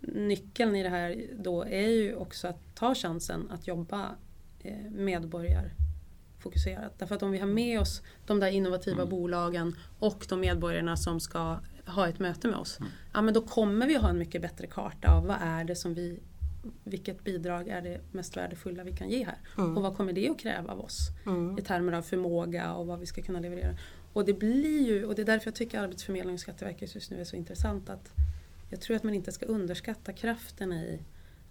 nyckeln 0.00 0.76
i 0.76 0.82
det 0.82 0.88
här 0.88 1.26
då 1.38 1.62
är 1.62 1.88
ju 1.88 2.14
också 2.14 2.48
att 2.48 2.74
ta 2.74 2.94
chansen 2.94 3.50
att 3.50 3.66
jobba 3.66 4.16
eh, 4.60 4.90
medborgarfokuserat. 6.44 6.98
Därför 6.98 7.14
att 7.14 7.22
om 7.22 7.30
vi 7.30 7.38
har 7.38 7.46
med 7.46 7.80
oss 7.80 8.02
de 8.26 8.40
där 8.40 8.48
innovativa 8.50 9.02
Mm. 9.02 9.08
bolagen 9.08 9.76
och 9.98 10.26
de 10.28 10.40
medborgarna 10.40 10.96
som 10.96 11.20
ska 11.20 11.58
ha 11.86 12.08
ett 12.08 12.18
möte 12.18 12.48
med 12.48 12.56
oss. 12.56 12.78
Mm. 12.80 12.92
Ja 13.12 13.22
men 13.22 13.34
då 13.34 13.40
kommer 13.40 13.86
vi 13.86 13.96
ha 13.96 14.08
en 14.08 14.18
mycket 14.18 14.42
bättre 14.42 14.66
karta 14.66 15.12
av 15.12 15.26
vad 15.26 15.36
är 15.40 15.64
det 15.64 15.76
som 15.76 15.94
vi 15.94 16.20
vilket 16.84 17.24
bidrag 17.24 17.68
är 17.68 17.82
det 17.82 18.00
mest 18.12 18.36
värdefulla 18.36 18.84
vi 18.84 18.92
kan 18.92 19.08
ge 19.08 19.24
här? 19.24 19.38
Mm. 19.58 19.76
Och 19.76 19.82
vad 19.82 19.96
kommer 19.96 20.12
det 20.12 20.28
att 20.28 20.38
kräva 20.38 20.72
av 20.72 20.80
oss? 20.80 21.10
Mm. 21.26 21.58
i 21.58 21.62
termer 21.62 21.92
av 21.92 22.02
förmåga 22.02 22.72
och 22.74 22.86
vad 22.86 23.00
vi 23.00 23.06
ska 23.06 23.22
kunna 23.22 23.40
leverera. 23.40 23.76
Och 24.12 24.24
det 24.24 24.32
blir 24.34 24.86
ju, 24.86 25.04
och 25.04 25.14
det 25.14 25.22
är 25.22 25.26
därför 25.26 25.46
jag 25.46 25.54
tycker 25.54 25.80
Arbetsförmedlingen 25.80 26.34
och 26.34 26.40
Skatteverket 26.40 26.94
just 26.94 27.10
nu 27.10 27.20
är 27.20 27.24
så 27.24 27.36
intressant 27.36 27.90
att 27.90 28.12
jag 28.70 28.80
tror 28.80 28.96
att 28.96 29.02
man 29.02 29.14
inte 29.14 29.32
ska 29.32 29.46
underskatta 29.46 30.12
kraften 30.12 30.72
i 30.72 31.00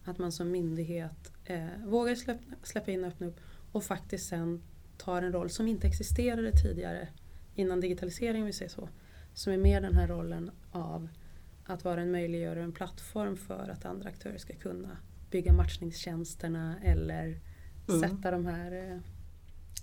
att 0.06 0.18
man 0.18 0.32
som 0.32 0.52
myndighet 0.52 1.32
eh, 1.46 1.66
vågar 1.86 2.16
släppa, 2.16 2.56
släppa 2.64 2.92
in 2.92 3.04
och 3.04 3.10
öppna 3.10 3.28
upp 3.28 3.40
och 3.72 3.84
faktiskt 3.84 4.30
sen 4.30 4.62
tar 5.06 5.22
en 5.22 5.32
roll 5.32 5.50
som 5.50 5.68
inte 5.68 5.88
existerade 5.88 6.52
tidigare 6.52 7.08
innan 7.56 7.80
digitaliseringen, 7.80 8.46
vi 8.46 8.54
säger 8.54 8.72
så. 8.72 8.90
Som 9.34 9.54
är 9.54 9.58
mer 9.58 9.82
den 9.82 9.96
här 9.96 10.08
rollen 10.08 10.52
av 10.72 11.10
att 11.66 11.84
vara 11.84 12.02
en 12.02 12.12
möjliggörare 12.12 12.60
och 12.60 12.66
en 12.66 12.72
plattform 12.72 13.38
för 13.38 13.70
att 13.70 13.86
andra 13.86 14.10
aktörer 14.10 14.38
ska 14.38 14.54
kunna 14.54 14.98
bygga 15.32 15.54
matchningstjänsterna 15.54 16.76
eller 16.84 17.40
Mm. 17.88 18.00
sätta 18.02 18.32
de 18.32 18.46
här 18.46 18.92
eh, 18.92 19.00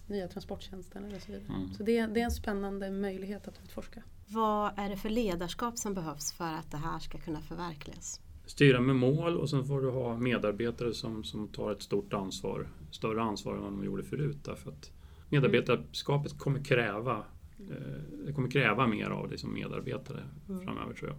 nya 0.07 0.29
transporttjänsterna 0.29 1.17
och 1.17 1.23
så 1.23 1.33
vidare. 1.33 1.55
Mm. 1.55 1.75
Så 1.75 1.83
det, 1.83 2.07
det 2.07 2.21
är 2.21 2.25
en 2.25 2.31
spännande 2.31 2.91
möjlighet 2.91 3.49
att 3.49 3.61
utforska. 3.65 4.03
Vad 4.27 4.73
är 4.77 4.89
det 4.89 4.97
för 4.97 5.09
ledarskap 5.11 5.79
som 5.79 5.95
behövs 5.95 6.33
för 6.33 6.45
att 6.55 6.71
det 6.71 6.77
här 6.77 6.99
ska 6.99 7.19
kunna 7.19 7.41
förverkligas? 7.41 8.21
Styra 8.47 8.81
med 8.81 8.97
mål 8.97 9.37
och 9.37 9.51
sen 9.51 9.65
får 9.65 9.81
du 9.81 9.91
ha 9.91 10.17
medarbetare 10.17 10.95
som, 10.95 11.25
som 11.25 11.49
tar 11.49 11.73
ett 11.73 11.83
stort 11.83 12.13
ansvar. 12.13 12.69
Större 12.91 13.23
ansvar 13.23 13.55
än 13.55 13.63
vad 13.63 13.73
de 13.73 13.85
gjorde 13.85 14.03
förut. 14.03 14.39
Därför 14.45 14.71
att 14.71 14.91
medarbetarskapet 15.31 16.39
kommer 16.39 16.65
kräva 16.65 17.25
eh, 17.71 18.03
det 18.27 18.33
kommer 18.33 18.51
kräva 18.51 18.87
mer 18.87 19.11
av 19.11 19.29
dig 19.29 19.39
som 19.39 19.55
medarbetare 19.55 20.23
Mm. 20.49 20.61
framöver 20.65 20.95
tror 20.95 21.11
jag. 21.11 21.19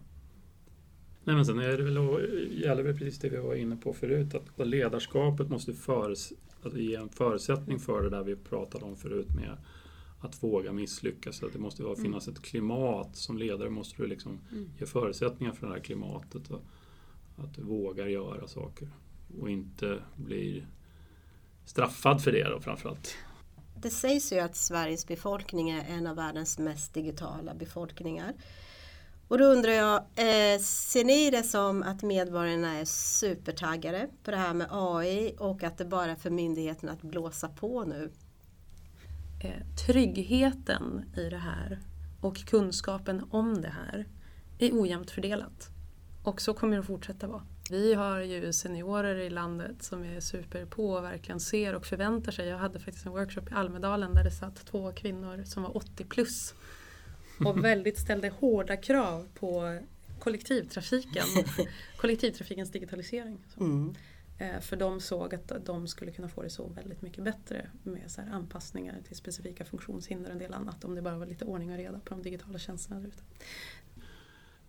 Nej, 1.24 1.36
men 1.36 1.46
sen 1.46 1.60
är 1.60 1.78
det 1.78 1.84
väl, 1.84 1.98
gäller 2.62 2.84
väl 2.84 2.98
precis 2.98 3.20
det 3.20 3.30
vi 3.30 3.38
var 3.38 3.56
inne 3.56 3.76
på 3.76 3.94
förut, 3.94 4.36
att 4.36 4.68
ledarskapet 4.68 5.50
måste 5.50 5.74
föres, 5.74 6.34
alltså 6.64 6.80
ge 6.80 6.96
en 6.96 7.10
förutsättning 7.10 7.80
för 7.80 8.04
det 8.04 8.10
där 8.10 8.24
vi 8.24 8.36
pratade 8.36 8.86
om 8.86 8.96
förut 8.98 9.28
med 9.36 9.58
att 10.20 10.44
våga 10.44 10.74
misslyckas. 10.74 11.36
Så 11.38 11.46
att 11.46 11.54
det 11.54 11.60
måste 11.60 11.84
vara, 11.84 11.96
finnas 11.96 12.28
ett 12.28 12.42
klimat. 12.42 13.16
Som 13.16 13.38
ledare 13.38 13.70
måste 13.70 14.02
du 14.02 14.08
liksom 14.08 14.40
Mm. 14.52 14.70
ge 14.80 14.86
förutsättningar 14.86 15.54
för 15.54 15.68
det 15.68 15.74
här 15.74 15.80
klimatet. 15.80 16.50
Och 16.52 16.62
att 17.38 17.54
du 17.56 17.62
vågar 17.62 18.08
göra 18.08 18.48
saker 18.48 18.88
och 19.40 19.50
inte 19.50 20.00
blir 20.16 20.68
straffad 21.66 22.24
för 22.24 22.32
det 22.32 22.50
då 22.50 22.60
framförallt. 22.60 23.16
Det 23.82 23.90
sägs 23.90 24.34
ju 24.34 24.40
att 24.40 24.56
Sveriges 24.56 25.08
befolkning 25.08 25.70
är 25.70 25.86
en 25.90 26.08
av 26.08 26.16
världens 26.16 26.60
mest 26.60 26.94
digitala 26.94 27.54
befolkningar. 27.54 28.34
Och 29.28 29.38
då 29.38 29.46
undrar 29.46 29.72
jag, 29.72 29.98
eh, 29.98 30.60
ser 30.60 31.04
ni 31.04 31.32
det 31.32 31.44
som 31.44 31.84
att 31.84 32.04
medborgarna 32.04 32.78
är 32.78 32.86
supertaggade 32.86 34.08
på 34.24 34.32
det 34.32 34.38
här 34.38 34.54
med 34.54 34.68
AI 34.72 35.36
och 35.40 35.64
att 35.64 35.78
det 35.78 35.86
bara 35.86 36.12
är 36.12 36.16
för 36.16 36.30
myndigheten 36.30 36.90
att 36.90 37.02
blåsa 37.02 37.50
på 37.50 37.84
nu? 37.84 38.12
Eh, 39.44 39.86
tryggheten 39.88 41.06
i 41.18 41.30
det 41.30 41.38
här 41.38 41.80
och 42.22 42.36
kunskapen 42.36 43.24
om 43.32 43.62
det 43.62 43.74
här 43.88 44.08
är 44.60 44.82
ojämnt 44.82 45.12
fördelat. 45.12 45.70
Och 46.24 46.42
så 46.42 46.54
kommer 46.54 46.74
det 46.74 46.80
att 46.80 46.88
fortsätta 46.88 47.28
vara. 47.28 47.44
Vi 47.72 47.94
har 47.94 48.20
ju 48.22 48.54
seniorer 48.54 49.16
i 49.16 49.30
landet 49.30 49.84
som 49.84 50.04
är 50.04 50.20
super 50.20 50.66
på 50.66 50.90
och 50.90 51.04
verkligen 51.04 51.40
ser 51.40 51.76
och 51.76 51.86
förväntar 51.86 52.32
sig. 52.32 52.48
Jag 52.48 52.58
hade 52.58 52.80
faktiskt 52.80 53.06
en 53.06 53.12
workshop 53.12 53.42
i 53.52 53.54
Almedalen 53.54 54.14
där 54.14 54.24
det 54.24 54.32
satt 54.32 54.66
två 54.66 54.92
kvinnor 54.92 55.44
som 55.46 55.64
var 55.64 55.78
80 55.78 56.06
plus 56.06 56.54
och 57.46 57.64
väldigt 57.64 58.00
ställde 58.00 58.30
hårda 58.30 58.78
krav 58.78 59.28
på 59.34 59.80
kollektivtrafiken. 60.20 61.24
kollektivtrafikens 61.98 62.72
digitalisering. 62.72 63.38
Mm. 63.60 63.96
Eh, 64.38 64.60
för 64.60 64.76
de 64.76 65.00
såg 65.00 65.36
att 65.36 65.52
de 65.66 65.88
skulle 65.88 66.12
kunna 66.12 66.30
få 66.30 66.42
det 66.42 66.50
så 66.50 66.68
väldigt 66.68 67.02
mycket 67.02 67.24
bättre 67.24 67.70
med 67.84 68.12
så 68.12 68.22
anpassningar 68.22 69.02
till 69.08 69.16
specifika 69.16 69.66
funktionshinder 69.66 70.30
och 70.30 70.34
en 70.34 70.40
del 70.40 70.54
annat 70.54 70.84
om 70.84 70.96
det 70.96 71.02
bara 71.02 71.18
var 71.18 71.26
lite 71.26 71.46
ordning 71.46 71.72
och 71.72 71.78
reda 71.78 72.00
på 72.00 72.16
de 72.16 72.24
digitala 72.24 72.60
tjänsterna 72.60 73.00
där 73.00 73.08
ute. 73.08 73.24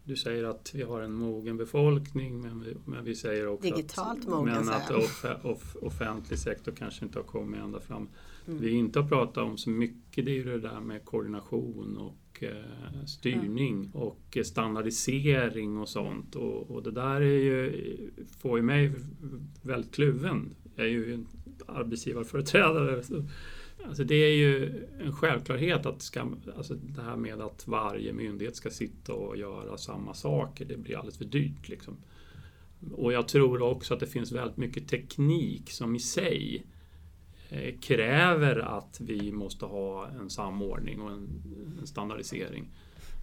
Du 0.04 0.16
säger 0.16 0.44
att 0.44 0.70
vi 0.74 0.82
har 0.82 1.00
en 1.00 1.12
mogen 1.12 1.56
befolkning 1.56 2.40
men 2.40 2.60
vi, 2.60 2.76
men 2.84 3.04
vi 3.04 3.14
säger 3.14 3.46
också 3.46 3.70
Digitalt 3.70 4.18
att, 4.18 4.28
mogen, 4.28 4.54
men 4.54 4.68
att 4.68 4.90
off, 4.90 5.24
off, 5.42 5.76
offentlig 5.76 6.38
sektor 6.38 6.72
kanske 6.72 7.04
inte 7.04 7.18
har 7.18 7.24
kommit 7.24 7.60
ända 7.60 7.80
fram. 7.80 8.08
Mm. 8.46 8.60
Vi 8.60 8.70
inte 8.70 9.00
har 9.00 9.08
pratat 9.08 9.44
om 9.44 9.58
så 9.58 9.70
mycket 9.70 10.24
det 10.24 10.30
är 10.30 10.34
ju 10.34 10.44
det 10.44 10.58
där 10.58 10.80
med 10.80 11.04
koordination 11.04 11.96
och 11.96 12.42
eh, 12.42 13.04
styrning 13.06 13.74
mm. 13.74 13.90
och 13.92 14.38
standardisering 14.44 15.78
och 15.78 15.88
sånt. 15.88 16.36
Och, 16.36 16.70
och, 16.70 16.82
det 16.82 16.90
där 16.90 17.20
är 17.20 17.40
ju, 17.40 18.10
får 18.38 18.58
ju 18.58 18.62
mig 18.62 18.92
väldigt 19.62 19.94
kluven. 19.94 20.54
Jag 20.76 20.86
är 20.86 20.90
ju 20.90 21.14
en 21.14 21.26
arbetsgivarföreträdare. 21.66 23.02
Så 23.02 23.24
Alltså 23.86 24.04
det 24.04 24.14
är 24.14 24.36
ju 24.36 24.84
en 25.00 25.12
självklarhet 25.12 25.86
att 25.86 26.02
ska, 26.02 26.26
alltså 26.56 26.74
det 26.74 27.02
här 27.02 27.16
med 27.16 27.40
att 27.40 27.68
varje 27.68 28.12
myndighet 28.12 28.56
ska 28.56 28.70
sitta 28.70 29.14
och 29.14 29.36
göra 29.36 29.78
samma 29.78 30.14
saker, 30.14 30.64
det 30.64 30.76
blir 30.76 30.96
alldeles 30.96 31.18
för 31.18 31.24
dyrt. 31.24 31.68
Liksom. 31.68 31.96
Och 32.92 33.12
jag 33.12 33.28
tror 33.28 33.62
också 33.62 33.94
att 33.94 34.00
det 34.00 34.06
finns 34.06 34.32
väldigt 34.32 34.56
mycket 34.56 34.88
teknik 34.88 35.70
som 35.70 35.96
i 35.96 35.98
sig 35.98 36.66
eh, 37.48 37.78
kräver 37.80 38.58
att 38.58 39.00
vi 39.00 39.32
måste 39.32 39.64
ha 39.64 40.08
en 40.08 40.30
samordning 40.30 41.00
och 41.00 41.10
en, 41.10 41.28
en 41.80 41.86
standardisering. 41.86 42.70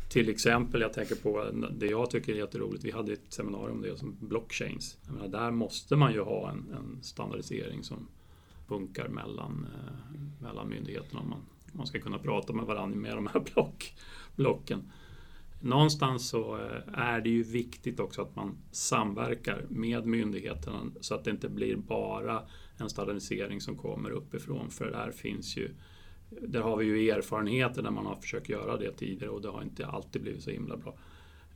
Till 0.10 0.30
exempel, 0.30 0.82
jag 0.82 0.94
tänker 0.94 1.16
på 1.16 1.46
det 1.72 1.86
jag 1.86 2.10
tycker 2.10 2.34
är 2.34 2.38
jätteroligt, 2.38 2.84
vi 2.84 2.92
hade 2.92 3.14
ett 3.14 3.34
seminarium 3.34 3.78
om 3.78 3.82
det 3.82 3.98
som 3.98 4.16
blockchains. 4.20 4.98
Menar, 5.08 5.28
där 5.28 5.52
måste 5.52 5.96
man 5.96 6.14
ju 6.14 6.22
ha 6.22 6.52
en, 6.52 6.76
en 6.78 7.04
standardisering 7.04 7.84
som 7.84 8.08
funkar 8.70 9.08
mellan, 9.08 9.68
eh, 9.74 10.44
mellan 10.44 10.70
myndigheterna 10.70 11.20
om 11.20 11.30
man, 11.30 11.42
man 11.72 11.88
ska 11.88 12.00
kunna 12.00 12.20
prata 12.20 12.54
med 12.54 12.66
varandra 12.66 12.98
med 12.98 13.18
de 13.18 13.28
här 13.28 13.40
block, 13.54 13.94
blocken. 14.36 14.92
Någonstans 15.62 16.30
så 16.30 16.56
eh, 16.56 17.00
är 17.00 17.22
det 17.22 17.30
ju 17.30 17.44
viktigt 17.44 18.00
också 18.00 18.22
att 18.22 18.36
man 18.36 18.58
samverkar 18.72 19.66
med 19.70 20.06
myndigheterna 20.06 20.82
så 21.02 21.16
att 21.16 21.24
det 21.24 21.32
inte 21.32 21.50
blir 21.50 21.76
bara 21.76 22.42
en 22.78 22.90
standardisering 22.90 23.62
som 23.62 23.78
kommer 23.78 24.10
uppifrån 24.10 24.70
för 24.70 24.92
där 24.92 25.12
finns 25.12 25.58
ju 25.58 25.70
där 26.30 26.62
har 26.62 26.78
vi 26.78 26.86
ju 26.86 27.10
erfarenheter 27.10 27.82
när 27.82 27.92
man 27.92 28.06
har 28.06 28.16
försökt 28.16 28.50
göra 28.50 28.78
det 28.78 28.92
tidigare 28.92 29.32
och 29.32 29.42
det 29.42 29.50
har 29.50 29.62
inte 29.62 29.88
alltid 29.88 30.22
blivit 30.22 30.44
så 30.44 30.52
himla 30.52 30.78
bra. 30.78 30.98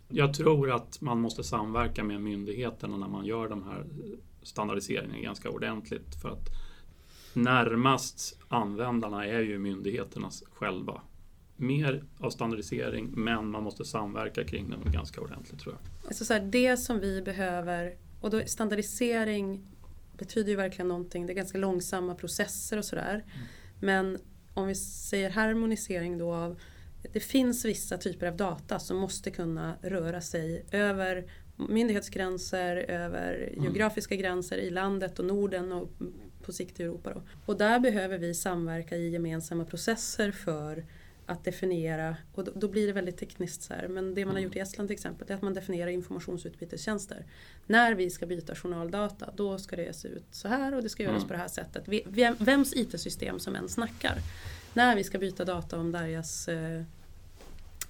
Jag 0.08 0.34
tror 0.34 0.72
att 0.72 1.02
man 1.02 1.22
måste 1.22 1.44
samverka 1.44 2.04
med 2.04 2.22
myndigheterna 2.22 2.98
när 2.98 3.08
man 3.08 3.26
gör 3.26 3.50
de 3.50 3.64
här 3.64 3.86
standardiseringarna 4.42 5.20
ganska 5.20 5.50
ordentligt 5.50 6.22
för 6.22 6.30
att 6.30 6.50
närmast 7.36 8.40
användarna 8.48 9.26
är 9.26 9.40
ju 9.40 9.60
myndigheterna 9.60 10.30
själva. 10.54 11.02
Mer 11.56 12.04
av 12.20 12.30
standardisering 12.30 13.12
men 13.12 13.48
man 13.48 13.64
måste 13.64 13.86
samverka 13.86 14.44
kring 14.44 14.70
den 14.70 14.94
ganska 14.94 15.22
ordentligt 15.22 15.60
tror 15.60 15.76
jag. 15.76 16.08
Alltså 16.08 16.26
så 16.26 16.34
här, 16.34 16.42
det 16.42 16.78
som 16.78 17.00
vi 17.00 17.22
behöver, 17.22 17.96
och 18.22 18.30
då 18.30 18.42
standardisering 18.46 19.68
betyder 20.18 20.50
ju 20.50 20.56
verkligen 20.56 20.88
någonting, 20.88 21.26
det 21.26 21.34
är 21.34 21.36
ganska 21.36 21.58
långsamma 21.58 22.16
processer 22.16 22.78
och 22.78 22.86
sådär. 22.86 23.14
Mm. 23.14 23.48
Men 23.80 24.18
om 24.54 24.68
vi 24.68 24.76
säger 24.76 25.30
harmonisering 25.30 26.18
då 26.18 26.34
av 26.34 26.60
det 27.14 27.20
finns 27.20 27.66
vissa 27.66 27.98
typer 27.98 28.28
av 28.28 28.38
data 28.38 28.80
som 28.80 28.98
måste 28.98 29.32
kunna 29.32 29.76
röra 29.82 30.22
sig 30.22 30.66
över 30.72 31.32
myndighetsgränser, 31.70 32.76
över 32.76 33.50
mm. 33.54 33.64
geografiska 33.64 34.16
gränser 34.16 34.58
i 34.58 34.70
landet 34.70 35.20
och 35.20 35.26
Norden 35.26 35.72
och 35.72 35.90
på 36.44 36.54
sikt 36.54 36.80
i 36.80 36.84
Europa. 36.84 37.14
Då. 37.14 37.22
Och 37.46 37.58
där 37.58 37.80
behöver 37.80 38.18
vi 38.18 38.34
samverka 38.34 38.96
i 38.96 39.10
gemensamma 39.10 39.66
processer 39.66 40.32
för 40.32 40.86
att 41.26 41.44
definiera, 41.44 42.18
och 42.34 42.44
då, 42.44 42.52
då 42.56 42.68
blir 42.68 42.88
det 42.88 42.94
väldigt 42.94 43.18
tekniskt 43.18 43.62
så 43.64 43.74
här, 43.74 43.88
men 43.88 44.16
det 44.16 44.26
man 44.26 44.36
har 44.36 44.40
mm. 44.40 44.44
gjort 44.44 44.56
i 44.56 44.60
Estland 44.60 44.90
till 44.90 44.94
exempel 44.94 45.32
är 45.32 45.36
att 45.36 45.42
man 45.42 45.54
definierar 45.54 45.92
informationsutbytestjänster. 45.92 47.26
När 47.68 47.94
vi 47.94 48.10
ska 48.10 48.26
byta 48.26 48.56
journaldata, 48.56 49.34
då 49.36 49.58
ska 49.58 49.76
det 49.76 49.94
se 49.94 50.08
ut 50.08 50.26
så 50.32 50.48
här 50.48 50.76
och 50.76 50.84
det 50.84 50.90
ska 50.90 51.04
göras 51.04 51.18
mm. 51.18 51.28
på 51.28 51.34
det 51.34 51.40
här 51.40 51.48
sättet. 51.48 51.84
Vems 52.40 52.74
IT-system 52.76 53.40
som 53.40 53.56
än 53.56 53.70
snackar. 53.70 54.18
När 54.74 54.96
vi 54.96 55.04
ska 55.04 55.18
byta 55.18 55.46
data 55.46 55.80
om 55.80 55.92
Darjas 55.92 56.48
eh, 56.48 56.84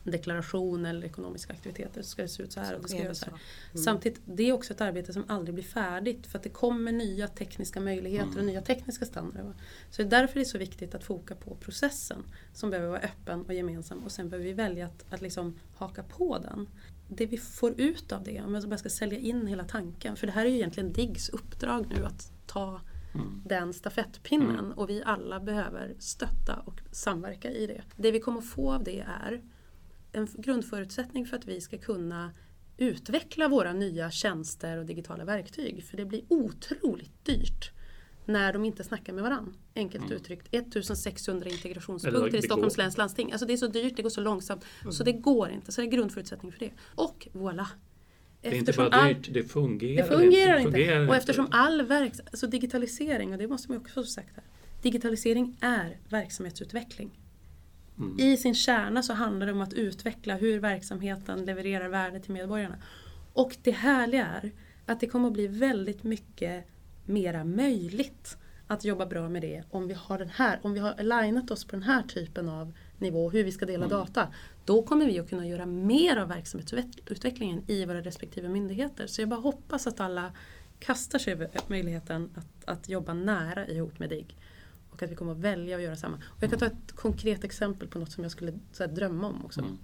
deklaration 0.04 0.86
eller 0.86 1.06
ekonomiska 1.06 1.54
aktiviteter 1.54 2.02
så 2.02 2.10
ska 2.10 2.22
det 2.22 2.28
se 2.28 2.44
ut 2.44 2.52
så 2.52 2.60
här. 2.60 2.70
Så 2.70 2.76
och 2.76 2.82
det 2.82 2.90
ska 2.90 2.98
göra 3.04 3.14
så 3.14 3.26
här. 3.26 3.34
Mm. 3.34 3.84
Samtidigt, 3.84 4.22
det 4.26 4.44
är 4.44 4.54
också 4.54 4.74
ett 4.74 4.82
arbete 4.82 5.14
som 5.14 5.24
aldrig 5.28 5.56
blir 5.56 5.64
färdigt 5.64 6.28
för 6.28 6.38
att 6.38 6.44
det 6.44 6.50
kommer 6.50 6.92
nya 6.92 7.28
tekniska 7.28 7.80
möjligheter 7.80 8.28
mm. 8.28 8.40
och 8.40 8.46
nya 8.46 8.62
tekniska 8.62 9.06
standarder. 9.06 9.54
Så 9.90 10.02
det 10.02 10.08
är 10.08 10.10
därför 10.10 10.36
det 10.36 10.42
är 10.42 10.46
så 10.46 10.58
viktigt 10.58 10.96
att 10.96 11.04
foka 11.04 11.36
på 11.36 11.56
processen 11.56 12.24
som 12.54 12.70
behöver 12.70 12.90
vara 12.90 13.02
öppen 13.02 13.42
och 13.42 13.54
gemensam 13.54 14.00
och 14.00 14.12
sen 14.12 14.30
behöver 14.30 14.46
vi 14.46 14.54
välja 14.54 14.86
att, 14.86 15.14
att 15.14 15.22
liksom 15.22 15.60
haka 15.76 16.04
på 16.04 16.38
den. 16.38 16.70
Det 17.08 17.26
vi 17.26 17.38
får 17.38 17.82
ut 17.82 18.12
av 18.12 18.24
det, 18.24 18.42
om 18.42 18.54
jag 18.54 18.70
bara 18.70 18.78
ska 18.78 18.90
sälja 18.90 19.20
in 19.20 19.48
hela 19.48 19.64
tanken, 19.64 20.16
för 20.16 20.28
det 20.28 20.34
här 20.34 20.46
är 20.46 20.50
ju 20.50 20.56
egentligen 20.56 20.94
DIGGs 20.94 21.30
uppdrag 21.30 21.88
nu 21.98 22.06
att 22.06 22.32
ta 22.46 22.82
Mm. 23.16 23.42
den 23.46 23.74
stafettpinnen 23.74 24.60
mm. 24.60 24.72
och 24.72 24.90
vi 24.90 25.04
alla 25.06 25.40
behöver 25.40 25.96
stötta 26.00 26.56
och 26.66 26.82
samverka 26.92 27.52
i 27.52 27.68
det. 27.68 27.82
Det 27.96 28.12
vi 28.12 28.20
kommer 28.20 28.42
få 28.42 28.74
av 28.74 28.84
det 28.84 29.00
är 29.00 29.42
en 30.14 30.28
grundförutsättning 30.38 31.26
för 31.26 31.38
att 31.38 31.46
vi 31.46 31.62
ska 31.62 31.78
kunna 31.78 32.32
utveckla 32.78 33.48
våra 33.48 33.74
nya 33.74 34.12
tjänster 34.12 34.78
och 34.78 34.86
digitala 34.86 35.26
verktyg. 35.26 35.84
För 35.84 35.98
det 35.98 36.06
blir 36.06 36.22
otroligt 36.28 37.26
dyrt 37.26 37.72
när 38.26 38.54
de 38.54 38.66
inte 38.66 38.84
snackar 38.84 39.14
med 39.14 39.24
varandra. 39.24 39.54
Enkelt 39.76 40.04
mm. 40.06 40.18
uttryckt 40.18 40.48
1600 40.52 41.50
integrationspunkter 41.50 42.38
i 42.38 42.42
Stockholms 42.42 42.78
läns 42.78 42.98
landsting. 42.98 43.32
Alltså 43.32 43.46
det 43.48 43.54
är 43.54 43.58
så 43.58 43.68
dyrt, 43.68 43.96
det 43.96 44.04
går 44.04 44.10
så 44.10 44.22
långsamt. 44.22 44.66
Mm. 44.82 44.94
Så 44.94 45.04
det 45.04 45.12
går 45.12 45.50
inte. 45.50 45.72
Så 45.72 45.82
det 45.82 45.88
är 45.88 45.92
grundförutsättning 45.92 46.52
för 46.52 46.60
det. 46.60 46.72
Och 46.96 47.28
voilà! 47.34 47.66
Det 48.42 48.50
är 48.50 48.54
inte 48.54 48.74
bara 48.74 49.08
dyrt, 49.08 49.34
det 49.34 49.44
fungerar, 49.44 50.04
det 50.04 50.16
fungerar 50.16 50.58
inte. 50.58 50.72
Fungerar 50.72 51.08
och 51.08 51.16
eftersom 51.16 51.48
all 51.52 51.82
verks 51.82 52.20
alltså 52.20 52.48
digitalisering, 52.48 53.32
och 53.32 53.38
det 53.38 53.48
måste 53.48 53.72
man 53.72 53.82
också 53.82 53.94
få 53.94 54.04
sagt 54.04 54.36
här. 54.36 54.44
Digitalisering 54.82 55.58
är 55.62 55.98
verksamhetsutveckling. 56.10 57.23
Mm. 57.98 58.20
I 58.20 58.38
sin 58.38 58.56
kärna 58.56 59.04
så 59.04 59.14
handlar 59.14 59.48
det 59.48 59.54
om 59.54 59.62
att 59.62 59.74
utveckla 59.74 60.36
hur 60.36 60.60
verksamheten 60.60 61.46
levererar 61.46 61.90
värde 61.90 62.20
till 62.20 62.32
medborgarna. 62.32 62.76
Och 63.34 63.58
det 63.64 63.72
härliga 63.72 64.26
är 64.26 64.52
att 64.86 65.00
det 65.00 65.08
kommer 65.08 65.28
att 65.28 65.34
bli 65.34 65.48
väldigt 65.48 66.04
mycket 66.04 66.66
mera 67.06 67.44
möjligt 67.44 68.38
att 68.68 68.84
jobba 68.84 69.06
bra 69.06 69.30
med 69.30 69.42
det 69.42 69.64
om 69.70 69.88
vi 69.88 69.94
har 69.94 70.18
den 70.18 70.30
här, 70.30 70.60
om 70.64 70.74
vi 70.74 70.80
har 70.80 70.92
alignat 70.92 71.52
oss 71.52 71.66
på 71.66 71.76
den 71.76 71.84
här 71.84 72.04
typen 72.04 72.50
av 72.50 72.74
nivå, 72.98 73.30
hur 73.30 73.44
vi 73.44 73.52
ska 73.52 73.66
dela 73.66 73.86
mm. 73.86 73.98
data. 73.98 74.28
Då 74.66 74.84
kommer 74.84 75.06
vi 75.06 75.20
att 75.20 75.30
kunna 75.30 75.48
göra 75.48 75.66
mer 75.66 76.18
av 76.18 76.28
verksamhetsutvecklingen 76.28 77.64
i 77.68 77.86
våra 77.86 78.02
respektive 78.02 78.50
myndigheter. 78.50 79.08
Så 79.08 79.22
jag 79.22 79.30
bara 79.30 79.40
hoppas 79.40 79.88
att 79.88 80.00
alla 80.00 80.32
kastar 80.80 81.20
sig 81.20 81.34
över 81.34 81.50
möjligheten 81.68 82.30
att, 82.36 82.66
att 82.66 82.90
jobba 82.90 83.14
nära 83.14 83.68
ihop 83.68 84.00
med 84.00 84.10
DIGG 84.10 84.38
och 84.94 85.04
att 85.04 85.12
vi 85.12 85.16
kommer 85.16 85.32
att 85.32 85.38
välja 85.38 85.76
att 85.76 85.82
göra 85.82 85.96
samma. 85.96 86.16
Och 86.16 86.44
jag 86.44 86.50
kan 86.50 86.60
ta 86.60 86.66
ett 86.66 86.92
konkret 86.96 87.44
exempel 87.44 87.88
på 87.88 88.00
något 88.00 88.12
som 88.12 88.24
jag 88.24 88.32
skulle 88.32 88.54
här, 88.80 88.88
drömma 88.88 89.28
om 89.28 89.46
också. 89.46 89.62
Mm. 89.62 89.78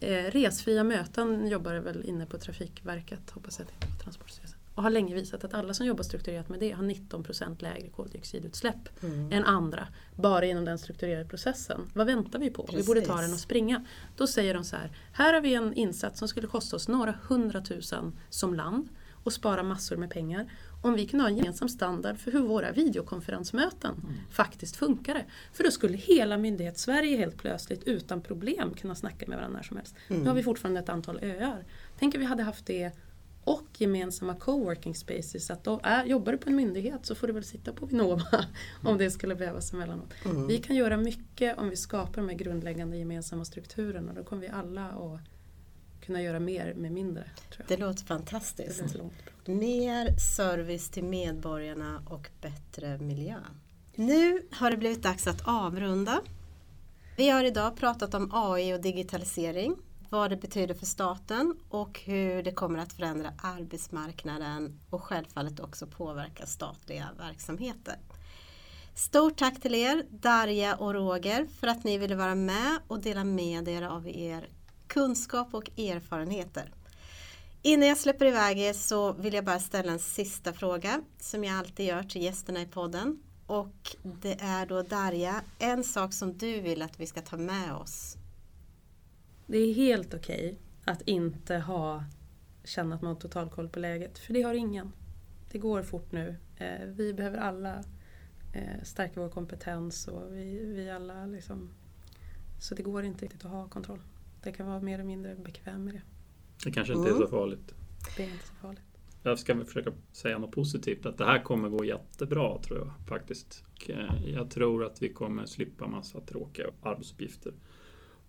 Eh, 0.00 0.30
resfria 0.30 0.84
möten 0.84 1.48
jobbar 1.48 1.74
väl 1.74 2.04
inne 2.04 2.26
på 2.26 2.38
Trafikverket, 2.38 3.30
hoppas 3.30 3.58
jag, 3.58 3.68
på 3.68 4.02
Transportstyrelsen. 4.02 4.58
Och 4.74 4.82
har 4.82 4.90
länge 4.90 5.14
visat 5.14 5.44
att 5.44 5.54
alla 5.54 5.74
som 5.74 5.86
jobbar 5.86 6.02
strukturerat 6.02 6.48
med 6.48 6.60
det 6.60 6.70
har 6.70 6.84
19% 6.84 7.62
lägre 7.62 7.88
koldioxidutsläpp 7.88 9.02
mm. 9.02 9.32
än 9.32 9.44
andra. 9.44 9.88
Bara 10.14 10.46
inom 10.46 10.64
den 10.64 10.78
strukturerade 10.78 11.24
processen. 11.24 11.80
Vad 11.94 12.06
väntar 12.06 12.38
vi 12.38 12.50
på? 12.50 12.62
Precis. 12.62 12.80
Vi 12.80 12.86
borde 12.86 13.00
ta 13.00 13.20
den 13.20 13.32
och 13.32 13.38
springa. 13.38 13.84
Då 14.16 14.26
säger 14.26 14.54
de 14.54 14.64
så 14.64 14.76
här, 14.76 14.90
här 15.12 15.34
har 15.34 15.40
vi 15.40 15.54
en 15.54 15.74
insats 15.74 16.18
som 16.18 16.28
skulle 16.28 16.46
kosta 16.46 16.76
oss 16.76 16.88
några 16.88 17.14
hundratusen 17.28 18.18
som 18.30 18.54
land 18.54 18.88
och 19.26 19.32
spara 19.32 19.62
massor 19.62 19.96
med 19.96 20.10
pengar 20.10 20.50
om 20.82 20.94
vi 20.94 21.06
kunde 21.06 21.22
ha 21.24 21.30
en 21.30 21.36
gemensam 21.36 21.68
standard 21.68 22.18
för 22.18 22.32
hur 22.32 22.40
våra 22.42 22.72
videokonferensmöten 22.72 23.94
Mm. 23.94 24.14
faktiskt 24.30 24.76
funkade. 24.76 25.24
För 25.52 25.64
då 25.64 25.70
skulle 25.70 25.96
hela 25.96 26.38
myndighets-Sverige 26.38 27.16
helt 27.16 27.38
plötsligt 27.38 27.84
utan 27.84 28.20
problem 28.22 28.74
kunna 28.74 28.94
snacka 28.94 29.26
med 29.26 29.38
varandra 29.38 29.58
när 29.58 29.62
som 29.62 29.76
helst. 29.76 29.94
Nu 30.08 30.26
har 30.26 30.34
vi 30.34 30.42
fortfarande 30.42 30.80
ett 30.80 30.88
antal 30.88 31.18
öar. 31.22 31.64
Tänk 31.98 32.14
om 32.14 32.20
vi 32.20 32.26
hade 32.26 32.42
haft 32.42 32.66
det 32.66 32.92
och 33.44 33.66
gemensamma 33.78 34.34
coworking 34.34 34.94
spaces. 34.94 35.50
Att 35.50 35.64
då 35.64 35.80
är, 35.82 36.04
jobbar 36.04 36.32
du 36.32 36.38
på 36.38 36.50
en 36.50 36.56
myndighet 36.56 37.06
så 37.06 37.14
får 37.14 37.26
du 37.26 37.32
väl 37.32 37.44
sitta 37.44 37.72
på 37.72 37.86
Vinnova 37.86 38.44
om 38.84 38.98
det 38.98 39.10
skulle 39.10 39.34
behövas 39.34 39.72
emellanåt. 39.72 40.14
Vi 40.48 40.58
kan 40.58 40.76
göra 40.76 40.96
mycket 40.96 41.58
om 41.58 41.68
vi 41.70 41.76
skapar 41.76 42.22
de 42.22 42.28
här 42.28 42.36
grundläggande 42.36 42.96
gemensamma 42.96 43.44
strukturerna. 43.44 44.12
Då 44.12 44.24
kommer 44.24 44.42
vi 44.42 44.48
alla 44.48 44.86
att 44.86 45.20
kunna 46.06 46.22
göra 46.22 46.40
mer 46.40 46.74
med 46.74 46.92
mindre. 46.92 47.24
Det 47.68 47.76
låter 47.76 48.00
Det 48.00 48.06
fantastiskt. 48.06 48.82
låter 48.82 48.98
långt 48.98 49.12
bra. 49.44 49.54
Mer 49.54 50.16
service 50.36 50.90
till 50.90 51.04
medborgarna 51.04 52.02
och 52.10 52.28
bättre 52.40 52.98
miljö. 52.98 53.36
Nu 53.94 54.42
har 54.52 54.70
det 54.70 54.76
blivit 54.76 55.02
dags 55.02 55.26
att 55.26 55.48
avrunda. 55.48 56.20
Vi 57.16 57.28
har 57.28 57.44
idag 57.44 57.76
pratat 57.76 58.14
om 58.14 58.30
AI 58.34 58.74
och 58.74 58.80
digitalisering, 58.80 59.76
vad 60.10 60.30
det 60.30 60.36
betyder 60.36 60.74
för 60.74 60.86
staten 60.86 61.54
och 61.68 62.00
hur 62.04 62.42
det 62.42 62.52
kommer 62.52 62.78
att 62.78 62.92
förändra 62.92 63.32
arbetsmarknaden 63.42 64.80
och 64.90 65.02
självfallet 65.02 65.60
också 65.60 65.86
påverka 65.86 66.46
statliga 66.46 67.08
verksamheter. 67.18 67.96
Stort 68.94 69.36
tack 69.38 69.60
till 69.60 69.74
er, 69.74 70.06
Darja 70.10 70.76
och 70.76 70.94
Roger, 70.94 71.46
för 71.60 71.66
att 71.66 71.84
ni 71.84 71.98
ville 71.98 72.14
vara 72.14 72.34
med 72.34 72.78
och 72.86 73.00
dela 73.00 73.24
med 73.24 73.68
er 73.68 73.82
av 73.82 74.08
er 74.08 74.48
kunskap 74.88 75.54
och 75.54 75.78
erfarenheter. 75.78 76.72
Innan 77.62 77.88
jag 77.88 77.98
släpper 77.98 78.26
iväg 78.26 78.58
er 78.58 78.72
så 78.72 79.12
vill 79.12 79.34
jag 79.34 79.44
bara 79.44 79.58
ställa 79.58 79.92
en 79.92 79.98
sista 79.98 80.52
fråga 80.52 81.02
som 81.18 81.44
jag 81.44 81.58
alltid 81.58 81.86
gör 81.86 82.02
till 82.02 82.22
gästerna 82.22 82.60
i 82.60 82.66
podden. 82.66 83.22
Och 83.46 83.96
det 84.02 84.36
är 84.40 84.66
då 84.66 84.82
Darja, 84.82 85.42
en 85.58 85.84
sak 85.84 86.12
som 86.12 86.38
du 86.38 86.60
vill 86.60 86.82
att 86.82 87.00
vi 87.00 87.06
ska 87.06 87.20
ta 87.20 87.36
med 87.36 87.74
oss. 87.74 88.16
Det 89.46 89.58
är 89.58 89.74
helt 89.74 90.14
okej 90.14 90.58
att 90.84 91.02
inte 91.02 91.56
ha, 91.56 92.04
känna 92.64 92.94
att 92.94 93.02
man 93.02 93.14
har 93.14 93.20
total 93.20 93.50
koll 93.50 93.68
på 93.68 93.78
läget. 93.78 94.18
För 94.18 94.34
det 94.34 94.42
har 94.42 94.54
ingen. 94.54 94.92
Det 95.50 95.58
går 95.58 95.82
fort 95.82 96.12
nu. 96.12 96.36
Eh, 96.56 96.86
vi 96.86 97.14
behöver 97.14 97.38
alla 97.38 97.84
eh, 98.54 98.82
stärka 98.82 99.20
vår 99.20 99.28
kompetens 99.28 100.08
och 100.08 100.36
vi, 100.36 100.64
vi 100.64 100.90
alla 100.90 101.26
liksom... 101.26 101.70
Så 102.60 102.74
det 102.74 102.82
går 102.82 103.04
inte 103.04 103.24
riktigt 103.24 103.44
att 103.44 103.50
ha 103.50 103.68
kontroll. 103.68 104.00
Det 104.46 104.52
kan 104.52 104.66
vara 104.66 104.80
mer 104.80 104.94
eller 104.94 105.04
mindre 105.04 105.34
bekväm 105.34 105.84
med 105.84 105.94
det. 105.94 106.02
Det 106.64 106.70
kanske 106.70 106.92
inte 106.94 107.08
är 107.08 107.12
Mm. 107.14 107.22
så 107.22 107.28
farligt. 107.28 107.74
Det 108.16 108.22
är 108.22 108.26
inte 108.30 108.46
så 108.46 108.54
farligt. 108.54 108.80
Jag 109.22 109.38
ska 109.38 109.64
försöka 109.64 109.92
säga 110.12 110.38
något 110.38 110.52
positivt. 110.52 111.06
Att 111.06 111.18
det 111.18 111.24
här 111.24 111.42
kommer 111.42 111.68
gå 111.68 111.84
jättebra 111.84 112.58
tror 112.62 112.78
jag 112.78 112.90
faktiskt. 113.08 113.64
Eh, 113.88 114.28
jag 114.30 114.50
tror 114.50 114.84
att 114.84 115.02
vi 115.02 115.08
kommer 115.12 115.46
slippa 115.46 115.86
massa 115.86 116.20
tråkiga 116.20 116.66
arbetsuppgifter. 116.82 117.52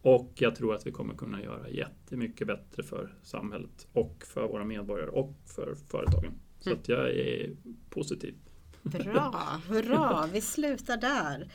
Och 0.01 0.32
jag 0.36 0.55
tror 0.55 0.76
att 0.76 0.88
vi 0.88 0.91
kommer 0.91 1.13
kunna 1.13 1.43
göra 1.43 1.70
jättemycket 1.70 2.47
bättre 2.47 2.84
för 2.84 3.13
samhället 3.24 3.88
och 3.93 4.24
för 4.28 4.47
våra 4.47 4.65
medborgare 4.65 5.09
och 5.09 5.34
för 5.45 5.76
företagen. 5.76 6.34
Så 6.59 6.70
Mm. 6.70 6.80
att 6.80 6.89
jag 6.89 7.09
är 7.09 7.55
positiv. 7.89 8.36
Bra, 8.84 9.61
hurra, 9.68 10.28
vi 10.34 10.41
slutar 10.41 10.97
där. 10.97 11.51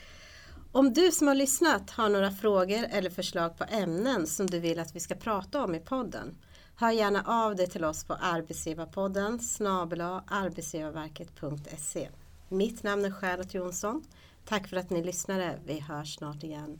Om 0.75 0.93
du 0.93 1.12
som 1.12 1.29
har 1.29 1.35
lyssnat 1.35 1.91
har 1.91 2.09
några 2.09 2.31
frågor 2.31 2.87
eller 2.91 3.11
förslag 3.11 3.59
på 3.59 3.64
ämnen 3.64 4.27
som 4.27 4.47
du 4.47 4.59
vill 4.61 4.79
att 4.79 4.97
vi 4.97 5.01
ska 5.01 5.14
prata 5.14 5.64
om 5.64 5.75
i 5.75 5.81
podden, 5.81 6.39
hör 6.77 6.91
gärna 6.91 7.23
av 7.27 7.57
dig 7.57 7.66
till 7.66 7.85
oss 7.85 8.05
på 8.05 8.14
arbetsgivarpodden 8.14 9.39
snabel-a 9.39 10.25
arbetsgivarverket.se. 10.27 12.09
Mitt 12.49 12.83
namn 12.83 13.05
är 13.05 13.11
Charlotte 13.11 13.55
Jonsson. 13.55 14.05
Tack 14.45 14.68
för 14.68 14.77
att 14.77 14.91
ni 14.91 15.05
lyssnade. 15.05 15.59
Vi 15.66 15.81
hörs 15.81 16.14
snart 16.16 16.43
igen. 16.43 16.79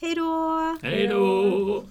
Hej 0.00 0.14
då! 0.14 0.78
Hej 0.82 1.06
då! 1.06 1.84